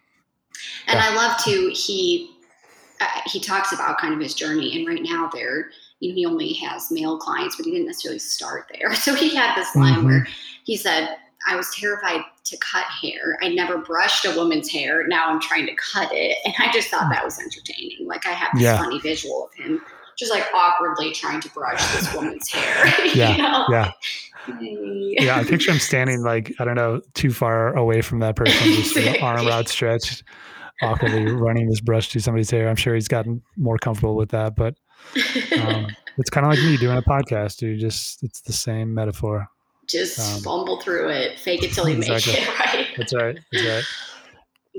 and 0.87 0.99
yeah. 0.99 1.09
I 1.11 1.15
love 1.15 1.37
to, 1.45 1.71
he, 1.75 2.31
uh, 3.01 3.21
he 3.27 3.41
talks 3.41 3.73
about 3.73 3.99
kind 3.99 4.15
of 4.15 4.21
his 4.21 4.35
journey. 4.35 4.77
And 4.77 4.87
right 4.87 5.03
now 5.03 5.31
they're, 5.33 5.71
you 6.01 6.11
know, 6.11 6.15
he 6.15 6.27
only 6.27 6.53
has 6.55 6.91
male 6.91 7.19
clients, 7.19 7.57
but 7.57 7.67
he 7.67 7.73
didn't 7.73 7.87
necessarily 7.87 8.19
start 8.19 8.67
there. 8.73 8.93
So 8.95 9.15
he 9.15 9.35
had 9.35 9.55
this 9.57 9.75
line 9.77 9.99
mm-hmm. 9.99 10.07
where 10.07 10.27
he 10.65 10.77
said, 10.77 11.17
I 11.49 11.55
was 11.55 11.73
terrified 11.75 12.23
to 12.45 12.57
cut 12.57 12.85
hair. 12.85 13.39
I 13.41 13.49
never 13.49 13.79
brushed 13.79 14.25
a 14.25 14.35
woman's 14.37 14.69
hair. 14.69 15.07
Now 15.07 15.29
I'm 15.29 15.41
trying 15.41 15.67
to 15.67 15.75
cut 15.77 16.11
it. 16.13 16.39
And 16.45 16.55
I 16.59 16.73
just 16.73 16.89
thought 16.89 17.11
that 17.11 17.25
was 17.25 17.39
entertaining. 17.39 18.07
Like 18.07 18.27
I 18.27 18.33
have 18.33 18.51
this 18.55 18.63
yeah. 18.63 18.79
funny 18.79 18.99
visual 19.01 19.47
of 19.47 19.55
him 19.55 19.81
just 20.17 20.33
like 20.33 20.47
awkwardly 20.55 21.13
trying 21.13 21.41
to 21.43 21.51
brush 21.51 21.81
this 21.95 22.13
woman's 22.15 22.51
hair. 22.51 22.87
Yeah. 23.15 23.37
you 23.37 23.43
know? 23.43 23.67
Yeah. 23.69 23.93
Yeah, 24.61 25.39
I 25.39 25.45
picture 25.49 25.73
him 25.73 25.79
standing 25.79 26.23
like, 26.23 26.53
I 26.59 26.65
don't 26.65 26.77
know, 26.77 27.01
too 27.15 27.33
far 27.33 27.77
away 27.77 28.01
from 28.03 28.21
that 28.21 28.37
person, 28.37 28.57
just 28.75 28.97
arm 29.23 29.47
outstretched, 29.47 30.25
awkwardly 30.83 31.27
running 31.33 31.69
this 31.69 31.81
brush 31.81 32.09
to 32.11 32.21
somebody's 32.21 32.51
hair. 32.51 32.69
I'm 32.69 32.77
sure 32.77 32.95
he's 32.95 33.09
gotten 33.09 33.43
more 33.57 33.79
comfortable 33.79 34.17
with 34.17 34.31
that, 34.31 34.57
but 34.57 34.75
um, 35.59 35.89
it's 36.19 36.31
kind 36.31 36.47
of 36.47 36.53
like 36.53 36.61
me 36.61 36.77
doing 36.77 36.97
a 36.99 37.03
podcast, 37.03 37.59
dude. 37.59 37.81
Just 37.81 38.23
it's 38.23 38.41
the 38.41 38.53
same 38.53 38.93
metaphor 38.95 39.49
just 39.89 40.19
um, 40.19 40.43
fumble 40.43 40.81
through 40.81 41.09
it, 41.11 41.39
fake 41.39 41.63
it 41.63 41.73
till 41.73 41.89
you 41.89 41.97
exactly. 41.97 42.33
make 42.33 42.43
it, 42.43 42.59
right? 42.59 42.87
That's 42.97 43.15
right. 43.15 43.39
That's 43.53 43.67
right. 43.67 43.85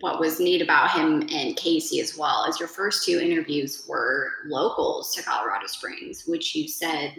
What 0.02 0.20
was 0.20 0.40
neat 0.40 0.62
about 0.62 0.92
him 0.92 1.28
and 1.32 1.56
Casey 1.56 2.00
as 2.02 2.18
well 2.18 2.46
is 2.46 2.60
your 2.60 2.70
first 2.70 3.04
two 3.04 3.20
interviews 3.20 3.86
were 3.88 4.30
locals 4.46 5.14
to 5.16 5.24
Colorado 5.24 5.66
Springs, 5.66 6.26
which 6.28 6.54
you 6.56 6.68
said 6.68 7.16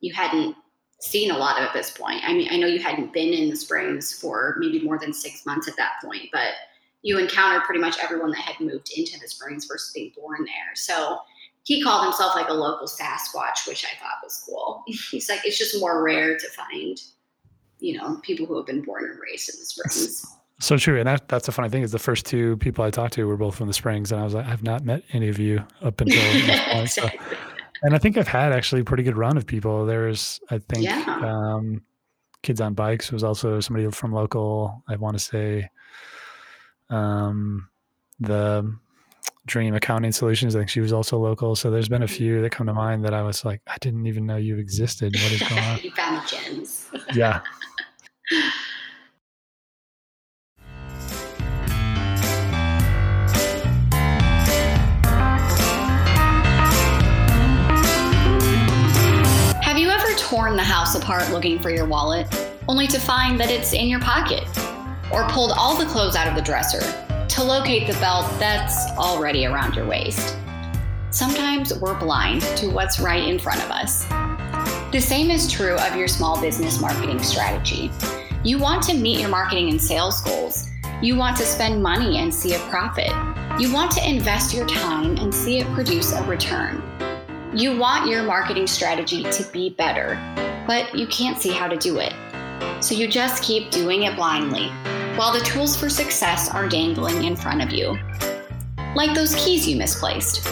you 0.00 0.14
hadn't 0.14 0.56
seen 1.02 1.30
a 1.30 1.36
lot 1.36 1.58
of 1.58 1.64
at 1.64 1.72
this 1.72 1.90
point. 1.90 2.22
I 2.24 2.32
mean, 2.32 2.48
I 2.50 2.56
know 2.56 2.66
you 2.66 2.80
hadn't 2.80 3.12
been 3.12 3.32
in 3.32 3.50
the 3.50 3.56
Springs 3.56 4.12
for 4.12 4.56
maybe 4.58 4.80
more 4.80 4.98
than 4.98 5.12
six 5.12 5.44
months 5.44 5.68
at 5.68 5.76
that 5.76 5.92
point, 6.02 6.28
but 6.32 6.52
you 7.02 7.18
encountered 7.18 7.64
pretty 7.64 7.80
much 7.80 7.96
everyone 8.02 8.30
that 8.30 8.40
had 8.40 8.60
moved 8.64 8.90
into 8.96 9.18
the 9.18 9.28
Springs 9.28 9.66
versus 9.66 9.92
being 9.92 10.12
born 10.16 10.44
there. 10.44 10.74
So 10.74 11.18
he 11.64 11.82
called 11.82 12.04
himself 12.04 12.34
like 12.34 12.48
a 12.48 12.54
local 12.54 12.86
Sasquatch, 12.86 13.66
which 13.66 13.84
I 13.84 13.98
thought 13.98 14.22
was 14.22 14.42
cool. 14.46 14.84
He's 14.86 15.28
like, 15.28 15.40
it's 15.44 15.58
just 15.58 15.78
more 15.80 16.02
rare 16.02 16.38
to 16.38 16.48
find 16.48 17.00
you 17.82 17.98
know, 17.98 18.16
people 18.22 18.46
who 18.46 18.56
have 18.56 18.66
been 18.66 18.80
born 18.80 19.04
and 19.04 19.18
raised 19.20 19.50
in 19.50 19.58
the 19.58 19.66
Springs. 19.66 20.24
So 20.60 20.76
true, 20.76 20.98
and 20.98 21.08
that, 21.08 21.28
that's 21.28 21.46
the 21.46 21.52
funny 21.52 21.68
thing 21.68 21.82
is 21.82 21.90
the 21.90 21.98
first 21.98 22.24
two 22.24 22.56
people 22.58 22.84
I 22.84 22.90
talked 22.90 23.14
to 23.14 23.26
were 23.26 23.36
both 23.36 23.56
from 23.56 23.66
the 23.66 23.74
Springs, 23.74 24.12
and 24.12 24.20
I 24.20 24.24
was 24.24 24.34
like, 24.34 24.46
I've 24.46 24.62
not 24.62 24.84
met 24.84 25.02
any 25.12 25.28
of 25.28 25.38
you 25.40 25.64
up 25.82 26.00
until 26.00 26.22
this 26.22 26.60
point. 26.72 26.90
So, 26.90 27.10
and 27.82 27.94
I 27.94 27.98
think 27.98 28.16
I've 28.16 28.28
had 28.28 28.52
actually 28.52 28.82
a 28.82 28.84
pretty 28.84 29.02
good 29.02 29.16
run 29.16 29.36
of 29.36 29.46
people. 29.46 29.86
There's, 29.86 30.40
I 30.50 30.58
think, 30.58 30.84
yeah. 30.84 31.20
um, 31.22 31.82
Kids 32.42 32.60
on 32.60 32.74
Bikes 32.74 33.12
was 33.12 33.22
also 33.22 33.60
somebody 33.60 33.88
from 33.90 34.12
local. 34.12 34.82
I 34.88 34.96
want 34.96 35.16
to 35.16 35.18
say, 35.18 35.70
um, 36.90 37.68
the 38.20 38.76
Dream 39.46 39.74
Accounting 39.74 40.12
Solutions. 40.12 40.54
I 40.54 40.60
think 40.60 40.70
she 40.70 40.80
was 40.80 40.92
also 40.92 41.18
local. 41.18 41.56
So 41.56 41.70
there's 41.70 41.88
been 41.88 42.02
a 42.02 42.08
few 42.08 42.42
that 42.42 42.50
come 42.50 42.66
to 42.66 42.74
mind 42.74 43.04
that 43.04 43.14
I 43.14 43.22
was 43.22 43.44
like, 43.44 43.60
I 43.66 43.76
didn't 43.80 44.06
even 44.06 44.26
know 44.26 44.36
you 44.36 44.58
existed. 44.58 45.14
What 45.14 45.32
is 45.32 45.42
going 45.42 45.62
on? 45.62 45.78
you 45.82 45.90
found 45.92 46.28
gems. 46.28 46.88
yeah, 47.14 47.40
house 60.62 60.94
apart 60.94 61.30
looking 61.30 61.58
for 61.58 61.70
your 61.70 61.86
wallet, 61.86 62.26
only 62.68 62.86
to 62.86 62.98
find 62.98 63.38
that 63.40 63.50
it's 63.50 63.72
in 63.72 63.88
your 63.88 64.00
pocket? 64.00 64.44
Or 65.12 65.28
pulled 65.28 65.52
all 65.52 65.76
the 65.76 65.86
clothes 65.86 66.16
out 66.16 66.28
of 66.28 66.34
the 66.34 66.42
dresser 66.42 66.80
to 67.28 67.42
locate 67.42 67.86
the 67.86 67.98
belt 68.00 68.26
that's 68.38 68.90
already 68.98 69.46
around 69.46 69.74
your 69.74 69.86
waist? 69.86 70.36
Sometimes 71.10 71.78
we're 71.78 71.98
blind 71.98 72.42
to 72.56 72.70
what's 72.70 73.00
right 73.00 73.28
in 73.28 73.38
front 73.38 73.62
of 73.62 73.70
us. 73.70 74.06
The 74.92 75.00
same 75.00 75.30
is 75.30 75.50
true 75.50 75.76
of 75.76 75.96
your 75.96 76.08
small 76.08 76.40
business 76.40 76.80
marketing 76.80 77.22
strategy. 77.22 77.90
You 78.44 78.58
want 78.58 78.82
to 78.84 78.94
meet 78.94 79.20
your 79.20 79.28
marketing 79.28 79.70
and 79.70 79.80
sales 79.80 80.20
goals. 80.22 80.68
You 81.02 81.16
want 81.16 81.36
to 81.38 81.44
spend 81.44 81.82
money 81.82 82.18
and 82.18 82.32
see 82.32 82.54
a 82.54 82.58
profit. 82.70 83.12
You 83.60 83.72
want 83.72 83.90
to 83.92 84.08
invest 84.08 84.54
your 84.54 84.66
time 84.66 85.16
and 85.16 85.34
see 85.34 85.58
it 85.58 85.66
produce 85.74 86.12
a 86.12 86.22
return. 86.24 86.82
You 87.54 87.76
want 87.76 88.08
your 88.08 88.22
marketing 88.22 88.66
strategy 88.66 89.24
to 89.24 89.44
be 89.52 89.70
better, 89.70 90.14
but 90.66 90.94
you 90.94 91.06
can't 91.06 91.40
see 91.40 91.50
how 91.50 91.68
to 91.68 91.76
do 91.76 91.98
it. 91.98 92.12
So 92.80 92.94
you 92.94 93.08
just 93.08 93.42
keep 93.42 93.70
doing 93.70 94.04
it 94.04 94.16
blindly, 94.16 94.68
while 95.16 95.32
the 95.32 95.44
tools 95.44 95.76
for 95.76 95.88
success 95.88 96.50
are 96.50 96.68
dangling 96.68 97.24
in 97.24 97.36
front 97.36 97.62
of 97.62 97.72
you. 97.72 97.98
Like 98.94 99.14
those 99.14 99.34
keys 99.34 99.66
you 99.66 99.76
misplaced. 99.76 100.44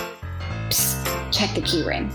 Psst, 0.69 1.33
check 1.33 1.55
the 1.55 1.63
key 1.63 1.85
ring. 1.85 2.11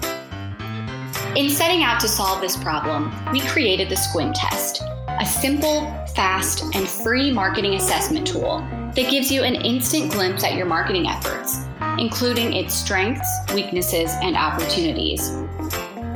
In 1.36 1.49
setting 1.49 1.84
out 1.84 1.99
to 1.99 2.08
solve 2.08 2.39
this 2.39 2.55
problem, 2.55 3.13
we 3.31 3.41
created 3.41 3.89
the 3.89 3.97
Squint 3.97 4.36
Test, 4.36 4.81
a 5.19 5.25
simple, 5.25 5.81
fast, 6.15 6.63
and 6.73 6.88
free 6.88 7.31
marketing 7.31 7.73
assessment 7.73 8.25
tool 8.25 8.60
that 8.95 9.12
gives 9.12 9.29
you 9.29 9.43
an 9.43 9.55
instant 9.55 10.12
glimpse 10.12 10.43
at 10.43 10.55
your 10.55 10.65
marketing 10.65 11.08
efforts, 11.08 11.65
including 11.99 12.53
its 12.53 12.73
strengths, 12.73 13.27
weaknesses, 13.53 14.12
and 14.21 14.38
opportunities. 14.38 15.31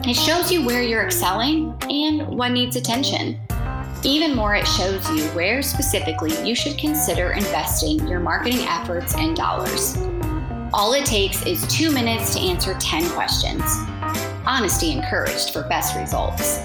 It 0.07 0.15
shows 0.15 0.49
you 0.49 0.65
where 0.65 0.81
you're 0.81 1.03
excelling 1.03 1.75
and 1.89 2.25
what 2.25 2.51
needs 2.51 2.77
attention. 2.77 3.37
Even 4.03 4.33
more, 4.33 4.55
it 4.55 4.65
shows 4.65 5.07
you 5.11 5.23
where 5.31 5.61
specifically 5.61 6.31
you 6.47 6.55
should 6.55 6.77
consider 6.77 7.33
investing 7.33 8.07
your 8.07 8.21
marketing 8.21 8.61
efforts 8.61 9.13
and 9.15 9.35
dollars. 9.35 9.97
All 10.73 10.93
it 10.93 11.05
takes 11.05 11.45
is 11.45 11.67
two 11.67 11.91
minutes 11.91 12.33
to 12.33 12.39
answer 12.39 12.75
10 12.79 13.09
questions. 13.09 13.61
Honesty 14.47 14.91
encouraged 14.91 15.51
for 15.51 15.63
best 15.63 15.97
results. 15.97 16.59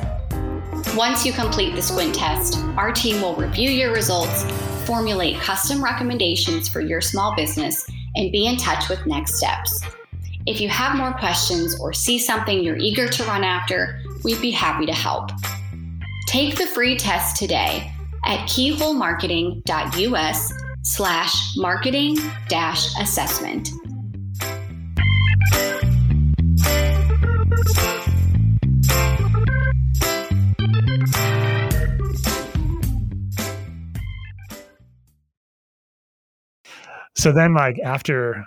Once 0.94 1.26
you 1.26 1.32
complete 1.32 1.74
the 1.74 1.82
squint 1.82 2.14
test, 2.14 2.58
our 2.76 2.92
team 2.92 3.20
will 3.20 3.34
review 3.34 3.68
your 3.68 3.92
results, 3.92 4.44
formulate 4.86 5.40
custom 5.40 5.82
recommendations 5.82 6.68
for 6.68 6.80
your 6.80 7.00
small 7.00 7.34
business, 7.34 7.84
and 8.14 8.30
be 8.30 8.46
in 8.46 8.56
touch 8.56 8.88
with 8.88 9.04
next 9.06 9.34
steps. 9.34 9.82
If 10.46 10.60
you 10.60 10.68
have 10.68 10.96
more 10.96 11.14
questions 11.14 11.80
or 11.80 11.94
see 11.94 12.18
something 12.18 12.62
you're 12.62 12.76
eager 12.76 13.08
to 13.08 13.24
run 13.24 13.44
after, 13.44 14.02
we'd 14.24 14.42
be 14.42 14.50
happy 14.50 14.84
to 14.84 14.92
help. 14.92 15.30
Take 16.26 16.58
the 16.58 16.66
free 16.66 16.96
test 16.96 17.36
today 17.36 17.90
at 18.26 18.46
keyholemarketing.us 18.46 20.52
slash 20.82 21.56
marketing 21.56 22.18
dash 22.48 22.94
assessment. 23.00 23.70
So 37.16 37.32
then, 37.32 37.54
like 37.54 37.78
after, 37.78 38.44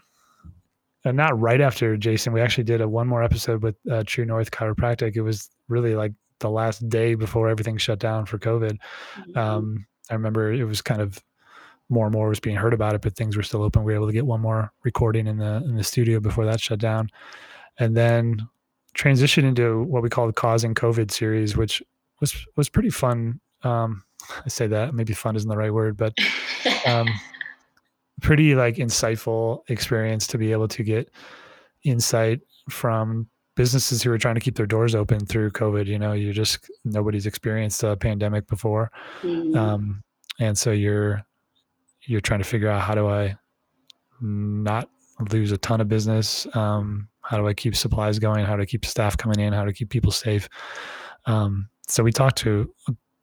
uh, 1.06 1.12
not 1.12 1.40
right 1.40 1.62
after 1.62 1.98
Jason, 1.98 2.34
we 2.34 2.42
actually 2.42 2.64
did 2.64 2.82
a 2.82 2.88
one 2.88 3.08
more 3.08 3.24
episode 3.24 3.64
with 3.64 3.76
uh, 3.90 4.04
True 4.06 4.26
North 4.26 4.52
Chiropractic. 4.52 5.16
It 5.16 5.22
was 5.22 5.50
really 5.68 5.96
like 5.96 6.14
the 6.40 6.50
last 6.50 6.88
day 6.90 7.16
before 7.16 7.50
everything 7.50 7.78
shut 7.78 8.00
down 8.00 8.26
for 8.26 8.38
COVID. 8.38 8.78
Mm-hmm. 9.18 9.38
Um, 9.38 9.86
I 10.10 10.14
remember 10.14 10.52
it 10.52 10.64
was 10.64 10.82
kind 10.82 11.02
of 11.02 11.22
more 11.90 12.06
and 12.06 12.14
more 12.14 12.30
was 12.30 12.40
being 12.40 12.56
heard 12.56 12.74
about 12.74 12.96
it, 12.96 13.02
but 13.02 13.16
things 13.16 13.38
were 13.38 13.44
still 13.44 13.64
open. 13.64 13.84
We 13.84 13.94
were 13.94 13.98
able 13.98 14.08
to 14.08 14.14
get 14.14 14.26
one 14.26 14.42
more 14.42 14.72
recording 14.84 15.28
in 15.28 15.38
the 15.38 15.64
in 15.66 15.76
the 15.76 15.84
studio 15.84 16.20
before 16.20 16.46
that 16.46 16.60
shut 16.60 16.80
down, 16.80 17.10
and 17.80 17.96
then 17.96 18.48
transition 18.94 19.46
into 19.46 19.84
what 19.84 20.04
we 20.04 20.10
call 20.10 20.28
the 20.28 20.34
causing 20.34 20.74
COVID 20.74 21.12
series, 21.12 21.56
which 21.56 21.82
was 22.20 22.36
was 22.56 22.70
pretty 22.70 22.90
fun. 22.90 23.40
Um, 23.64 24.04
I 24.46 24.50
say 24.50 24.68
that 24.68 24.94
maybe 24.94 25.14
fun 25.14 25.36
isn't 25.36 25.50
the 25.50 25.58
right 25.58 25.74
word, 25.74 25.96
but 25.96 26.14
um, 26.86 27.08
pretty 28.22 28.56
like 28.56 28.76
insightful 28.76 29.62
experience 29.70 30.28
to 30.28 30.38
be 30.38 30.52
able 30.52 30.68
to 30.68 30.84
get 30.84 31.12
insight 31.84 32.42
from 32.70 33.28
businesses 33.56 34.04
who 34.04 34.12
are 34.12 34.18
trying 34.18 34.36
to 34.36 34.42
keep 34.42 34.56
their 34.56 34.66
doors 34.66 34.96
open 34.96 35.26
through 35.26 35.52
COVID. 35.52 35.88
You 35.88 36.00
know, 36.00 36.14
you 36.14 36.34
just 36.34 36.70
nobody's 36.86 37.26
experienced 37.26 37.84
a 37.84 37.98
pandemic 37.98 38.48
before, 38.48 38.92
mm-hmm. 39.22 39.58
um, 39.58 40.04
and 40.40 40.58
so 40.58 40.72
you're 40.72 41.24
you're 42.06 42.22
trying 42.22 42.40
to 42.40 42.46
figure 42.46 42.70
out 42.70 42.82
how 42.82 42.96
do 42.96 43.08
I 43.08 43.36
not 44.22 44.90
lose 45.32 45.52
a 45.52 45.58
ton 45.58 45.82
of 45.82 45.88
business. 45.88 46.48
Um, 46.56 47.10
how 47.22 47.38
do 47.38 47.48
I 47.48 47.54
keep 47.54 47.76
supplies 47.76 48.20
going? 48.20 48.46
How 48.46 48.56
do 48.56 48.62
I 48.62 48.66
keep 48.66 48.86
staff 48.86 49.18
coming 49.18 49.40
in? 49.40 49.52
How 49.52 49.66
to 49.66 49.74
keep 49.74 49.90
people 49.90 50.12
safe? 50.12 50.48
Um, 51.26 51.70
so 51.88 52.04
we 52.04 52.12
talked 52.12 52.38
to 52.40 52.74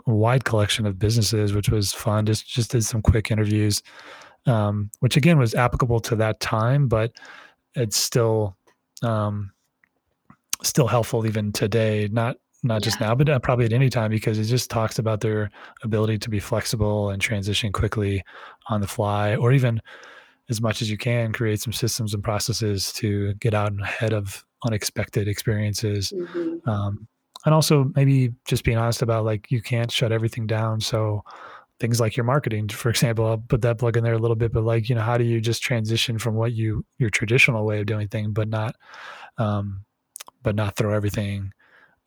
a 0.07 0.13
wide 0.13 0.45
collection 0.45 0.87
of 0.87 0.99
businesses, 0.99 1.55
which 1.55 1.71
was 1.71 1.93
fun. 1.93 2.27
Just 2.27 2.47
just 2.47 2.71
did 2.71 2.85
some 2.85 3.01
quick 3.01 3.31
interviews 3.31 3.83
um, 4.47 4.91
which 5.01 5.17
again 5.17 5.39
was 5.39 5.55
applicable 5.55 6.01
to 6.01 6.17
that 6.17 6.41
time, 6.41 6.89
but 6.89 7.13
it's 7.75 7.97
still 7.97 8.57
um, 9.03 9.53
still 10.63 10.87
helpful 10.87 11.27
even 11.27 11.53
today. 11.53 12.09
Not 12.11 12.37
not 12.63 12.77
yeah. 12.77 12.79
just 12.81 13.01
now, 13.01 13.15
but 13.15 13.29
uh, 13.29 13.39
probably 13.39 13.67
at 13.67 13.73
any 13.73 13.91
time 13.91 14.11
because 14.11 14.39
it 14.39 14.45
just 14.45 14.71
talks 14.71 14.99
about 14.99 15.21
their 15.21 15.51
ability 15.83 16.19
to 16.19 16.31
be 16.31 16.41
flexible 16.41 17.11
and 17.11 17.21
transition 17.21 17.73
quickly 17.73 18.23
on 18.69 18.81
the 18.81 18.89
fly, 18.89 19.37
or 19.37 19.53
even 19.53 19.81
as 20.51 20.61
much 20.61 20.83
as 20.83 20.91
you 20.91 20.99
can 20.99 21.33
create 21.33 21.61
some 21.61 21.73
systems 21.73 22.15
and 22.15 22.23
processes 22.23 22.93
to 22.93 23.35
get 23.35 23.55
out 23.55 23.73
ahead 23.81 24.13
of 24.13 24.45
unexpected 24.65 25.29
experiences. 25.29 26.13
Mm-hmm. 26.15 26.69
Um, 26.69 27.07
and 27.45 27.55
also 27.55 27.91
maybe 27.95 28.33
just 28.47 28.65
being 28.65 28.79
honest 28.79 29.03
about 29.03 29.25
like 29.25 29.51
you 29.51 29.61
can't 29.61 29.91
shut 29.91 30.13
everything 30.13 30.47
down. 30.47 30.81
So 30.81 31.23
things 31.81 32.01
like 32.01 32.17
your 32.17 32.25
marketing 32.25 32.69
for 32.69 32.89
example 32.89 33.27
i'll 33.27 33.39
put 33.49 33.63
that 33.63 33.79
plug 33.79 33.97
in 33.97 34.05
there 34.05 34.15
a 34.15 34.19
little 34.19 34.37
bit 34.37 34.53
but 34.53 34.63
like 34.63 34.89
you 34.89 34.95
know 34.95 35.01
how 35.01 35.19
do 35.19 35.25
you 35.25 35.41
just 35.41 35.63
transition 35.63 36.19
from 36.19 36.35
what 36.35 36.53
you 36.53 36.85
your 36.99 37.11
traditional 37.11 37.65
way 37.65 37.81
of 37.81 37.87
doing 37.87 38.09
things 38.09 38.31
but 38.33 38.49
not 38.49 38.77
um 39.39 39.85
but 40.43 40.55
not 40.55 40.77
throw 40.77 40.95
everything 40.95 41.53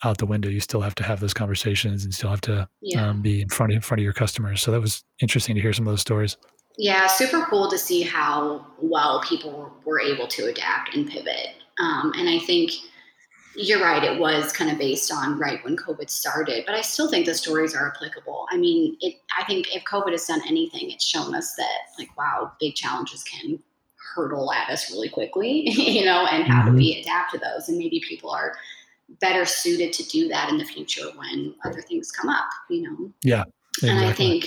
out 0.04 0.18
the 0.18 0.26
window? 0.26 0.48
You 0.48 0.60
still 0.60 0.82
have 0.82 0.96
to 0.96 1.04
have 1.04 1.20
those 1.20 1.34
conversations 1.34 2.06
and 2.06 2.14
still 2.14 2.30
have 2.30 2.42
to 2.42 2.70
yeah. 2.82 3.10
um, 3.10 3.22
be 3.22 3.42
in 3.42 3.50
front 3.50 3.74
of 3.74 3.76
in 3.76 3.82
front 3.82 4.00
of 4.00 4.04
your 4.04 4.14
customers. 4.14 4.62
So 4.62 4.72
that 4.72 4.80
was 4.80 5.04
interesting 5.20 5.56
to 5.56 5.62
hear 5.62 5.74
some 5.74 5.88
of 5.88 5.92
those 5.92 6.02
stories. 6.02 6.38
Yeah 6.78 7.08
super 7.08 7.46
cool 7.50 7.70
to 7.72 7.78
see 7.78 8.04
how 8.04 8.66
well 8.80 9.22
people 9.28 9.74
were 9.84 10.00
able 10.00 10.28
to 10.28 10.46
adapt 10.46 10.96
and 10.96 11.10
pivot. 11.10 11.56
Um, 11.80 12.12
and 12.18 12.28
i 12.28 12.40
think 12.40 12.72
you're 13.58 13.82
right. 13.82 14.04
It 14.04 14.20
was 14.20 14.54
kind 14.54 14.72
of 14.72 14.78
based 14.78 15.12
on 15.12 15.40
right 15.40 15.64
when 15.64 15.76
COVID 15.76 16.10
started, 16.10 16.64
but 16.68 16.76
I 16.76 16.82
still 16.82 17.10
think 17.10 17.26
the 17.26 17.34
stories 17.34 17.76
are 17.76 17.88
applicable. 17.88 18.48
I 18.52 18.58
mean, 18.58 18.96
it. 19.02 19.16
I 19.38 19.44
think 19.46 19.76
if 19.76 19.84
COVID 19.84 20.12
has 20.12 20.26
done 20.26 20.42
anything, 20.48 20.92
it's 20.92 21.06
shown 21.06 21.34
us 21.34 21.56
that 21.56 21.78
like, 21.98 22.16
wow, 22.18 22.52
big 22.60 22.76
challenges 22.76 23.24
can 23.24 23.60
hurdle 24.16 24.52
at 24.52 24.70
us 24.70 24.92
really 24.92 25.10
quickly, 25.10 25.70
you 25.70 26.06
know, 26.06 26.28
and 26.28 26.44
how 26.44 26.62
mm-hmm. 26.62 26.72
do 26.72 26.78
we 26.78 27.00
adapt 27.02 27.34
to 27.34 27.40
those? 27.40 27.68
And 27.68 27.80
maybe 27.80 28.00
people 28.08 28.30
are 28.30 28.56
better 29.22 29.46
suited 29.46 29.92
to 29.94 30.04
do 30.04 30.28
that 30.28 30.50
in 30.50 30.58
the 30.58 30.66
future 30.66 31.06
when 31.16 31.56
other 31.66 31.82
things 31.82 32.12
come 32.12 32.30
up, 32.30 32.50
you 32.70 32.84
know. 32.84 33.12
Yeah. 33.24 33.44
Exactly. 33.78 33.90
And 33.90 34.00
I 34.08 34.14
think 34.14 34.46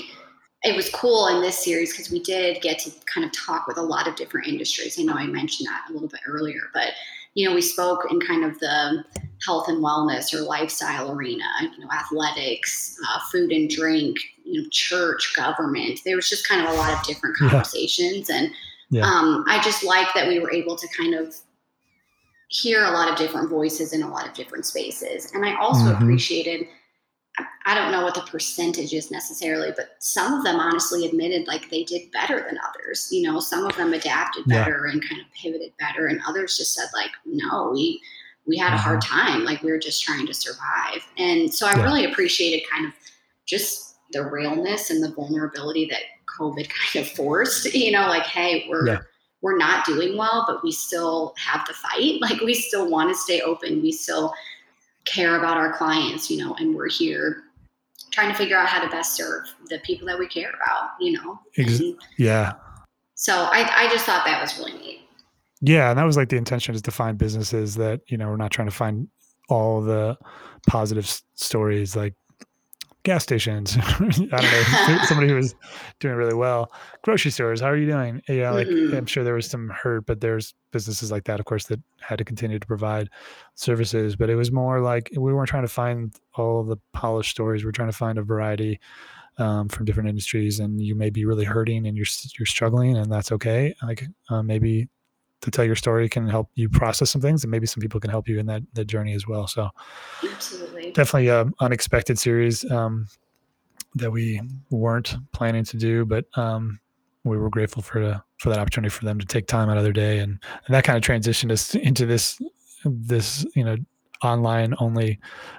it 0.63 0.77
was 0.77 0.91
cool 0.91 1.29
in 1.29 1.41
this 1.41 1.65
series 1.65 1.93
because 1.93 2.11
we 2.11 2.23
did 2.23 2.61
get 2.63 2.79
to 2.81 2.91
kind 3.07 3.25
of 3.25 3.33
talk 3.33 3.67
with 3.67 3.79
a 3.79 3.83
lot 3.83 4.07
of 4.07 4.17
different 4.17 4.47
industries. 4.47 4.99
I 4.99 5.03
know 5.03 5.15
I 5.15 5.27
mentioned 5.27 5.69
that 5.69 5.87
a 5.89 5.93
little 5.93 6.09
bit 6.09 6.21
earlier, 6.27 6.61
but 6.75 6.93
you 7.35 7.49
know, 7.49 7.55
we 7.55 7.63
spoke 7.63 8.07
in 8.11 8.21
kind 8.21 8.45
of 8.45 8.59
the 8.59 9.05
health 9.47 9.69
and 9.69 9.83
wellness 9.83 10.35
or 10.35 10.41
lifestyle 10.41 11.13
arena, 11.13 11.45
you 11.63 11.85
know, 11.85 11.91
athletics, 11.93 12.97
uh, 13.09 13.21
food 13.31 13.53
and 13.53 13.71
drink, 13.71 14.19
you 14.45 14.61
know, 14.61 14.69
church, 14.71 15.35
government. 15.37 16.01
There 16.05 16.17
was 16.17 16.29
just 16.29 16.47
kind 16.47 16.67
of 16.67 16.73
a 16.73 16.77
lot 16.77 16.93
of 16.93 17.03
different 17.05 17.37
conversations. 17.37 18.29
Yeah. 18.29 18.37
And 18.37 18.51
yeah. 18.91 19.05
Um, 19.05 19.45
I 19.49 19.63
just 19.63 19.85
like 19.85 20.09
that 20.15 20.29
we 20.29 20.41
were 20.41 20.53
able 20.53 20.77
to 20.77 20.89
kind 20.89 21.15
of 21.15 21.35
hear 22.49 22.85
a 22.85 22.91
lot 22.91 23.09
of 23.09 23.17
different 23.17 23.49
voices 23.49 23.93
in 23.93 24.03
a 24.03 24.11
lot 24.11 24.27
of 24.27 24.35
different 24.35 24.67
spaces. 24.67 25.33
And 25.33 25.45
I 25.45 25.55
also 25.57 25.85
mm-hmm. 25.85 26.03
appreciated– 26.03 26.67
I 27.67 27.75
don't 27.75 27.93
know 27.93 28.03
what 28.03 28.15
the 28.15 28.23
percentage 28.23 28.95
is 28.95 29.11
necessarily, 29.11 29.71
but 29.77 29.91
some 29.99 30.33
of 30.33 30.45
them 30.45 30.59
honestly 30.59 31.07
admitted 31.07 31.47
like 31.47 31.69
they 31.69 31.85
did 31.85 32.11
better 32.11 32.37
than 32.37 32.59
others. 32.67 33.09
You 33.11 33.31
know, 33.31 33.39
some 33.39 33.67
of 33.67 33.77
them 33.77 33.93
adapted 33.93 34.47
better 34.47 34.87
yeah. 34.87 34.93
and 34.93 35.07
kind 35.07 35.21
of 35.21 35.27
pivoted 35.33 35.73
better, 35.79 36.07
and 36.07 36.21
others 36.27 36.57
just 36.57 36.73
said 36.73 36.89
like, 36.95 37.11
no, 37.27 37.71
we 37.75 38.01
we 38.47 38.57
had 38.57 38.73
a 38.73 38.79
hard 38.79 39.03
uh-huh. 39.05 39.33
time. 39.33 39.45
Like 39.45 39.63
we 39.63 39.71
were 39.71 39.79
just 39.79 40.03
trying 40.03 40.27
to 40.27 40.35
survive. 40.35 41.07
And 41.19 41.53
so 41.53 41.67
I 41.67 41.77
yeah. 41.77 41.85
really 41.85 42.05
appreciated 42.07 42.69
kind 42.71 42.87
of 42.87 42.93
just 43.47 43.97
the 44.13 44.25
realness 44.25 44.91
and 44.91 45.03
the 45.03 45.13
vulnerability 45.13 45.87
that 45.87 46.03
COVID 46.39 46.69
kind 46.95 47.05
of 47.05 47.13
forced. 47.13 47.75
You 47.75 47.93
know, 47.93 48.09
like, 48.09 48.25
hey, 48.25 48.67
we're 48.71 48.87
yeah. 48.87 48.99
we're 49.43 49.59
not 49.59 49.85
doing 49.85 50.17
well, 50.17 50.45
but 50.49 50.65
we 50.65 50.73
still 50.73 51.35
have 51.37 51.67
the 51.67 51.75
fight. 51.75 52.21
Like 52.23 52.41
we 52.41 52.55
still 52.55 52.91
want 52.91 53.11
to 53.11 53.15
stay 53.15 53.43
open. 53.43 53.83
We 53.83 53.93
still 53.93 54.33
care 55.05 55.37
about 55.37 55.57
our 55.57 55.73
clients, 55.75 56.31
you 56.31 56.39
know, 56.39 56.55
and 56.55 56.75
we're 56.75 56.89
here 56.89 57.45
trying 58.11 58.31
to 58.31 58.35
figure 58.35 58.57
out 58.57 58.69
how 58.69 58.83
to 58.83 58.89
best 58.89 59.15
serve 59.15 59.45
the 59.69 59.79
people 59.81 60.07
that 60.07 60.19
we 60.19 60.27
care 60.29 60.51
about, 60.51 60.91
you 61.01 61.13
know. 61.13 61.39
Ex- 61.57 61.81
yeah. 62.19 62.55
So 63.15 63.35
I, 63.35 63.85
I 63.85 63.89
just 63.91 64.07
thought 64.07 64.25
that 64.25 64.41
was 64.41 64.59
really 64.59 64.73
neat. 64.73 65.01
Yeah, 65.61 65.91
and 65.91 65.99
that 65.99 66.05
was 66.05 66.17
like 66.17 66.31
the 66.31 66.37
intention 66.37 66.75
is 66.75 66.83
to 66.83 66.91
find 66.91 67.19
businesses 67.19 67.75
that 67.75 68.01
you 68.07 68.17
know 68.17 68.29
we're 68.29 68.37
not 68.37 68.51
trying 68.51 68.69
to 68.69 68.75
find 68.75 69.09
all 69.49 69.83
the 69.83 70.17
positive 70.67 71.05
s- 71.05 71.23
stories. 71.35 71.95
Like 71.95 72.15
gas 73.03 73.23
stations. 73.23 73.77
I 73.81 73.99
don't 73.99 74.33
know. 74.33 74.99
somebody 75.05 75.29
who 75.29 75.37
was 75.37 75.55
doing 75.99 76.15
really 76.15 76.35
well. 76.35 76.73
Grocery 77.03 77.31
stores. 77.31 77.61
How 77.61 77.69
are 77.69 77.77
you 77.77 77.87
doing? 77.87 78.23
Yeah, 78.29 78.51
like 78.51 78.67
mm-hmm. 78.67 78.97
I'm 78.97 79.07
sure 79.07 79.25
there 79.25 79.35
was 79.35 79.47
some 79.47 79.69
hurt, 79.71 80.07
but 80.07 80.21
there's 80.21 80.55
businesses 80.71 81.11
like 81.11 81.25
that, 81.25 81.41
of 81.41 81.47
course, 81.47 81.67
that 81.67 81.81
had 82.01 82.19
to 82.19 82.25
continue 82.25 82.59
to 82.59 82.67
provide 82.67 83.09
services. 83.55 84.17
But 84.17 84.31
it 84.31 84.37
was 84.37 84.53
more 84.53 84.81
like 84.81 85.11
we 85.17 85.33
weren't 85.33 85.49
trying 85.49 85.65
to 85.65 85.69
find 85.69 86.15
all 86.35 86.63
the 86.63 86.77
polished 86.93 87.31
stories. 87.31 87.65
We're 87.65 87.73
trying 87.73 87.91
to 87.91 87.97
find 87.97 88.19
a 88.19 88.23
variety 88.23 88.81
um, 89.39 89.69
from 89.69 89.87
different 89.87 90.09
industries, 90.09 90.61
and 90.61 90.81
you 90.81 90.95
may 90.95 91.11
be 91.11 91.25
really 91.25 91.45
hurting 91.45 91.87
and 91.87 91.97
you're 91.97 92.07
you're 92.39 92.47
struggling, 92.47 92.97
and 92.97 93.11
that's 93.11 93.33
okay. 93.33 93.75
Like 93.83 94.05
uh, 94.29 94.43
maybe 94.43 94.89
to 95.43 95.51
tell 95.51 95.65
your 95.65 95.77
story 95.77 96.09
can 96.09 96.29
help 96.29 96.51
you 96.55 96.69
process 96.69 97.11
some 97.11 97.23
things 97.23 97.45
and 97.45 97.51
maybe 97.51 97.67
some 97.67 97.81
people 97.81 98.01
can 98.01 98.11
help 98.11 98.29
you 98.29 98.39
in 98.39 98.47
that 98.47 98.63
that 98.75 98.87
journey 98.87 99.15
as 99.15 99.27
well. 99.27 99.47
So 99.47 99.69
absolutely. 100.25 100.93
definitely 100.93 101.29
a 101.29 101.47
unexpected 101.61 102.19
series 102.19 102.69
um, 102.71 103.07
that 103.95 104.11
we 104.11 104.41
weren't 104.71 105.17
planning 105.33 105.65
to 105.65 105.77
do 105.77 106.05
but 106.05 106.27
um, 106.37 106.79
we 107.25 107.37
were 107.37 107.51
grateful 107.51 107.83
for 107.83 108.05
the, 108.05 108.23
for 108.39 108.49
that 108.51 108.59
opportunity 108.59 108.91
for 108.91 109.05
them 109.05 109.19
to 109.19 109.27
take 109.27 109.47
time 109.47 109.69
out 109.69 109.77
of 109.77 109.83
their 109.83 109.93
day 109.93 110.19
and, 110.19 110.39
and 110.67 110.75
that 110.75 110.85
kind 110.85 110.97
of 110.97 111.03
transitioned 111.03 111.51
us 111.51 111.75
into 111.75 112.07
this 112.07 112.41
this 112.85 113.45
you 113.55 113.65
know 113.65 113.77
online 114.23 114.75
only 114.79 115.19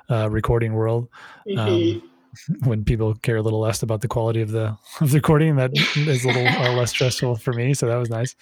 uh, 0.09 0.29
recording 0.29 0.73
world. 0.73 1.09
Um, 1.57 1.67
mm-hmm. 1.67 2.07
when 2.63 2.83
people 2.83 3.13
care 3.15 3.37
a 3.37 3.41
little 3.41 3.59
less 3.59 3.83
about 3.83 4.01
the 4.01 4.07
quality 4.07 4.41
of 4.41 4.51
the 4.51 4.77
of 4.99 5.11
the 5.11 5.17
recording 5.17 5.55
that 5.55 5.71
is 5.95 6.23
a 6.23 6.27
little 6.27 6.47
uh, 6.47 6.73
less 6.73 6.89
stressful 6.95 7.35
for 7.35 7.53
me 7.53 7.73
so 7.73 7.87
that 7.87 7.97
was 7.97 8.09
nice. 8.09 8.35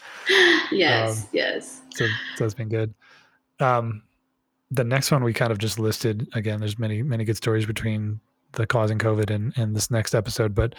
Yes 0.72 1.24
um, 1.24 1.30
yes. 1.34 1.82
so, 1.96 2.06
so 2.36 2.46
it's 2.46 2.54
been 2.54 2.70
good. 2.70 2.94
Um 3.60 4.04
the 4.72 4.84
next 4.84 5.12
one 5.12 5.24
we 5.24 5.34
kind 5.34 5.52
of 5.52 5.58
just 5.58 5.80
listed 5.80 6.28
again 6.34 6.60
there's 6.60 6.78
many 6.78 7.02
many 7.02 7.24
good 7.24 7.38
stories 7.38 7.66
between 7.66 8.20
the 8.54 8.68
causing 8.68 8.98
covid 8.98 9.30
and 9.30 9.54
and 9.58 9.76
this 9.76 9.90
next 9.90 10.14
episode 10.14 10.54
but 10.54 10.76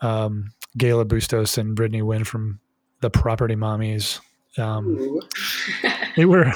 um 0.00 0.50
gayla 0.78 1.06
bustos 1.06 1.56
and 1.56 1.74
brittany 1.74 2.02
wynn 2.02 2.24
from 2.24 2.60
the 3.00 3.10
property 3.10 3.54
mommies 3.54 4.20
um 4.58 5.20
they 6.16 6.24
were 6.24 6.46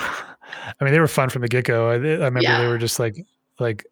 i 0.80 0.84
mean 0.84 0.92
they 0.92 1.00
were 1.00 1.08
fun 1.08 1.28
from 1.28 1.42
the 1.42 1.48
get-go. 1.48 1.88
I, 1.88 1.94
I 1.94 1.96
remember 1.96 2.42
yeah. 2.42 2.60
they 2.60 2.68
were 2.68 2.78
just 2.78 2.98
like 2.98 3.16
like 3.58 3.86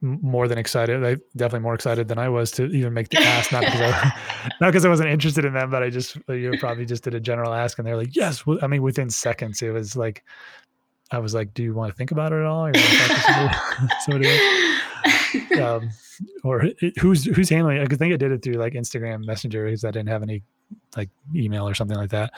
more 0.00 0.46
than 0.46 0.58
excited. 0.58 1.04
I 1.04 1.16
definitely 1.36 1.60
more 1.60 1.74
excited 1.74 2.08
than 2.08 2.18
I 2.18 2.28
was 2.28 2.50
to 2.52 2.66
even 2.66 2.94
make 2.94 3.08
the 3.08 3.18
ask. 3.18 3.50
Not 3.50 3.64
because 3.64 3.80
I, 3.80 4.12
not 4.60 4.68
because 4.68 4.84
I 4.84 4.88
wasn't 4.88 5.10
interested 5.10 5.44
in 5.44 5.54
them, 5.54 5.70
but 5.70 5.82
I 5.82 5.90
just 5.90 6.16
you 6.28 6.54
probably 6.60 6.86
just 6.86 7.04
did 7.04 7.14
a 7.14 7.20
general 7.20 7.52
ask, 7.52 7.78
and 7.78 7.86
they're 7.86 7.96
like, 7.96 8.14
"Yes." 8.14 8.44
I 8.62 8.66
mean, 8.66 8.82
within 8.82 9.10
seconds, 9.10 9.60
it 9.62 9.70
was 9.70 9.96
like, 9.96 10.24
I 11.10 11.18
was 11.18 11.34
like, 11.34 11.52
"Do 11.54 11.62
you 11.62 11.74
want 11.74 11.92
to 11.92 11.96
think 11.96 12.12
about 12.12 12.32
it 12.32 12.36
at 12.36 12.46
all?" 12.46 12.66
Or 12.66 12.74
somebody, 12.74 13.54
somebody 14.04 15.60
um, 15.60 15.90
or 16.44 16.70
who's 17.00 17.24
who's 17.24 17.48
handling 17.48 17.78
it? 17.78 17.92
I 17.92 17.96
think 17.96 18.14
I 18.14 18.16
did 18.16 18.32
it 18.32 18.42
through 18.42 18.54
like 18.54 18.74
Instagram 18.74 19.24
Messenger 19.24 19.64
because 19.64 19.84
I 19.84 19.90
didn't 19.90 20.08
have 20.08 20.22
any 20.22 20.42
like 20.96 21.10
email 21.34 21.68
or 21.68 21.74
something 21.74 21.96
like 21.96 22.10
that, 22.10 22.32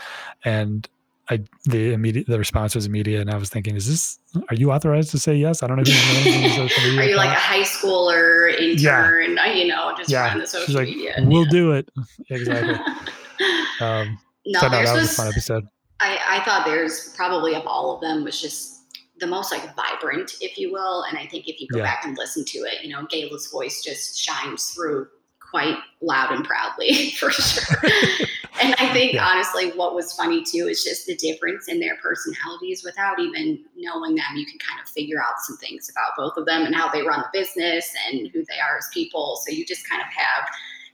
and 0.44 0.88
I 1.30 1.38
the 1.64 1.92
immediate 1.92 2.26
the 2.26 2.38
response 2.38 2.74
was 2.74 2.86
immediate, 2.86 3.20
and 3.20 3.30
I 3.30 3.36
was 3.36 3.48
thinking, 3.48 3.76
is 3.76 3.86
this? 3.86 4.18
Are 4.48 4.54
you 4.56 4.72
authorized 4.72 5.12
to 5.12 5.18
say 5.18 5.36
yes? 5.36 5.62
I 5.62 5.68
don't 5.68 5.76
know. 5.76 5.84
If 5.86 6.98
are 6.98 7.04
you 7.04 7.16
like 7.16 7.30
a 7.30 7.40
high 7.40 7.62
schooler 7.62 8.52
intern? 8.52 9.36
Yeah. 9.36 9.52
You 9.52 9.68
know, 9.68 9.94
just 9.96 10.10
yeah. 10.10 10.36
the 10.36 10.46
social 10.46 10.66
She's 10.66 10.74
like, 10.74 10.88
media. 10.88 11.14
We'll 11.20 11.44
yeah. 11.44 11.50
do 11.50 11.72
it. 11.72 11.88
Exactly. 12.30 12.74
um, 13.80 14.18
no, 14.46 14.60
so 14.60 14.66
no, 14.66 14.72
that 14.72 14.82
was, 14.82 15.02
was 15.02 15.12
a 15.12 15.14
fun 15.14 15.28
episode. 15.28 15.68
I, 16.00 16.18
I 16.28 16.44
thought 16.44 16.64
there's 16.66 17.14
probably 17.16 17.54
of 17.54 17.66
all 17.66 17.94
of 17.94 18.00
them 18.00 18.24
was 18.24 18.40
just 18.40 18.80
the 19.18 19.26
most 19.26 19.52
like 19.52 19.74
vibrant, 19.76 20.32
if 20.40 20.58
you 20.58 20.72
will. 20.72 21.02
And 21.04 21.18
I 21.18 21.26
think 21.26 21.48
if 21.48 21.60
you 21.60 21.68
go 21.68 21.78
yeah. 21.78 21.84
back 21.84 22.04
and 22.04 22.16
listen 22.16 22.44
to 22.44 22.58
it, 22.60 22.82
you 22.82 22.90
know, 22.90 23.06
Gayla's 23.06 23.48
voice 23.48 23.82
just 23.82 24.18
shines 24.18 24.70
through 24.70 25.08
quite 25.50 25.76
loud 26.00 26.32
and 26.32 26.44
proudly 26.44 27.10
for 27.18 27.30
sure. 27.30 27.76
and 28.62 28.74
I 28.78 28.92
think 28.92 29.14
yeah. 29.14 29.26
honestly, 29.26 29.70
what 29.72 29.94
was 29.94 30.12
funny 30.12 30.44
too 30.44 30.68
is 30.68 30.84
just 30.84 31.06
the 31.06 31.16
difference 31.16 31.68
in 31.68 31.80
their 31.80 31.96
personalities 31.96 32.82
without 32.84 33.18
even 33.18 33.64
knowing 33.76 34.14
them. 34.14 34.36
You 34.36 34.46
can 34.46 34.58
kind 34.58 34.80
of 34.80 34.88
figure 34.88 35.20
out 35.20 35.40
some 35.40 35.56
things 35.56 35.90
about 35.90 36.12
both 36.16 36.36
of 36.36 36.46
them 36.46 36.64
and 36.64 36.74
how 36.74 36.90
they 36.90 37.02
run 37.02 37.20
the 37.20 37.38
business 37.38 37.92
and 38.08 38.28
who 38.28 38.44
they 38.44 38.60
are 38.60 38.78
as 38.78 38.88
people. 38.92 39.40
So 39.44 39.52
you 39.52 39.64
just 39.66 39.88
kind 39.88 40.00
of 40.00 40.08
have 40.08 40.48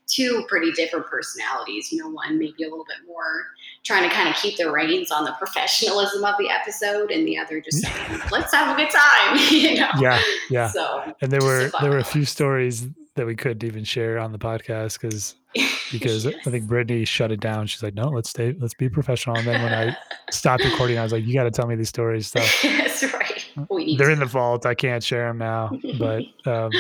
two 0.07 0.45
pretty 0.49 0.73
different 0.73 1.07
personalities. 1.07 1.93
You 1.93 1.99
know, 1.99 2.09
one 2.09 2.39
maybe 2.39 2.63
a 2.65 2.69
little 2.69 2.87
bit 2.87 3.07
more 3.07 3.47
trying 3.85 4.09
to 4.09 4.15
kind 4.15 4.29
of 4.29 4.37
keep 4.37 4.57
the 4.57 4.71
reins 4.71 5.11
on 5.11 5.25
the 5.25 5.33
professionalism 5.33 6.25
of 6.25 6.35
the 6.39 6.51
episode, 6.51 7.11
and 7.11 7.27
the 7.27 7.39
other 7.39 7.61
just 7.61 7.83
saying, 7.83 8.21
"Let's 8.31 8.53
have 8.53 8.77
a 8.77 8.81
good 8.81 8.91
time." 8.91 9.39
you 9.51 9.75
know? 9.75 9.91
Yeah, 9.99 10.21
yeah. 10.51 10.69
So, 10.69 11.15
and 11.21 11.31
there 11.31 11.43
were 11.43 11.71
there 11.81 11.91
were 11.91 11.99
a 11.99 12.05
few 12.05 12.25
stories 12.25 12.87
that 13.17 13.27
we 13.27 13.35
couldn't 13.35 13.65
even 13.65 13.85
share 13.85 14.19
on 14.19 14.33
the 14.33 14.39
podcast 14.39 15.01
because 15.01 15.35
because 15.91 16.25
yes. 16.25 16.35
I 16.47 16.51
think 16.51 16.67
Brittany 16.67 17.05
shut 17.05 17.33
it 17.33 17.41
down. 17.41 17.67
She's 17.67 17.83
like, 17.83 17.95
no, 17.95 18.09
let's 18.09 18.31
stay, 18.31 18.55
let's 18.59 18.75
be 18.75 18.89
professional. 18.89 19.37
And 19.37 19.47
then 19.47 19.63
when 19.63 19.73
I 19.73 19.97
stopped 20.31 20.65
recording, 20.65 20.99
I 20.99 21.03
was 21.03 21.13
like, 21.13 21.25
you 21.25 21.35
got 21.35 21.45
to 21.45 21.51
tell 21.51 21.67
me 21.67 21.77
these 21.77 21.89
stories. 21.89 22.29
So 22.29 22.41
that's 22.63 23.03
right. 23.13 23.47
They're 23.97 24.11
in 24.11 24.19
the 24.19 24.27
vault. 24.27 24.67
I 24.67 24.75
can't 24.75 25.03
share 25.03 25.29
them 25.29 25.39
now, 25.39 25.79
but 25.99 26.23
um, 26.47 26.71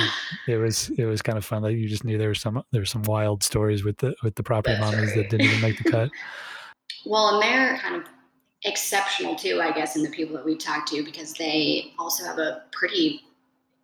it 0.46 0.56
was 0.56 0.90
it 0.90 1.06
was 1.06 1.22
kind 1.22 1.38
of 1.38 1.44
fun. 1.44 1.62
Like 1.62 1.76
you 1.76 1.88
just 1.88 2.04
knew 2.04 2.18
there 2.18 2.28
was 2.28 2.40
some 2.40 2.62
there 2.72 2.82
were 2.82 2.86
some 2.86 3.02
wild 3.02 3.42
stories 3.42 3.84
with 3.84 3.98
the 3.98 4.14
with 4.22 4.34
the 4.34 4.42
property 4.42 4.76
that's 4.78 4.94
mommies 4.94 5.08
right. 5.08 5.16
that 5.16 5.30
didn't 5.30 5.46
even 5.46 5.60
make 5.60 5.82
the 5.82 5.90
cut. 5.90 6.10
Well, 7.06 7.28
and 7.34 7.42
they're 7.42 7.78
kind 7.78 7.96
of 7.96 8.04
exceptional 8.64 9.36
too, 9.36 9.60
I 9.62 9.72
guess, 9.72 9.96
in 9.96 10.02
the 10.02 10.10
people 10.10 10.36
that 10.36 10.44
we 10.44 10.56
talked 10.56 10.88
to 10.88 11.02
because 11.04 11.32
they 11.34 11.92
also 11.98 12.24
have 12.24 12.38
a 12.38 12.62
pretty 12.72 13.22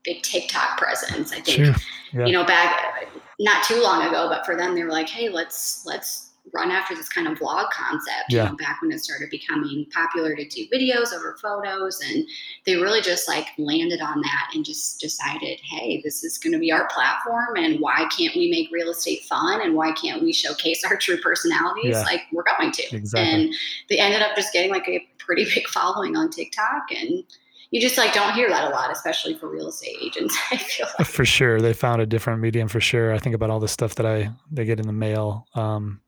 big 0.05 0.23
TikTok 0.23 0.79
presence. 0.79 1.33
I 1.33 1.41
think 1.41 1.65
sure. 1.65 1.75
yeah. 2.13 2.27
you 2.27 2.33
know 2.33 2.45
back 2.45 3.09
not 3.39 3.65
too 3.65 3.81
long 3.81 4.07
ago, 4.07 4.29
but 4.29 4.45
for 4.47 4.57
them 4.57 4.75
they 4.75 4.85
were 4.85 4.91
like, 4.91 5.09
hey, 5.09 5.29
let's 5.29 5.85
let's 5.87 6.33
run 6.53 6.71
after 6.71 6.95
this 6.95 7.09
kind 7.09 7.29
of 7.29 7.39
vlog 7.39 7.71
concept. 7.71 8.25
Yeah. 8.29 8.45
You 8.45 8.51
know, 8.51 8.57
back 8.57 8.83
when 8.83 8.91
it 8.91 8.99
started 9.03 9.31
becoming 9.31 9.87
popular 9.93 10.35
to 10.35 10.45
do 10.49 10.67
videos 10.75 11.13
over 11.13 11.37
photos, 11.41 12.01
and 12.01 12.27
they 12.67 12.77
really 12.77 13.01
just 13.01 13.29
like 13.29 13.47
landed 13.59 14.01
on 14.01 14.21
that 14.21 14.51
and 14.55 14.65
just 14.65 15.01
decided, 15.01 15.61
hey, 15.63 16.01
this 16.03 16.25
is 16.25 16.39
going 16.39 16.53
to 16.53 16.59
be 16.59 16.73
our 16.73 16.89
platform, 16.89 17.57
and 17.57 17.81
why 17.81 18.09
can't 18.17 18.35
we 18.35 18.51
make 18.51 18.71
real 18.73 18.91
estate 18.91 19.23
fun, 19.25 19.61
and 19.63 19.75
why 19.75 19.93
can't 19.93 20.23
we 20.23 20.33
showcase 20.33 20.85
our 20.85 20.97
true 20.97 21.17
personalities? 21.19 21.97
Yeah. 21.97 22.03
Like 22.03 22.23
we're 22.33 22.45
going 22.59 22.73
to. 22.73 22.97
Exactly. 22.97 23.31
And 23.31 23.55
they 23.89 23.99
ended 23.99 24.23
up 24.23 24.35
just 24.37 24.53
getting 24.53 24.71
like 24.71 24.89
a 24.89 25.07
pretty 25.19 25.45
big 25.45 25.69
following 25.69 26.17
on 26.17 26.31
TikTok 26.31 26.83
and 26.91 27.25
you 27.73 27.81
just 27.81 27.97
like 27.97 28.13
don't 28.13 28.35
hear 28.35 28.49
that 28.51 28.65
a 28.65 28.69
lot, 28.69 28.93
especially 28.93 29.35
for 29.35 29.49
real 29.49 29.69
estate 29.69 29.97
agents. 30.01 30.39
I 30.53 30.59
feel 30.59 30.87
like. 30.99 31.09
for 31.09 31.25
sure 31.25 31.61
they 31.61 31.73
found 31.73 32.03
a 32.03 32.07
different 32.07 32.41
medium 32.41 32.69
for 32.69 32.81
sure. 32.81 33.13
I 33.13 33.19
think 33.19 33.35
about 33.35 33.51
all 33.51 33.61
the 33.61 33.69
stuff 33.69 33.97
that 33.97 34.07
I 34.07 34.31
they 34.51 34.67
get 34.67 34.79
in 34.79 34.87
the 34.87 34.93
mail, 34.93 35.47
um, 35.55 36.01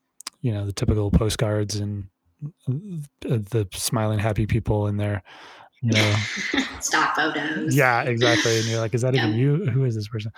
you 0.42 0.52
know, 0.52 0.66
the 0.66 0.72
typical 0.72 1.10
postcards 1.10 1.76
and 1.76 2.04
the 3.22 3.66
smiling 3.72 4.18
happy 4.18 4.46
people 4.46 4.86
in 4.86 4.98
there. 4.98 5.22
You 5.80 5.92
know, 5.92 6.16
stock 6.80 7.16
photos. 7.16 7.74
Yeah, 7.74 8.02
exactly. 8.02 8.58
And 8.58 8.66
you're 8.66 8.80
like, 8.80 8.94
is 8.94 9.02
that 9.02 9.14
yeah. 9.14 9.26
even 9.26 9.38
you? 9.38 9.66
Who 9.66 9.84
is 9.84 9.94
this 9.94 10.08
person? 10.08 10.32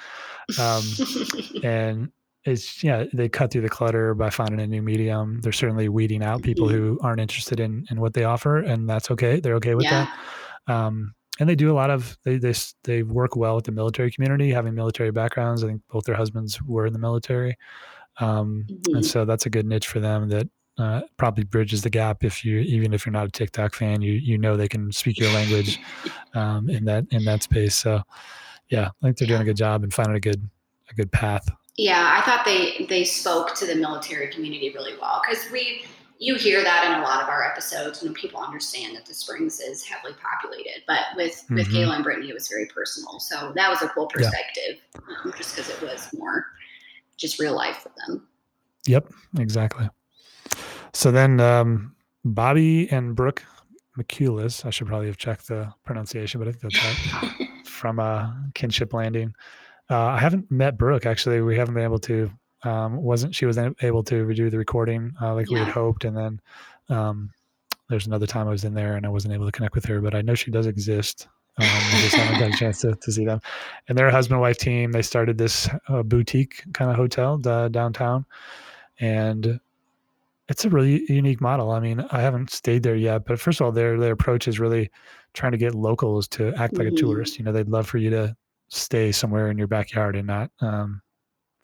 Um, 0.58 0.82
and 1.64 2.10
it's 2.44 2.82
yeah, 2.84 3.04
they 3.12 3.28
cut 3.28 3.50
through 3.50 3.62
the 3.62 3.68
clutter 3.68 4.14
by 4.14 4.30
finding 4.30 4.60
a 4.60 4.66
new 4.66 4.82
medium. 4.82 5.40
They're 5.40 5.52
certainly 5.52 5.88
weeding 5.88 6.22
out 6.22 6.42
people 6.42 6.68
mm-hmm. 6.68 6.76
who 6.76 6.98
aren't 7.02 7.20
interested 7.20 7.58
in 7.58 7.84
in 7.90 8.00
what 8.00 8.14
they 8.14 8.24
offer, 8.24 8.58
and 8.58 8.88
that's 8.88 9.10
okay. 9.10 9.40
They're 9.40 9.56
okay 9.56 9.74
with 9.74 9.84
yeah. 9.84 10.06
that. 10.66 10.72
Um, 10.72 11.14
and 11.38 11.48
they 11.48 11.54
do 11.54 11.70
a 11.70 11.74
lot 11.74 11.90
of 11.90 12.16
they 12.24 12.38
they 12.38 12.54
they 12.84 13.02
work 13.02 13.36
well 13.36 13.56
with 13.56 13.64
the 13.64 13.72
military 13.72 14.10
community, 14.10 14.52
having 14.52 14.74
military 14.74 15.10
backgrounds. 15.10 15.62
I 15.62 15.68
think 15.68 15.82
both 15.90 16.04
their 16.04 16.14
husbands 16.14 16.60
were 16.62 16.86
in 16.86 16.92
the 16.92 16.98
military, 16.98 17.56
um, 18.18 18.64
mm-hmm. 18.68 18.96
and 18.96 19.06
so 19.06 19.24
that's 19.24 19.46
a 19.46 19.50
good 19.50 19.66
niche 19.66 19.88
for 19.88 20.00
them 20.00 20.28
that 20.28 20.48
uh, 20.78 21.02
probably 21.16 21.44
bridges 21.44 21.82
the 21.82 21.90
gap. 21.90 22.24
If 22.24 22.44
you 22.44 22.58
even 22.60 22.92
if 22.92 23.06
you're 23.06 23.12
not 23.12 23.26
a 23.26 23.30
TikTok 23.30 23.74
fan, 23.74 24.02
you 24.02 24.12
you 24.12 24.38
know 24.38 24.56
they 24.56 24.68
can 24.68 24.92
speak 24.92 25.18
your 25.18 25.32
language 25.32 25.78
um, 26.34 26.68
in 26.68 26.84
that 26.86 27.04
in 27.10 27.24
that 27.24 27.42
space. 27.42 27.74
So 27.74 28.02
yeah, 28.68 28.88
I 29.02 29.06
think 29.06 29.18
they're 29.18 29.28
doing 29.28 29.42
a 29.42 29.44
good 29.44 29.56
job 29.56 29.82
and 29.82 29.92
finding 29.92 30.16
a 30.16 30.20
good 30.20 30.48
a 30.90 30.94
good 30.94 31.12
path. 31.12 31.48
Yeah, 31.76 32.18
I 32.18 32.24
thought 32.24 32.44
they 32.44 32.86
they 32.88 33.04
spoke 33.04 33.54
to 33.56 33.66
the 33.66 33.74
military 33.74 34.28
community 34.28 34.72
really 34.74 34.94
well 35.00 35.22
because 35.26 35.50
we 35.52 35.84
you 36.18 36.36
hear 36.36 36.62
that 36.62 36.84
in 36.86 37.00
a 37.00 37.02
lot 37.02 37.22
of 37.22 37.28
our 37.28 37.44
episodes 37.44 38.02
and 38.02 38.14
people 38.14 38.40
understand 38.40 38.96
that 38.96 39.04
the 39.04 39.14
springs 39.14 39.60
is 39.60 39.84
heavily 39.84 40.14
populated 40.22 40.82
but 40.86 41.00
with 41.16 41.34
mm-hmm. 41.44 41.56
with 41.56 41.68
Gayla 41.68 41.96
and 41.96 42.04
Brittany 42.04 42.30
it 42.30 42.34
was 42.34 42.48
very 42.48 42.66
personal. 42.66 43.18
So 43.20 43.52
that 43.54 43.68
was 43.68 43.82
a 43.82 43.88
cool 43.88 44.06
perspective 44.06 44.78
yeah. 44.94 45.16
um, 45.24 45.34
just 45.36 45.54
because 45.54 45.70
it 45.70 45.80
was 45.82 46.08
more 46.14 46.46
just 47.16 47.38
real 47.38 47.54
life 47.54 47.76
for 47.78 47.90
them. 48.06 48.26
Yep 48.86 49.10
exactly. 49.38 49.88
So 50.92 51.10
then 51.10 51.40
um, 51.40 51.94
Bobby 52.24 52.90
and 52.90 53.14
Brooke 53.14 53.44
Mikulas 53.98 54.64
I 54.64 54.70
should 54.70 54.86
probably 54.86 55.08
have 55.08 55.18
checked 55.18 55.48
the 55.48 55.72
pronunciation 55.84 56.40
but 56.40 56.48
I 56.48 56.52
think 56.52 56.74
that's 56.74 57.14
right 57.14 57.48
from 57.66 57.98
uh, 57.98 58.32
Kinship 58.54 58.94
Landing. 58.94 59.34
Uh, 59.90 59.98
I 59.98 60.18
haven't 60.18 60.50
met 60.50 60.78
Brooke 60.78 61.06
actually. 61.06 61.42
We 61.42 61.56
haven't 61.56 61.74
been 61.74 61.84
able 61.84 62.00
to 62.00 62.30
um, 62.62 62.96
wasn't 62.96 63.34
she 63.34 63.46
was 63.46 63.58
able 63.58 64.02
to 64.04 64.26
redo 64.26 64.50
the 64.50 64.58
recording 64.58 65.12
uh, 65.20 65.34
like 65.34 65.50
yeah. 65.50 65.54
we 65.54 65.64
had 65.64 65.72
hoped, 65.72 66.04
and 66.04 66.16
then 66.16 66.40
um, 66.88 67.30
there's 67.88 68.06
another 68.06 68.26
time 68.26 68.48
I 68.48 68.50
was 68.50 68.64
in 68.64 68.74
there 68.74 68.96
and 68.96 69.06
I 69.06 69.08
wasn't 69.08 69.34
able 69.34 69.46
to 69.46 69.52
connect 69.52 69.74
with 69.74 69.84
her, 69.86 70.00
but 70.00 70.14
I 70.14 70.22
know 70.22 70.34
she 70.34 70.50
does 70.50 70.66
exist. 70.66 71.28
Um, 71.58 71.66
I 71.66 72.00
just 72.02 72.14
haven't 72.14 72.38
got 72.38 72.54
a 72.54 72.58
chance 72.58 72.80
to, 72.82 72.94
to 72.96 73.12
see 73.12 73.24
them. 73.24 73.40
And 73.88 73.96
they're 73.96 74.08
a 74.08 74.12
husband 74.12 74.40
wife 74.40 74.58
team. 74.58 74.92
They 74.92 75.02
started 75.02 75.38
this 75.38 75.68
uh, 75.88 76.02
boutique 76.02 76.62
kind 76.74 76.90
of 76.90 76.96
hotel 76.96 77.40
uh, 77.46 77.68
downtown, 77.68 78.26
and 79.00 79.58
it's 80.48 80.64
a 80.64 80.70
really 80.70 81.10
unique 81.10 81.40
model. 81.40 81.70
I 81.70 81.80
mean, 81.80 82.04
I 82.10 82.20
haven't 82.20 82.50
stayed 82.50 82.82
there 82.82 82.96
yet, 82.96 83.24
but 83.24 83.40
first 83.40 83.60
of 83.60 83.64
all, 83.64 83.72
their 83.72 83.98
their 83.98 84.12
approach 84.12 84.48
is 84.48 84.60
really 84.60 84.90
trying 85.32 85.52
to 85.52 85.58
get 85.58 85.74
locals 85.74 86.28
to 86.28 86.48
act 86.54 86.74
like 86.76 86.88
mm-hmm. 86.88 86.96
a 86.96 87.00
tourist. 87.00 87.38
You 87.38 87.44
know, 87.44 87.52
they'd 87.52 87.68
love 87.68 87.86
for 87.86 87.98
you 87.98 88.10
to 88.10 88.36
stay 88.68 89.12
somewhere 89.12 89.50
in 89.50 89.56
your 89.56 89.66
backyard 89.66 90.16
and 90.16 90.26
not 90.26 90.50
um, 90.60 91.00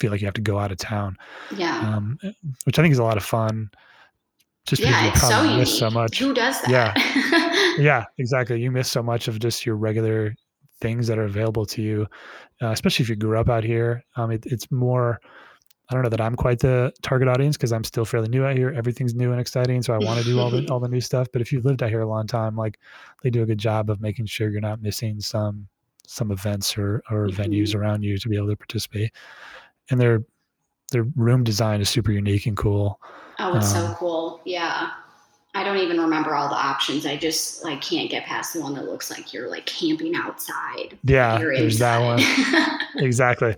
feel 0.02 0.10
like 0.10 0.20
you 0.20 0.26
have 0.26 0.34
to 0.34 0.40
go 0.40 0.58
out 0.58 0.72
of 0.72 0.78
town. 0.78 1.16
Yeah. 1.56 1.78
Um, 1.78 2.18
which 2.64 2.76
I 2.76 2.82
think 2.82 2.90
is 2.90 2.98
a 2.98 3.04
lot 3.04 3.16
of 3.16 3.22
fun. 3.22 3.70
Just 4.66 4.82
yeah, 4.82 5.12
because 5.12 5.30
you 5.30 5.50
so 5.50 5.56
miss 5.56 5.78
so 5.78 5.90
much. 5.90 6.18
Who 6.18 6.34
does 6.34 6.60
that? 6.62 6.70
Yeah. 6.70 7.76
yeah, 7.78 8.04
exactly. 8.18 8.60
You 8.60 8.72
miss 8.72 8.90
so 8.90 9.02
much 9.02 9.28
of 9.28 9.38
just 9.38 9.64
your 9.64 9.76
regular 9.76 10.34
things 10.80 11.06
that 11.06 11.18
are 11.18 11.24
available 11.24 11.64
to 11.66 11.82
you, 11.82 12.06
uh, 12.60 12.70
especially 12.70 13.04
if 13.04 13.08
you 13.08 13.16
grew 13.16 13.38
up 13.38 13.48
out 13.48 13.62
here. 13.62 14.04
Um, 14.16 14.32
it, 14.32 14.44
it's 14.46 14.70
more 14.72 15.20
I 15.88 15.94
don't 15.94 16.02
know 16.02 16.08
that 16.08 16.20
I'm 16.20 16.34
quite 16.34 16.58
the 16.58 16.92
target 17.02 17.28
audience 17.28 17.56
because 17.56 17.72
I'm 17.72 17.84
still 17.84 18.04
fairly 18.04 18.28
new 18.28 18.44
out 18.44 18.56
here. 18.56 18.72
Everything's 18.76 19.14
new 19.14 19.30
and 19.30 19.40
exciting, 19.40 19.82
so 19.82 19.92
I 19.92 19.98
want 19.98 20.18
to 20.18 20.24
do 20.24 20.40
all 20.40 20.50
the 20.50 20.66
all 20.70 20.80
the 20.80 20.88
new 20.88 21.00
stuff. 21.00 21.28
But 21.32 21.42
if 21.42 21.52
you've 21.52 21.64
lived 21.64 21.82
out 21.82 21.90
here 21.90 22.00
a 22.00 22.08
long 22.08 22.26
time, 22.26 22.56
like 22.56 22.78
they 23.22 23.30
do 23.30 23.42
a 23.42 23.46
good 23.46 23.58
job 23.58 23.90
of 23.90 24.00
making 24.00 24.26
sure 24.26 24.48
you're 24.48 24.60
not 24.60 24.82
missing 24.82 25.20
some 25.20 25.68
some 26.06 26.30
events 26.30 26.76
or 26.78 27.02
or 27.10 27.28
mm-hmm. 27.28 27.40
venues 27.40 27.74
around 27.74 28.02
you 28.02 28.16
to 28.18 28.28
be 28.28 28.36
able 28.36 28.48
to 28.48 28.56
participate. 28.56 29.12
And 29.92 30.00
their 30.00 30.24
their 30.90 31.04
room 31.14 31.44
design 31.44 31.80
is 31.80 31.88
super 31.88 32.10
unique 32.10 32.46
and 32.46 32.56
cool. 32.56 33.00
Oh, 33.38 33.56
it's 33.56 33.74
um, 33.74 33.88
so 33.88 33.94
cool! 33.94 34.40
Yeah, 34.44 34.90
I 35.54 35.64
don't 35.64 35.76
even 35.76 36.00
remember 36.00 36.34
all 36.34 36.48
the 36.48 36.54
options. 36.54 37.04
I 37.04 37.16
just 37.16 37.62
like 37.62 37.82
can't 37.82 38.10
get 38.10 38.24
past 38.24 38.54
the 38.54 38.62
one 38.62 38.74
that 38.74 38.86
looks 38.86 39.10
like 39.10 39.34
you're 39.34 39.50
like 39.50 39.66
camping 39.66 40.14
outside. 40.14 40.98
Yeah, 41.04 41.38
there's 41.38 41.74
inside. 41.74 42.18
that 42.18 42.56
one. 42.56 42.80
exactly. 43.04 43.54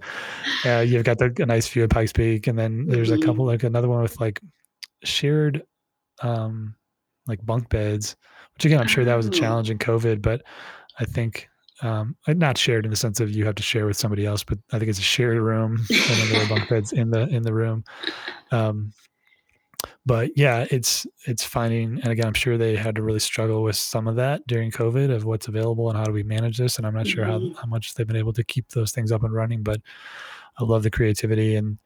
Yeah, 0.64 0.80
you've 0.80 1.04
got 1.04 1.18
the 1.18 1.32
a 1.38 1.46
nice 1.46 1.68
view 1.68 1.84
of 1.84 1.90
Pikes 1.90 2.12
Peak, 2.12 2.48
and 2.48 2.58
then 2.58 2.86
there's 2.86 3.10
mm-hmm. 3.10 3.22
a 3.22 3.26
couple 3.26 3.46
like 3.46 3.62
another 3.62 3.88
one 3.88 4.02
with 4.02 4.20
like 4.20 4.40
shared, 5.04 5.62
um, 6.20 6.74
like 7.28 7.44
bunk 7.46 7.68
beds. 7.68 8.16
Which 8.54 8.64
again, 8.64 8.80
I'm 8.80 8.88
sure 8.88 9.04
that 9.04 9.16
was 9.16 9.26
a 9.26 9.30
oh. 9.30 9.32
challenge 9.32 9.70
in 9.70 9.78
COVID, 9.78 10.20
but 10.20 10.42
I 10.98 11.04
think 11.04 11.48
um, 11.82 12.16
not 12.28 12.58
shared 12.58 12.84
in 12.84 12.90
the 12.90 12.96
sense 12.96 13.20
of 13.20 13.30
you 13.30 13.44
have 13.46 13.56
to 13.56 13.62
share 13.62 13.86
with 13.86 13.96
somebody 13.96 14.26
else, 14.26 14.44
but 14.44 14.58
I 14.72 14.78
think 14.78 14.88
it's 14.88 14.98
a 14.98 15.02
shared 15.02 15.38
room, 15.38 15.84
and 15.90 15.98
then 15.98 16.28
there 16.30 16.44
are 16.44 16.48
bunk 16.48 16.68
beds 16.68 16.92
in 16.92 17.10
the 17.10 17.28
in 17.28 17.42
the 17.42 17.52
room. 17.52 17.84
Um, 18.52 18.92
but 20.06 20.36
yeah, 20.36 20.66
it's 20.70 21.06
it's 21.26 21.44
finding, 21.44 22.00
and 22.00 22.12
again, 22.12 22.26
I'm 22.26 22.34
sure 22.34 22.56
they 22.56 22.76
had 22.76 22.94
to 22.96 23.02
really 23.02 23.18
struggle 23.18 23.62
with 23.62 23.76
some 23.76 24.06
of 24.06 24.16
that 24.16 24.46
during 24.46 24.70
COVID 24.70 25.10
of 25.10 25.24
what's 25.24 25.48
available 25.48 25.88
and 25.88 25.98
how 25.98 26.04
do 26.04 26.12
we 26.12 26.22
manage 26.22 26.58
this. 26.58 26.76
And 26.76 26.86
I'm 26.86 26.94
not 26.94 27.06
mm-hmm. 27.06 27.14
sure 27.14 27.24
how 27.24 27.38
mm-hmm. 27.38 27.58
how 27.58 27.66
much 27.66 27.94
they've 27.94 28.06
been 28.06 28.16
able 28.16 28.32
to 28.34 28.44
keep 28.44 28.68
those 28.68 28.92
things 28.92 29.10
up 29.12 29.24
and 29.24 29.32
running, 29.32 29.62
but 29.62 29.80
I 30.58 30.64
love 30.64 30.82
the 30.82 30.90
creativity 30.90 31.56
and 31.56 31.78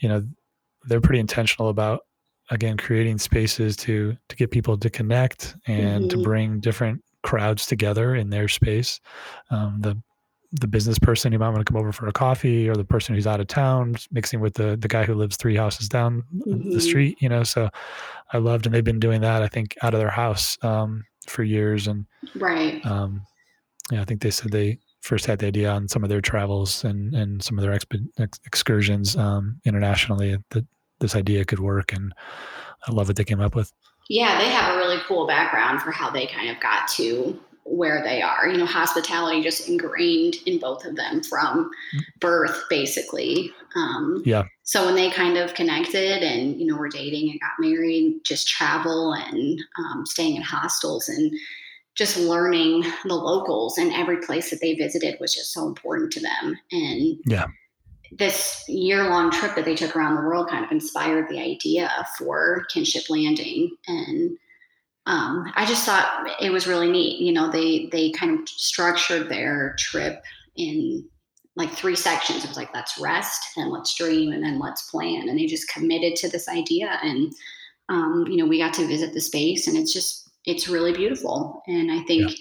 you 0.00 0.08
know 0.08 0.26
they're 0.84 1.00
pretty 1.00 1.20
intentional 1.20 1.68
about 1.68 2.06
again 2.50 2.76
creating 2.76 3.18
spaces 3.18 3.76
to 3.76 4.16
to 4.28 4.36
get 4.36 4.50
people 4.50 4.76
to 4.76 4.90
connect 4.90 5.54
and 5.66 6.04
mm-hmm. 6.04 6.18
to 6.18 6.22
bring 6.24 6.60
different 6.60 7.02
crowds 7.22 7.66
together 7.66 8.14
in 8.14 8.30
their 8.30 8.48
space. 8.48 9.00
Um, 9.50 9.80
the 9.80 10.00
the 10.52 10.66
business 10.66 10.98
person 10.98 11.30
who 11.32 11.38
might 11.38 11.50
want 11.50 11.64
to 11.64 11.72
come 11.72 11.80
over 11.80 11.92
for 11.92 12.08
a 12.08 12.12
coffee 12.12 12.68
or 12.68 12.74
the 12.74 12.84
person 12.84 13.14
who's 13.14 13.26
out 13.26 13.40
of 13.40 13.46
town 13.46 13.94
mixing 14.10 14.40
with 14.40 14.54
the 14.54 14.76
the 14.76 14.88
guy 14.88 15.04
who 15.04 15.14
lives 15.14 15.36
three 15.36 15.54
houses 15.54 15.88
down 15.88 16.24
mm-hmm. 16.34 16.70
the 16.70 16.80
street 16.80 17.16
you 17.20 17.28
know 17.28 17.44
so 17.44 17.68
i 18.32 18.38
loved 18.38 18.66
and 18.66 18.74
they've 18.74 18.84
been 18.84 18.98
doing 18.98 19.20
that 19.20 19.42
i 19.42 19.48
think 19.48 19.76
out 19.82 19.94
of 19.94 20.00
their 20.00 20.10
house 20.10 20.58
um, 20.62 21.04
for 21.26 21.44
years 21.44 21.86
and 21.86 22.04
right 22.34 22.84
um, 22.84 23.22
yeah 23.92 24.00
i 24.00 24.04
think 24.04 24.20
they 24.20 24.30
said 24.30 24.50
they 24.50 24.76
first 25.02 25.24
had 25.24 25.38
the 25.38 25.46
idea 25.46 25.70
on 25.70 25.86
some 25.86 26.02
of 26.02 26.08
their 26.08 26.20
travels 26.20 26.84
and 26.84 27.14
and 27.14 27.42
some 27.42 27.56
of 27.58 27.62
their 27.62 27.72
exp- 27.72 28.08
ex- 28.18 28.40
excursions 28.44 29.16
um, 29.16 29.60
internationally 29.64 30.36
that 30.50 30.66
this 30.98 31.14
idea 31.14 31.44
could 31.44 31.60
work 31.60 31.92
and 31.92 32.12
i 32.88 32.92
love 32.92 33.06
what 33.08 33.16
they 33.16 33.24
came 33.24 33.40
up 33.40 33.54
with 33.54 33.72
yeah 34.08 34.38
they 34.38 34.48
have 34.48 34.74
a 34.74 34.78
really 34.78 34.98
cool 35.06 35.26
background 35.26 35.80
for 35.82 35.90
how 35.90 36.10
they 36.10 36.26
kind 36.26 36.50
of 36.50 36.60
got 36.60 36.88
to 36.88 37.38
where 37.70 38.02
they 38.02 38.20
are. 38.20 38.48
You 38.48 38.58
know, 38.58 38.66
hospitality 38.66 39.42
just 39.42 39.68
ingrained 39.68 40.36
in 40.46 40.58
both 40.58 40.84
of 40.84 40.96
them 40.96 41.22
from 41.22 41.70
birth, 42.20 42.64
basically. 42.68 43.52
Um, 43.76 44.22
yeah. 44.26 44.44
So 44.64 44.84
when 44.84 44.94
they 44.94 45.10
kind 45.10 45.36
of 45.36 45.54
connected 45.54 46.22
and, 46.22 46.58
you 46.60 46.66
know, 46.66 46.76
were 46.76 46.88
dating 46.88 47.30
and 47.30 47.40
got 47.40 47.52
married, 47.58 48.20
just 48.24 48.48
travel 48.48 49.12
and 49.12 49.60
um, 49.78 50.04
staying 50.04 50.36
in 50.36 50.42
hostels 50.42 51.08
and 51.08 51.32
just 51.94 52.16
learning 52.16 52.84
the 53.04 53.14
locals 53.14 53.78
and 53.78 53.92
every 53.92 54.18
place 54.18 54.50
that 54.50 54.60
they 54.60 54.74
visited 54.74 55.16
was 55.20 55.34
just 55.34 55.52
so 55.52 55.66
important 55.66 56.12
to 56.12 56.20
them. 56.20 56.58
And 56.72 57.18
yeah. 57.26 57.46
This 58.12 58.64
year 58.68 59.08
long 59.08 59.30
trip 59.30 59.54
that 59.54 59.64
they 59.64 59.76
took 59.76 59.94
around 59.94 60.16
the 60.16 60.22
world 60.22 60.48
kind 60.48 60.64
of 60.64 60.72
inspired 60.72 61.28
the 61.28 61.38
idea 61.38 61.90
for 62.18 62.64
Kinship 62.72 63.04
Landing. 63.08 63.76
And 63.86 64.36
um, 65.06 65.50
I 65.56 65.64
just 65.64 65.86
thought 65.86 66.28
it 66.40 66.50
was 66.50 66.66
really 66.66 66.90
neat. 66.90 67.20
You 67.20 67.32
know, 67.32 67.50
they 67.50 67.88
they 67.92 68.10
kind 68.10 68.38
of 68.38 68.48
structured 68.48 69.28
their 69.28 69.74
trip 69.78 70.22
in 70.56 71.08
like 71.56 71.72
three 71.72 71.96
sections. 71.96 72.44
It 72.44 72.48
was 72.48 72.56
like 72.56 72.74
let's 72.74 72.98
rest, 72.98 73.40
then 73.56 73.70
let's 73.70 73.94
dream, 73.94 74.32
and 74.32 74.42
then 74.42 74.58
let's 74.58 74.90
plan. 74.90 75.28
And 75.28 75.38
they 75.38 75.46
just 75.46 75.68
committed 75.68 76.16
to 76.16 76.28
this 76.28 76.48
idea. 76.48 76.98
And 77.02 77.32
um, 77.88 78.24
you 78.28 78.36
know, 78.36 78.46
we 78.46 78.58
got 78.58 78.74
to 78.74 78.86
visit 78.86 79.12
the 79.12 79.20
space, 79.20 79.66
and 79.66 79.76
it's 79.76 79.92
just 79.92 80.28
it's 80.46 80.68
really 80.68 80.92
beautiful. 80.92 81.62
And 81.66 81.90
I 81.90 82.00
think 82.04 82.30
yeah. 82.30 82.36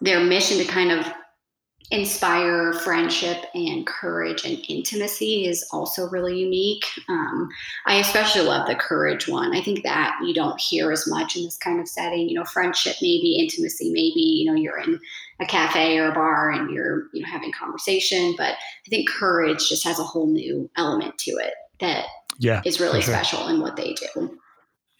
their 0.00 0.20
mission 0.20 0.58
to 0.58 0.64
kind 0.64 0.92
of 0.92 1.12
inspire 1.90 2.74
friendship 2.74 3.44
and 3.54 3.86
courage 3.86 4.44
and 4.44 4.62
intimacy 4.68 5.46
is 5.46 5.66
also 5.72 6.08
really 6.08 6.38
unique. 6.38 6.84
Um, 7.08 7.48
I 7.86 7.96
especially 7.96 8.42
love 8.42 8.66
the 8.66 8.74
courage 8.74 9.26
one. 9.26 9.56
I 9.56 9.62
think 9.62 9.82
that 9.84 10.18
you 10.22 10.34
don't 10.34 10.60
hear 10.60 10.92
as 10.92 11.06
much 11.08 11.36
in 11.36 11.44
this 11.44 11.56
kind 11.56 11.80
of 11.80 11.88
setting. 11.88 12.28
You 12.28 12.34
know, 12.34 12.44
friendship, 12.44 12.96
maybe 13.00 13.38
intimacy, 13.38 13.90
maybe 13.90 14.20
you 14.20 14.50
know 14.50 14.54
you're 14.56 14.78
in 14.78 15.00
a 15.40 15.46
cafe 15.46 15.98
or 15.98 16.10
a 16.10 16.14
bar 16.14 16.50
and 16.50 16.70
you're 16.70 17.04
you 17.12 17.22
know 17.22 17.28
having 17.28 17.52
conversation. 17.52 18.34
But 18.36 18.52
I 18.52 18.90
think 18.90 19.08
courage 19.08 19.68
just 19.68 19.84
has 19.84 19.98
a 19.98 20.04
whole 20.04 20.26
new 20.26 20.68
element 20.76 21.16
to 21.18 21.30
it 21.32 21.54
that 21.80 22.06
yeah, 22.38 22.60
is 22.66 22.80
really 22.80 23.00
sure. 23.00 23.14
special 23.14 23.48
in 23.48 23.60
what 23.60 23.76
they 23.76 23.94
do. 23.94 24.38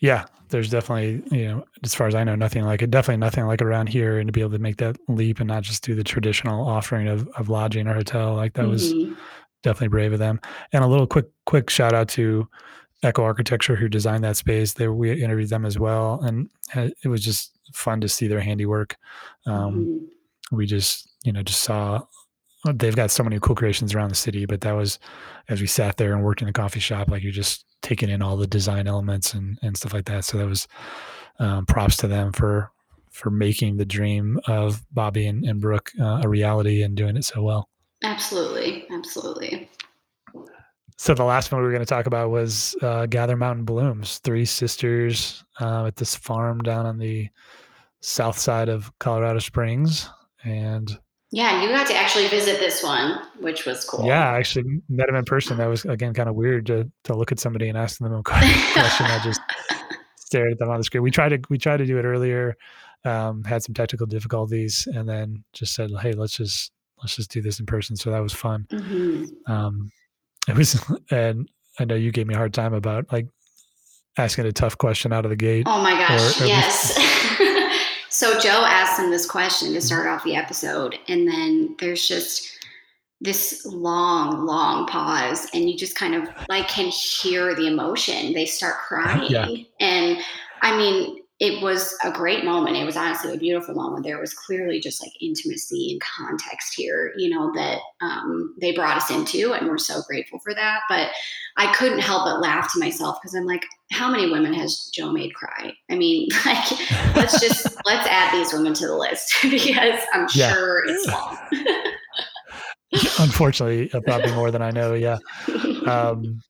Yeah, 0.00 0.26
there's 0.48 0.70
definitely, 0.70 1.22
you 1.36 1.48
know, 1.48 1.64
as 1.82 1.94
far 1.94 2.06
as 2.06 2.14
I 2.14 2.24
know, 2.24 2.34
nothing 2.34 2.64
like 2.64 2.82
it. 2.82 2.90
Definitely 2.90 3.18
nothing 3.18 3.46
like 3.46 3.62
around 3.62 3.88
here, 3.88 4.18
and 4.18 4.28
to 4.28 4.32
be 4.32 4.40
able 4.40 4.52
to 4.52 4.58
make 4.58 4.76
that 4.78 4.96
leap 5.08 5.40
and 5.40 5.48
not 5.48 5.62
just 5.62 5.84
do 5.84 5.94
the 5.94 6.04
traditional 6.04 6.66
offering 6.66 7.08
of 7.08 7.28
of 7.36 7.48
lodging 7.48 7.86
or 7.86 7.94
hotel, 7.94 8.34
like 8.34 8.54
that 8.54 8.62
mm-hmm. 8.62 8.70
was 8.70 9.16
definitely 9.62 9.88
brave 9.88 10.12
of 10.12 10.18
them. 10.18 10.40
And 10.72 10.84
a 10.84 10.86
little 10.86 11.06
quick 11.06 11.26
quick 11.46 11.70
shout 11.70 11.92
out 11.92 12.08
to 12.10 12.48
Echo 13.02 13.22
Architecture 13.22 13.76
who 13.76 13.88
designed 13.88 14.24
that 14.24 14.36
space. 14.36 14.72
They 14.72 14.88
we 14.88 15.22
interviewed 15.22 15.50
them 15.50 15.66
as 15.66 15.78
well, 15.78 16.20
and 16.22 16.48
it 16.74 17.08
was 17.08 17.22
just 17.22 17.52
fun 17.74 18.00
to 18.00 18.08
see 18.08 18.26
their 18.26 18.40
handiwork. 18.40 18.96
Um, 19.46 19.74
mm-hmm. 19.74 20.56
We 20.56 20.66
just 20.66 21.10
you 21.24 21.32
know 21.32 21.42
just 21.42 21.62
saw 21.62 22.02
they've 22.64 22.96
got 22.96 23.10
so 23.10 23.22
many 23.22 23.38
cool 23.40 23.56
creations 23.56 23.94
around 23.94 24.10
the 24.10 24.16
city, 24.16 24.46
but 24.46 24.60
that 24.62 24.72
was 24.72 24.98
as 25.48 25.60
we 25.60 25.66
sat 25.66 25.96
there 25.96 26.12
and 26.12 26.24
worked 26.24 26.42
in 26.42 26.46
the 26.46 26.52
coffee 26.52 26.80
shop, 26.80 27.08
like 27.08 27.22
you're 27.22 27.32
just 27.32 27.64
taking 27.82 28.10
in 28.10 28.22
all 28.22 28.36
the 28.36 28.46
design 28.46 28.86
elements 28.86 29.34
and 29.34 29.58
and 29.62 29.76
stuff 29.76 29.94
like 29.94 30.06
that. 30.06 30.24
So 30.24 30.38
that 30.38 30.46
was 30.46 30.66
um, 31.38 31.66
props 31.66 31.96
to 31.98 32.08
them 32.08 32.32
for 32.32 32.70
for 33.10 33.30
making 33.30 33.76
the 33.76 33.84
dream 33.84 34.38
of 34.46 34.84
Bobby 34.92 35.26
and, 35.26 35.44
and 35.44 35.60
Brooke 35.60 35.90
uh, 36.00 36.20
a 36.22 36.28
reality 36.28 36.82
and 36.82 36.96
doing 36.96 37.16
it 37.16 37.24
so 37.24 37.42
well. 37.42 37.68
Absolutely, 38.02 38.86
absolutely. 38.90 39.68
So 40.96 41.14
the 41.14 41.24
last 41.24 41.52
one 41.52 41.60
we 41.60 41.66
were 41.66 41.72
going 41.72 41.84
to 41.84 41.86
talk 41.86 42.06
about 42.06 42.30
was 42.30 42.76
uh, 42.82 43.06
Gather 43.06 43.36
Mountain 43.36 43.64
Blooms, 43.64 44.18
three 44.18 44.44
sisters 44.44 45.44
uh, 45.60 45.86
at 45.86 45.96
this 45.96 46.16
farm 46.16 46.58
down 46.58 46.86
on 46.86 46.98
the 46.98 47.28
south 48.00 48.38
side 48.38 48.68
of 48.68 48.92
Colorado 48.98 49.38
Springs, 49.38 50.08
and 50.44 50.98
yeah, 51.30 51.62
you 51.62 51.68
got 51.68 51.86
to 51.88 51.94
actually 51.94 52.26
visit 52.28 52.58
this 52.58 52.82
one, 52.82 53.20
which 53.38 53.66
was 53.66 53.84
cool. 53.84 54.06
Yeah, 54.06 54.32
I 54.32 54.38
actually 54.38 54.80
met 54.88 55.08
him 55.08 55.14
in 55.14 55.24
person. 55.24 55.58
That 55.58 55.66
was 55.66 55.84
again 55.84 56.14
kind 56.14 56.28
of 56.28 56.34
weird 56.34 56.66
to 56.66 56.90
to 57.04 57.14
look 57.14 57.32
at 57.32 57.38
somebody 57.38 57.68
and 57.68 57.76
ask 57.76 57.98
them 57.98 58.12
a 58.12 58.22
question. 58.24 59.06
I 59.06 59.20
just 59.22 59.40
stared 60.16 60.52
at 60.52 60.58
them 60.58 60.70
on 60.70 60.78
the 60.78 60.84
screen. 60.84 61.02
We 61.02 61.10
tried 61.10 61.30
to 61.30 61.40
we 61.50 61.58
tried 61.58 61.78
to 61.78 61.86
do 61.86 61.98
it 61.98 62.04
earlier, 62.04 62.56
um, 63.04 63.44
had 63.44 63.62
some 63.62 63.74
technical 63.74 64.06
difficulties, 64.06 64.88
and 64.94 65.06
then 65.06 65.44
just 65.52 65.74
said, 65.74 65.90
"Hey, 66.00 66.12
let's 66.12 66.32
just 66.32 66.72
let's 67.02 67.16
just 67.16 67.30
do 67.30 67.42
this 67.42 67.60
in 67.60 67.66
person." 67.66 67.94
So 67.94 68.10
that 68.10 68.20
was 68.20 68.32
fun. 68.32 68.66
Mm-hmm. 68.70 69.52
Um, 69.52 69.92
it 70.48 70.56
was, 70.56 70.82
and 71.10 71.46
I 71.78 71.84
know 71.84 71.94
you 71.94 72.10
gave 72.10 72.26
me 72.26 72.34
a 72.34 72.38
hard 72.38 72.54
time 72.54 72.72
about 72.72 73.12
like 73.12 73.28
asking 74.16 74.46
a 74.46 74.52
tough 74.52 74.78
question 74.78 75.12
out 75.12 75.26
of 75.26 75.30
the 75.30 75.36
gate. 75.36 75.64
Oh 75.68 75.82
my 75.82 75.92
gosh, 75.92 76.40
or, 76.40 76.44
or 76.44 76.46
yes. 76.46 77.07
So 78.18 78.36
Joe 78.36 78.64
asked 78.66 78.98
him 78.98 79.12
this 79.12 79.26
question 79.26 79.72
to 79.74 79.80
start 79.80 80.08
off 80.08 80.24
the 80.24 80.34
episode, 80.34 80.98
and 81.06 81.28
then 81.28 81.76
there's 81.78 82.08
just 82.08 82.50
this 83.20 83.64
long, 83.64 84.44
long 84.44 84.88
pause, 84.88 85.46
and 85.54 85.70
you 85.70 85.78
just 85.78 85.94
kind 85.94 86.16
of 86.16 86.28
like 86.48 86.66
can 86.66 86.86
hear 86.88 87.54
the 87.54 87.68
emotion. 87.68 88.32
They 88.32 88.44
start 88.44 88.74
crying, 88.78 89.30
yeah. 89.30 89.46
and 89.78 90.18
I 90.62 90.76
mean, 90.76 91.22
it 91.40 91.62
was 91.62 91.96
a 92.02 92.10
great 92.10 92.44
moment. 92.44 92.76
It 92.76 92.84
was 92.84 92.96
honestly 92.96 93.32
a 93.32 93.38
beautiful 93.38 93.74
moment. 93.74 94.04
There 94.04 94.18
was 94.18 94.34
clearly 94.34 94.80
just 94.80 95.00
like 95.00 95.12
intimacy 95.20 95.92
and 95.92 96.00
context 96.00 96.74
here, 96.76 97.12
you 97.16 97.30
know, 97.30 97.52
that 97.54 97.78
um, 98.00 98.56
they 98.60 98.72
brought 98.72 98.96
us 98.96 99.10
into, 99.10 99.52
and 99.52 99.68
we're 99.68 99.78
so 99.78 100.02
grateful 100.08 100.40
for 100.40 100.52
that. 100.52 100.80
But 100.88 101.10
I 101.56 101.72
couldn't 101.74 102.00
help 102.00 102.24
but 102.24 102.40
laugh 102.40 102.72
to 102.72 102.80
myself 102.80 103.18
because 103.20 103.36
I'm 103.36 103.46
like, 103.46 103.64
how 103.92 104.10
many 104.10 104.28
women 104.28 104.52
has 104.54 104.90
Joe 104.92 105.12
made 105.12 105.32
cry? 105.32 105.72
I 105.88 105.94
mean, 105.94 106.28
like, 106.46 106.70
let's 107.14 107.40
just 107.40 107.66
let's 107.86 108.08
add 108.08 108.32
these 108.34 108.52
women 108.52 108.74
to 108.74 108.88
the 108.88 108.96
list 108.96 109.32
because 109.42 110.00
I'm 110.12 110.26
yeah. 110.34 110.52
sure 110.52 110.84
it's 110.86 111.06
long. 111.06 111.38
Unfortunately, 113.20 113.92
uh, 113.92 114.00
probably 114.00 114.32
more 114.32 114.50
than 114.50 114.62
I 114.62 114.70
know. 114.72 114.94
Yeah. 114.94 115.18
Um, 115.86 116.40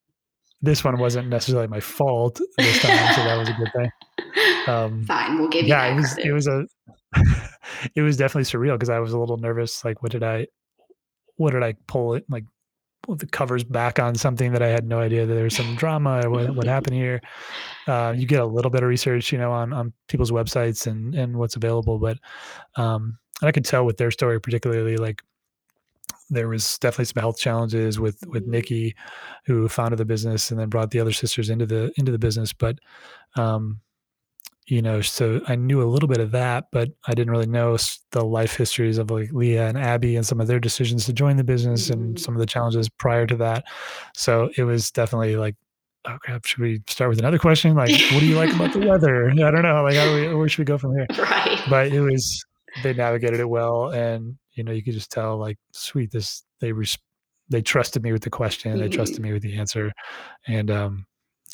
this 0.62 0.82
one 0.82 0.98
wasn't 0.98 1.28
necessarily 1.28 1.68
my 1.68 1.80
fault 1.80 2.40
this 2.56 2.80
time, 2.80 3.14
so 3.14 3.24
that 3.24 3.36
was 3.36 3.48
a 3.50 3.52
good 3.52 3.70
thing. 3.76 3.90
Um, 4.66 5.04
Fine, 5.04 5.38
we'll 5.38 5.48
give 5.48 5.64
you. 5.64 5.70
Yeah, 5.70 5.86
it 5.86 5.96
was. 5.96 6.18
It 6.18 6.32
was 6.32 6.46
a. 6.46 6.66
it 7.94 8.02
was 8.02 8.16
definitely 8.16 8.44
surreal 8.44 8.74
because 8.74 8.90
I 8.90 8.98
was 8.98 9.12
a 9.12 9.18
little 9.18 9.38
nervous. 9.38 9.84
Like, 9.84 10.02
what 10.02 10.12
did 10.12 10.22
I? 10.22 10.46
What 11.36 11.52
did 11.52 11.62
I 11.62 11.74
pull 11.86 12.14
it? 12.14 12.24
Like, 12.28 12.44
pull 13.02 13.16
the 13.16 13.26
covers 13.26 13.64
back 13.64 13.98
on 13.98 14.14
something 14.14 14.52
that 14.52 14.62
I 14.62 14.68
had 14.68 14.86
no 14.86 15.00
idea 15.00 15.24
that 15.24 15.34
there 15.34 15.44
was 15.44 15.56
some 15.56 15.74
drama. 15.76 16.20
Or 16.24 16.30
what, 16.30 16.54
what 16.54 16.66
happened 16.66 16.96
here? 16.96 17.20
Uh, 17.86 18.14
you 18.16 18.26
get 18.26 18.40
a 18.40 18.46
little 18.46 18.70
bit 18.70 18.82
of 18.82 18.88
research, 18.88 19.32
you 19.32 19.38
know, 19.38 19.52
on 19.52 19.72
on 19.72 19.92
people's 20.08 20.30
websites 20.30 20.86
and 20.86 21.14
and 21.14 21.36
what's 21.36 21.56
available, 21.56 21.98
but 21.98 22.18
um, 22.76 23.18
I 23.42 23.52
could 23.52 23.64
tell 23.64 23.84
with 23.84 23.96
their 23.96 24.10
story, 24.10 24.40
particularly 24.40 24.96
like 24.96 25.22
there 26.30 26.48
was 26.48 26.78
definitely 26.78 27.06
some 27.06 27.20
health 27.20 27.38
challenges 27.38 27.98
with 27.98 28.22
with 28.26 28.42
mm-hmm. 28.42 28.52
Nikki, 28.52 28.94
who 29.46 29.68
founded 29.68 29.98
the 29.98 30.04
business 30.04 30.50
and 30.50 30.60
then 30.60 30.68
brought 30.68 30.90
the 30.90 31.00
other 31.00 31.12
sisters 31.12 31.50
into 31.50 31.66
the 31.66 31.92
into 31.96 32.12
the 32.12 32.18
business. 32.18 32.52
But 32.52 32.78
um, 33.36 33.80
you 34.68 34.82
know, 34.82 35.00
so 35.00 35.40
I 35.48 35.56
knew 35.56 35.82
a 35.82 35.88
little 35.88 36.08
bit 36.08 36.20
of 36.20 36.30
that, 36.32 36.66
but 36.72 36.90
I 37.06 37.14
didn't 37.14 37.30
really 37.30 37.46
know 37.46 37.78
the 38.10 38.22
life 38.22 38.54
histories 38.54 38.98
of 38.98 39.10
like 39.10 39.32
Leah 39.32 39.66
and 39.66 39.78
Abby 39.78 40.14
and 40.14 40.26
some 40.26 40.42
of 40.42 40.46
their 40.46 40.60
decisions 40.60 41.06
to 41.06 41.14
join 41.14 41.38
the 41.38 41.44
business 41.44 41.88
mm-hmm. 41.88 42.00
and 42.00 42.20
some 42.20 42.34
of 42.34 42.38
the 42.38 42.46
challenges 42.46 42.86
prior 42.90 43.26
to 43.26 43.36
that. 43.36 43.64
So 44.14 44.50
it 44.58 44.64
was 44.64 44.90
definitely 44.90 45.36
like, 45.36 45.56
oh 46.04 46.18
crap, 46.20 46.44
should 46.44 46.58
we 46.58 46.82
start 46.86 47.08
with 47.08 47.18
another 47.18 47.38
question? 47.38 47.74
Like, 47.74 47.90
what 48.12 48.20
do 48.20 48.26
you 48.26 48.36
like 48.36 48.54
about 48.54 48.74
the 48.74 48.80
weather? 48.86 49.30
I 49.30 49.34
don't 49.34 49.62
know. 49.62 49.82
Like, 49.84 49.96
how 49.96 50.04
do 50.04 50.14
we, 50.14 50.34
where 50.34 50.48
should 50.50 50.58
we 50.58 50.64
go 50.66 50.76
from 50.76 50.92
here? 50.92 51.06
Right. 51.18 51.60
But 51.70 51.86
it 51.88 52.02
was, 52.02 52.44
they 52.82 52.92
navigated 52.92 53.40
it 53.40 53.48
well. 53.48 53.88
And, 53.88 54.36
you 54.52 54.64
know, 54.64 54.72
you 54.72 54.82
could 54.82 54.94
just 54.94 55.10
tell 55.10 55.38
like, 55.38 55.56
sweet, 55.72 56.10
this, 56.10 56.44
they, 56.60 56.72
res- 56.72 56.98
they 57.48 57.62
trusted 57.62 58.02
me 58.02 58.12
with 58.12 58.22
the 58.22 58.28
question. 58.28 58.72
Mm-hmm. 58.72 58.80
They 58.82 58.88
trusted 58.90 59.20
me 59.22 59.32
with 59.32 59.42
the 59.42 59.56
answer. 59.56 59.92
And, 60.46 60.70
um, 60.70 61.06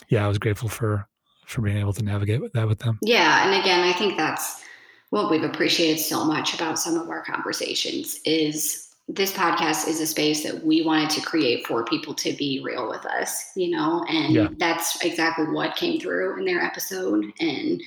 yeah, 0.09 0.25
I 0.25 0.29
was 0.29 0.39
grateful 0.39 0.69
for 0.69 1.07
for 1.47 1.63
being 1.63 1.79
able 1.79 1.93
to 1.93 2.03
navigate 2.03 2.41
with 2.41 2.53
that 2.55 2.67
with 2.67 2.79
them. 2.79 2.99
Yeah, 3.03 3.47
and 3.47 3.61
again, 3.61 3.81
I 3.81 3.93
think 3.93 4.17
that's 4.17 4.63
what 5.11 5.31
we've 5.31 5.45
appreciated 5.45 6.01
so 6.01 6.25
much 6.25 6.55
about 6.55 6.79
some 6.79 6.97
of 6.99 7.09
our 7.09 7.23
conversations 7.25 8.19
is 8.25 8.85
this 9.07 9.33
podcast 9.33 9.87
is 9.87 10.01
a 10.01 10.07
space 10.07 10.43
that 10.43 10.65
we 10.65 10.83
wanted 10.83 11.11
to 11.11 11.21
create 11.21 11.67
for 11.67 11.85
people 11.85 12.15
to 12.15 12.33
be 12.33 12.61
real 12.65 12.89
with 12.89 13.05
us, 13.05 13.53
you 13.55 13.71
know, 13.71 14.05
and 14.09 14.35
yeah. 14.35 14.49
that's 14.59 15.05
exactly 15.05 15.45
what 15.47 15.77
came 15.77 16.01
through 16.01 16.39
in 16.39 16.45
their 16.45 16.63
episode. 16.63 17.25
And 17.39 17.83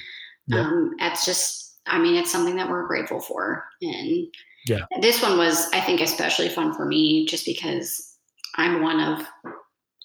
yeah. 0.46 0.60
um, 0.60 0.96
that's 1.00 1.26
just, 1.26 1.80
I 1.88 1.98
mean, 1.98 2.16
it's 2.16 2.32
something 2.32 2.56
that 2.58 2.70
we're 2.70 2.86
grateful 2.86 3.20
for. 3.20 3.66
And 3.82 4.28
yeah, 4.68 4.86
this 5.02 5.22
one 5.22 5.38
was, 5.38 5.68
I 5.74 5.82
think, 5.82 6.02
especially 6.02 6.50
fun 6.50 6.74
for 6.74 6.86
me 6.86 7.26
just 7.26 7.46
because 7.46 8.16
I'm 8.56 8.84
one 8.84 9.00
of, 9.02 9.26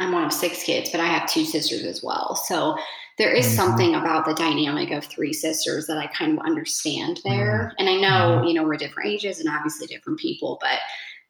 I'm 0.00 0.12
one 0.12 0.24
of 0.24 0.32
six 0.32 0.62
kids, 0.62 0.90
but 0.90 1.00
I 1.00 1.06
have 1.06 1.30
two 1.30 1.44
sisters 1.44 1.84
as 1.84 2.02
well. 2.02 2.36
So 2.36 2.76
there 3.22 3.32
is 3.32 3.46
mm-hmm. 3.46 3.54
something 3.54 3.94
about 3.94 4.24
the 4.24 4.34
dynamic 4.34 4.90
of 4.90 5.04
three 5.04 5.32
sisters 5.32 5.86
that 5.86 5.96
I 5.96 6.08
kind 6.08 6.36
of 6.36 6.44
understand 6.44 7.20
there. 7.24 7.70
Mm-hmm. 7.70 7.74
And 7.78 7.88
I 7.88 7.94
know, 8.00 8.38
mm-hmm. 8.38 8.46
you 8.46 8.54
know, 8.54 8.64
we're 8.64 8.76
different 8.76 9.10
ages 9.10 9.38
and 9.38 9.48
obviously 9.48 9.86
different 9.86 10.18
people, 10.18 10.58
but 10.60 10.80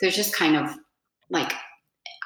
there's 0.00 0.16
just 0.16 0.34
kind 0.34 0.56
of 0.56 0.74
like 1.28 1.52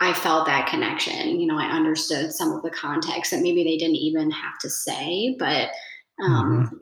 I 0.01 0.13
felt 0.13 0.47
that 0.47 0.69
connection. 0.69 1.41
You 1.41 1.49
know, 1.49 1.59
I 1.59 1.65
understood 1.65 2.33
some 2.33 2.53
of 2.53 2.63
the 2.63 2.71
context 2.71 3.33
that 3.33 3.43
maybe 3.43 3.65
they 3.65 3.77
didn't 3.77 3.97
even 3.97 4.31
have 4.31 4.57
to 4.61 4.71
say, 4.71 5.35
but 5.37 5.71
um, 6.25 6.67
mm-hmm. 6.67 6.77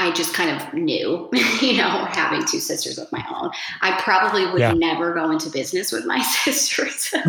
I 0.00 0.10
just 0.12 0.32
kind 0.32 0.50
of 0.50 0.72
knew, 0.72 1.28
you 1.60 1.76
know, 1.76 2.06
having 2.06 2.42
two 2.46 2.58
sisters 2.58 2.96
of 2.96 3.12
my 3.12 3.22
own. 3.34 3.50
I 3.82 4.00
probably 4.00 4.46
would 4.46 4.58
yeah. 4.58 4.72
never 4.72 5.12
go 5.12 5.30
into 5.30 5.50
business 5.50 5.92
with 5.92 6.06
my 6.06 6.20
sisters. 6.42 7.12
um, 7.14 7.22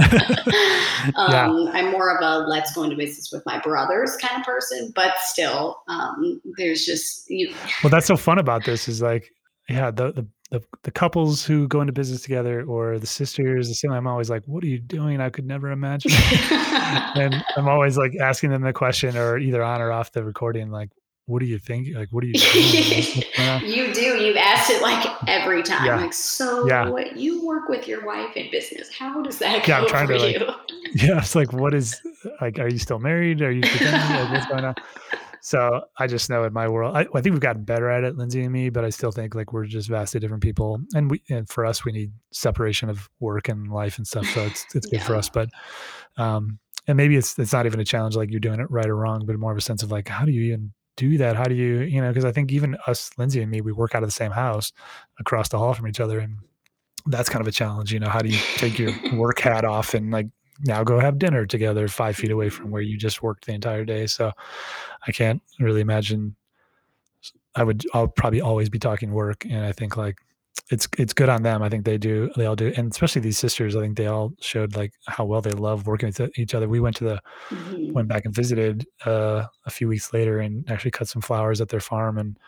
yeah. 1.17 1.51
I'm 1.73 1.91
more 1.91 2.15
of 2.15 2.23
a 2.23 2.47
let's 2.47 2.73
go 2.73 2.83
into 2.83 2.95
business 2.95 3.29
with 3.29 3.45
my 3.45 3.59
brothers 3.59 4.15
kind 4.15 4.39
of 4.39 4.45
person, 4.45 4.93
but 4.95 5.15
still, 5.19 5.81
um, 5.89 6.41
there's 6.57 6.85
just 6.85 7.29
you. 7.29 7.53
Well, 7.83 7.91
that's 7.91 8.07
so 8.07 8.15
fun 8.15 8.39
about 8.39 8.63
this 8.63 8.87
is 8.87 9.01
like, 9.01 9.29
yeah, 9.67 9.91
the, 9.91 10.13
the 10.13 10.27
the, 10.51 10.61
the 10.83 10.91
couples 10.91 11.45
who 11.45 11.65
go 11.69 11.79
into 11.79 11.93
business 11.93 12.21
together 12.21 12.65
or 12.65 12.99
the 12.99 13.07
sisters 13.07 13.69
the 13.69 13.73
same 13.73 13.93
i'm 13.93 14.05
always 14.05 14.29
like 14.29 14.43
what 14.47 14.65
are 14.65 14.67
you 14.67 14.79
doing 14.79 15.21
i 15.21 15.29
could 15.29 15.45
never 15.45 15.71
imagine 15.71 16.11
and 17.15 17.41
i'm 17.55 17.69
always 17.69 17.97
like 17.97 18.11
asking 18.19 18.49
them 18.49 18.61
the 18.61 18.73
question 18.73 19.15
or 19.15 19.37
either 19.37 19.63
on 19.63 19.79
or 19.79 19.93
off 19.93 20.11
the 20.11 20.21
recording 20.25 20.69
like 20.69 20.89
what 21.31 21.39
do 21.39 21.45
you 21.45 21.57
think? 21.57 21.87
Like, 21.95 22.09
what 22.09 22.23
do 22.23 22.27
you 22.27 22.33
you 23.63 23.93
do. 23.93 24.01
You've 24.01 24.35
asked 24.35 24.69
it 24.69 24.81
like 24.81 25.09
every 25.27 25.63
time. 25.63 25.85
Yeah. 25.85 25.95
Like, 25.95 26.13
so 26.13 26.67
yeah. 26.67 26.89
what 26.89 27.15
you 27.15 27.45
work 27.45 27.69
with 27.69 27.87
your 27.87 28.05
wife 28.05 28.35
in 28.35 28.51
business. 28.51 28.89
How 28.93 29.21
does 29.21 29.39
that 29.39 29.65
yeah, 29.65 29.79
go 29.79 29.83
I'm 29.83 29.87
trying 29.87 30.07
for 30.07 30.17
to, 30.17 30.31
you? 30.31 30.45
Like, 30.45 30.57
yeah. 30.93 31.19
It's 31.19 31.33
like, 31.33 31.53
what 31.53 31.73
is 31.73 32.01
like, 32.41 32.59
are 32.59 32.67
you 32.67 32.77
still 32.77 32.99
married? 32.99 33.41
Are 33.41 33.51
you 33.51 33.61
like, 33.61 34.31
what's 34.31 34.45
going 34.47 34.65
on? 34.65 34.75
So 35.39 35.85
I 35.97 36.05
just 36.05 36.29
know 36.29 36.43
in 36.43 36.53
my 36.53 36.67
world, 36.67 36.95
I, 36.95 37.01
I, 37.01 37.21
think 37.21 37.33
we've 37.33 37.39
gotten 37.39 37.63
better 37.63 37.89
at 37.89 38.03
it, 38.03 38.15
Lindsay 38.15 38.43
and 38.43 38.51
me, 38.51 38.69
but 38.69 38.85
I 38.85 38.89
still 38.91 39.11
think 39.11 39.33
like 39.33 39.53
we're 39.53 39.65
just 39.65 39.89
vastly 39.89 40.19
different 40.19 40.43
people. 40.43 40.79
And 40.93 41.09
we, 41.09 41.23
and 41.29 41.49
for 41.49 41.65
us, 41.65 41.83
we 41.83 41.93
need 41.93 42.11
separation 42.31 42.89
of 42.89 43.09
work 43.19 43.49
and 43.49 43.71
life 43.71 43.97
and 43.97 44.05
stuff. 44.05 44.27
So 44.27 44.43
it's, 44.43 44.65
it's 44.75 44.85
good 44.85 44.99
yeah. 44.99 45.07
for 45.07 45.15
us. 45.15 45.29
But, 45.29 45.49
um, 46.17 46.59
and 46.87 46.95
maybe 46.95 47.15
it's, 47.15 47.39
it's 47.39 47.53
not 47.53 47.65
even 47.65 47.79
a 47.79 47.85
challenge 47.85 48.15
like 48.15 48.29
you're 48.29 48.39
doing 48.39 48.59
it 48.59 48.69
right 48.69 48.85
or 48.85 48.95
wrong, 48.95 49.25
but 49.25 49.35
more 49.39 49.51
of 49.51 49.57
a 49.57 49.61
sense 49.61 49.81
of 49.81 49.91
like, 49.91 50.07
how 50.07 50.25
do 50.25 50.31
you 50.31 50.43
even 50.43 50.73
do 51.01 51.17
that? 51.17 51.35
How 51.35 51.45
do 51.45 51.55
you, 51.55 51.79
you 51.79 51.99
know, 51.99 52.09
because 52.09 52.25
I 52.25 52.31
think 52.31 52.51
even 52.51 52.77
us, 52.85 53.09
Lindsay 53.17 53.41
and 53.41 53.49
me, 53.49 53.59
we 53.59 53.71
work 53.71 53.95
out 53.95 54.03
of 54.03 54.07
the 54.07 54.13
same 54.13 54.31
house 54.31 54.71
across 55.19 55.49
the 55.49 55.57
hall 55.57 55.73
from 55.73 55.87
each 55.87 55.99
other. 55.99 56.19
And 56.19 56.37
that's 57.07 57.27
kind 57.27 57.41
of 57.41 57.47
a 57.47 57.51
challenge. 57.51 57.91
You 57.91 57.99
know, 57.99 58.09
how 58.09 58.19
do 58.19 58.29
you 58.29 58.37
take 58.55 58.77
your 58.77 58.91
work 59.15 59.39
hat 59.39 59.65
off 59.65 59.95
and 59.95 60.11
like 60.11 60.27
now 60.63 60.83
go 60.83 60.99
have 60.99 61.17
dinner 61.17 61.47
together 61.47 61.87
five 61.87 62.15
feet 62.15 62.29
away 62.29 62.49
from 62.49 62.69
where 62.69 62.83
you 62.83 62.97
just 62.97 63.23
worked 63.23 63.47
the 63.47 63.53
entire 63.53 63.83
day? 63.83 64.05
So 64.05 64.31
I 65.07 65.11
can't 65.11 65.41
really 65.59 65.81
imagine. 65.81 66.35
I 67.55 67.63
would, 67.63 67.83
I'll 67.95 68.07
probably 68.07 68.41
always 68.41 68.69
be 68.69 68.79
talking 68.79 69.11
work. 69.11 69.43
And 69.43 69.65
I 69.65 69.71
think 69.71 69.97
like, 69.97 70.19
it's 70.71 70.87
it's 70.97 71.13
good 71.13 71.29
on 71.29 71.43
them. 71.43 71.61
I 71.61 71.69
think 71.69 71.85
they 71.85 71.97
do. 71.97 72.29
They 72.35 72.45
all 72.45 72.55
do, 72.55 72.71
and 72.77 72.91
especially 72.91 73.21
these 73.21 73.37
sisters. 73.37 73.75
I 73.75 73.81
think 73.81 73.97
they 73.97 74.07
all 74.07 74.33
showed 74.39 74.75
like 74.75 74.93
how 75.05 75.25
well 75.25 75.41
they 75.41 75.51
love 75.51 75.85
working 75.85 76.07
with 76.07 76.37
each 76.37 76.55
other. 76.55 76.67
We 76.67 76.79
went 76.79 76.95
to 76.97 77.03
the 77.03 77.21
mm-hmm. 77.49 77.91
went 77.91 78.07
back 78.07 78.25
and 78.25 78.33
visited 78.33 78.85
uh, 79.05 79.45
a 79.65 79.69
few 79.69 79.87
weeks 79.87 80.13
later 80.13 80.39
and 80.39 80.69
actually 80.69 80.91
cut 80.91 81.09
some 81.09 81.21
flowers 81.21 81.59
at 81.59 81.69
their 81.69 81.81
farm. 81.81 82.17
And 82.17 82.39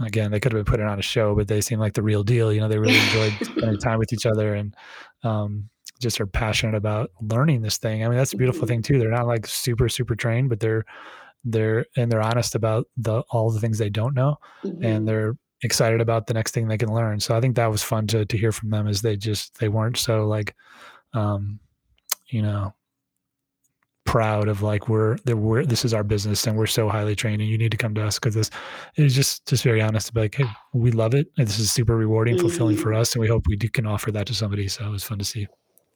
again, 0.00 0.32
they 0.32 0.40
could 0.40 0.52
have 0.52 0.64
been 0.64 0.70
putting 0.70 0.86
on 0.86 0.98
a 0.98 1.02
show, 1.02 1.34
but 1.34 1.46
they 1.46 1.60
seem 1.60 1.78
like 1.78 1.94
the 1.94 2.02
real 2.02 2.24
deal. 2.24 2.52
You 2.52 2.60
know, 2.60 2.68
they 2.68 2.78
really 2.78 2.98
enjoyed 2.98 3.32
spending 3.42 3.78
time 3.78 3.98
with 3.98 4.12
each 4.12 4.26
other 4.26 4.54
and 4.54 4.74
um, 5.22 5.68
just 6.00 6.20
are 6.20 6.26
passionate 6.26 6.74
about 6.74 7.12
learning 7.20 7.62
this 7.62 7.78
thing. 7.78 8.04
I 8.04 8.08
mean, 8.08 8.18
that's 8.18 8.32
a 8.32 8.36
beautiful 8.36 8.62
mm-hmm. 8.62 8.68
thing 8.68 8.82
too. 8.82 8.98
They're 8.98 9.10
not 9.10 9.28
like 9.28 9.46
super 9.46 9.88
super 9.88 10.16
trained, 10.16 10.48
but 10.48 10.58
they're 10.58 10.84
they're 11.44 11.86
and 11.96 12.10
they're 12.10 12.22
honest 12.22 12.56
about 12.56 12.88
the 12.96 13.22
all 13.30 13.50
the 13.50 13.60
things 13.60 13.78
they 13.78 13.90
don't 13.90 14.14
know, 14.14 14.38
mm-hmm. 14.64 14.84
and 14.84 15.06
they're 15.06 15.36
excited 15.64 16.00
about 16.00 16.26
the 16.26 16.34
next 16.34 16.52
thing 16.52 16.68
they 16.68 16.78
can 16.78 16.92
learn. 16.92 17.18
So 17.18 17.36
I 17.36 17.40
think 17.40 17.56
that 17.56 17.70
was 17.70 17.82
fun 17.82 18.06
to 18.08 18.24
to 18.26 18.36
hear 18.36 18.52
from 18.52 18.70
them 18.70 18.86
as 18.86 19.02
they 19.02 19.16
just 19.16 19.58
they 19.58 19.68
weren't 19.68 19.96
so 19.96 20.26
like 20.26 20.54
um 21.14 21.58
you 22.28 22.42
know 22.42 22.74
proud 24.04 24.48
of 24.48 24.62
like 24.62 24.88
we're 24.88 25.16
that 25.24 25.36
we're 25.36 25.64
this 25.64 25.84
is 25.84 25.94
our 25.94 26.04
business 26.04 26.46
and 26.46 26.56
we're 26.56 26.66
so 26.66 26.88
highly 26.88 27.16
trained 27.16 27.40
and 27.40 27.50
you 27.50 27.56
need 27.56 27.70
to 27.70 27.76
come 27.76 27.94
to 27.94 28.04
us 28.04 28.18
because 28.18 28.34
this 28.34 28.50
is 28.96 29.14
just 29.14 29.46
just 29.46 29.64
very 29.64 29.80
honest 29.80 30.08
to 30.08 30.12
be 30.12 30.20
like 30.20 30.34
hey 30.34 30.46
we 30.74 30.92
love 30.92 31.14
it 31.14 31.26
and 31.38 31.48
this 31.48 31.58
is 31.58 31.72
super 31.72 31.96
rewarding 31.96 32.36
mm-hmm. 32.36 32.46
fulfilling 32.46 32.76
for 32.76 32.90
mm-hmm. 32.90 33.00
us 33.00 33.14
and 33.14 33.22
we 33.22 33.28
hope 33.28 33.46
we 33.46 33.56
do, 33.56 33.68
can 33.68 33.86
offer 33.86 34.12
that 34.12 34.26
to 34.26 34.34
somebody 34.34 34.68
so 34.68 34.84
it 34.84 34.90
was 34.90 35.02
fun 35.02 35.18
to 35.18 35.24
see 35.24 35.46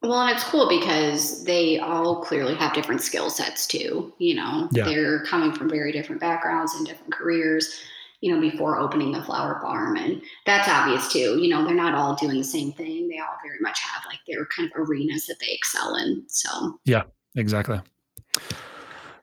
well 0.03 0.23
and 0.23 0.35
it's 0.35 0.45
cool 0.45 0.69
because 0.69 1.45
they 1.45 1.79
all 1.79 2.23
clearly 2.23 2.55
have 2.55 2.73
different 2.73 3.03
skill 3.03 3.29
sets 3.29 3.67
too 3.67 4.11
you 4.19 4.35
know 4.35 4.69
yeah. 4.73 4.85
they're 4.85 5.23
coming 5.25 5.53
from 5.53 5.69
very 5.69 5.93
different 5.93 6.21
backgrounds 6.21 6.75
and 6.77 6.87
different 6.87 7.13
careers 7.13 7.79
you 8.21 8.35
know, 8.35 8.41
before 8.41 8.79
opening 8.79 9.13
the 9.13 9.23
flower 9.23 9.61
farm. 9.63 9.97
And 9.97 10.21
that's 10.45 10.69
obvious 10.69 11.13
too. 11.13 11.39
You 11.41 11.49
know, 11.49 11.65
they're 11.65 11.75
not 11.75 11.95
all 11.95 12.17
doing 12.17 12.39
the 12.39 12.45
same 12.45 12.73
thing. 12.73 13.09
They 13.09 13.19
all 13.19 13.37
very 13.45 13.59
much 13.61 13.81
have 13.81 14.03
like 14.07 14.19
their 14.27 14.47
kind 14.47 14.71
of 14.71 14.89
arenas 14.89 15.27
that 15.27 15.37
they 15.41 15.53
excel 15.53 15.95
in. 15.97 16.25
So, 16.29 16.81
yeah, 16.85 17.03
exactly. 17.37 17.81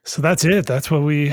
So 0.04 0.22
that's 0.22 0.44
it. 0.44 0.66
That's 0.66 0.90
what 0.90 1.02
we, 1.02 1.30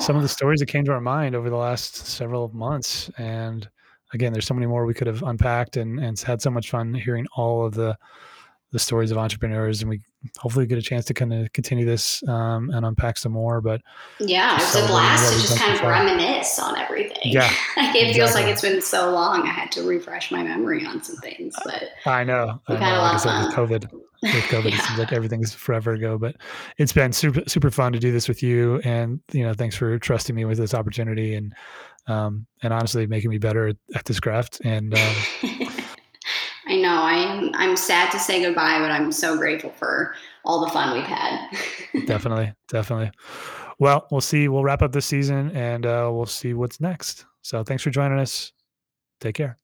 some 0.00 0.16
of 0.16 0.22
the 0.22 0.28
stories 0.28 0.60
that 0.60 0.66
came 0.66 0.84
to 0.86 0.92
our 0.92 1.00
mind 1.00 1.34
over 1.34 1.50
the 1.50 1.56
last 1.56 1.94
several 1.94 2.48
months. 2.54 3.10
And 3.18 3.68
again, 4.14 4.32
there's 4.32 4.46
so 4.46 4.54
many 4.54 4.66
more 4.66 4.86
we 4.86 4.94
could 4.94 5.06
have 5.06 5.22
unpacked 5.22 5.76
and, 5.76 6.00
and 6.00 6.18
had 6.18 6.40
so 6.40 6.50
much 6.50 6.70
fun 6.70 6.94
hearing 6.94 7.26
all 7.36 7.66
of 7.66 7.74
the, 7.74 7.96
the 8.72 8.78
stories 8.78 9.10
of 9.10 9.18
entrepreneurs. 9.18 9.82
And 9.82 9.90
we, 9.90 10.00
hopefully 10.38 10.66
get 10.66 10.78
a 10.78 10.82
chance 10.82 11.04
to 11.06 11.14
kind 11.14 11.32
of 11.32 11.52
continue 11.52 11.84
this 11.84 12.26
um, 12.28 12.70
and 12.70 12.84
unpack 12.84 13.16
some 13.18 13.32
more. 13.32 13.60
But 13.60 13.80
yeah, 14.18 14.56
it's 14.56 14.74
a 14.74 14.86
blast 14.86 15.32
to 15.32 15.40
just 15.40 15.58
kind 15.58 15.74
of 15.74 15.82
reminisce 15.82 16.58
on 16.58 16.76
everything. 16.76 17.32
Yeah, 17.32 17.42
like 17.76 17.94
it 17.94 18.08
exactly. 18.08 18.14
feels 18.14 18.34
like 18.34 18.46
it's 18.46 18.62
been 18.62 18.82
so 18.82 19.10
long. 19.10 19.42
I 19.42 19.50
had 19.50 19.72
to 19.72 19.82
refresh 19.82 20.30
my 20.30 20.42
memory 20.42 20.84
on 20.84 21.02
some 21.02 21.16
things, 21.16 21.54
but 21.64 21.84
I 22.06 22.24
know. 22.24 22.60
We've 22.68 22.76
I 22.76 22.80
know. 22.80 22.86
had 22.86 22.94
a 22.94 22.98
lot 22.98 23.06
like 23.06 23.14
of 23.16 23.22
fun. 23.22 23.44
With 23.46 23.54
COVID, 23.54 23.92
with 24.22 24.32
COVID, 24.44 24.70
yeah. 24.70 24.76
it 24.76 24.82
seems 24.82 24.98
like 24.98 25.12
everything's 25.12 25.54
forever 25.54 25.92
ago. 25.92 26.18
But 26.18 26.36
it's 26.78 26.92
been 26.92 27.12
super 27.12 27.42
super 27.46 27.70
fun 27.70 27.92
to 27.92 27.98
do 27.98 28.12
this 28.12 28.28
with 28.28 28.42
you, 28.42 28.80
and 28.84 29.20
you 29.32 29.44
know, 29.44 29.54
thanks 29.54 29.76
for 29.76 29.98
trusting 29.98 30.34
me 30.34 30.44
with 30.44 30.58
this 30.58 30.74
opportunity 30.74 31.34
and 31.34 31.54
um, 32.08 32.46
and 32.62 32.72
honestly 32.72 33.06
making 33.06 33.30
me 33.30 33.38
better 33.38 33.68
at, 33.68 33.76
at 33.94 34.04
this 34.06 34.18
craft. 34.18 34.60
And 34.64 34.94
um, 34.94 35.14
know 36.80 37.02
I'm 37.02 37.50
I'm 37.54 37.76
sad 37.76 38.10
to 38.12 38.18
say 38.18 38.42
goodbye, 38.42 38.78
but 38.78 38.90
I'm 38.90 39.12
so 39.12 39.36
grateful 39.36 39.70
for 39.70 40.14
all 40.44 40.64
the 40.64 40.70
fun 40.70 40.94
we've 40.94 41.04
had. 41.04 41.48
definitely, 42.06 42.52
definitely. 42.68 43.10
Well, 43.78 44.06
we'll 44.10 44.20
see. 44.20 44.48
We'll 44.48 44.64
wrap 44.64 44.82
up 44.82 44.92
this 44.92 45.06
season, 45.06 45.50
and 45.52 45.86
uh, 45.86 46.10
we'll 46.12 46.26
see 46.26 46.54
what's 46.54 46.80
next. 46.80 47.26
So, 47.42 47.62
thanks 47.62 47.82
for 47.82 47.90
joining 47.90 48.18
us. 48.18 48.52
Take 49.20 49.36
care. 49.36 49.56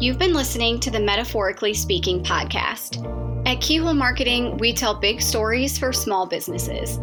You've 0.00 0.18
been 0.18 0.32
listening 0.32 0.80
to 0.80 0.90
the 0.90 1.00
Metaphorically 1.00 1.74
Speaking 1.74 2.22
podcast. 2.22 3.06
At 3.46 3.60
Keyhole 3.60 3.94
Marketing, 3.94 4.56
we 4.56 4.72
tell 4.72 4.94
big 4.94 5.20
stories 5.20 5.76
for 5.76 5.92
small 5.92 6.26
businesses. 6.26 6.98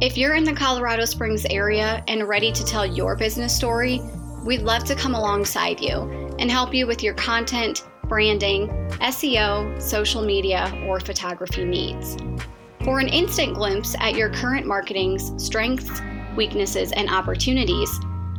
If 0.00 0.18
you're 0.18 0.34
in 0.34 0.44
the 0.44 0.52
Colorado 0.52 1.04
Springs 1.04 1.46
area 1.48 2.04
and 2.08 2.28
ready 2.28 2.52
to 2.52 2.64
tell 2.64 2.84
your 2.84 3.16
business 3.16 3.56
story, 3.56 4.00
we'd 4.44 4.62
love 4.62 4.84
to 4.84 4.94
come 4.94 5.14
alongside 5.14 5.80
you 5.80 6.02
and 6.38 6.50
help 6.50 6.74
you 6.74 6.86
with 6.86 7.02
your 7.02 7.14
content, 7.14 7.84
branding, 8.08 8.68
SEO, 9.00 9.80
social 9.80 10.22
media, 10.22 10.72
or 10.86 11.00
photography 11.00 11.64
needs. 11.64 12.16
For 12.84 13.00
an 13.00 13.08
instant 13.08 13.54
glimpse 13.54 13.96
at 13.98 14.14
your 14.14 14.28
current 14.28 14.66
marketing's 14.66 15.32
strengths, 15.42 16.02
weaknesses, 16.36 16.92
and 16.92 17.08
opportunities, 17.08 17.90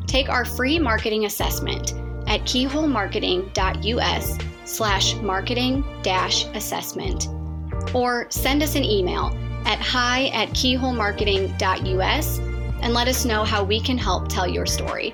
take 0.06 0.30
our 0.30 0.46
free 0.46 0.78
marketing 0.78 1.26
assessment 1.26 1.94
at 2.28 2.42
keyholemarketing.us 2.42 4.38
slash 4.66 5.16
marketing 5.16 5.84
dash 6.02 6.46
assessment 6.54 7.28
or 7.94 8.28
send 8.30 8.62
us 8.62 8.76
an 8.76 8.84
email 8.84 9.36
at 9.66 9.80
hi 9.80 10.28
at 10.28 10.50
keyholemarketing.us 10.50 12.40
and 12.82 12.94
let 12.94 13.08
us 13.08 13.26
know 13.26 13.44
how 13.44 13.64
we 13.64 13.80
can 13.80 13.98
help 13.98 14.28
tell 14.28 14.48
your 14.48 14.66
story. 14.66 15.14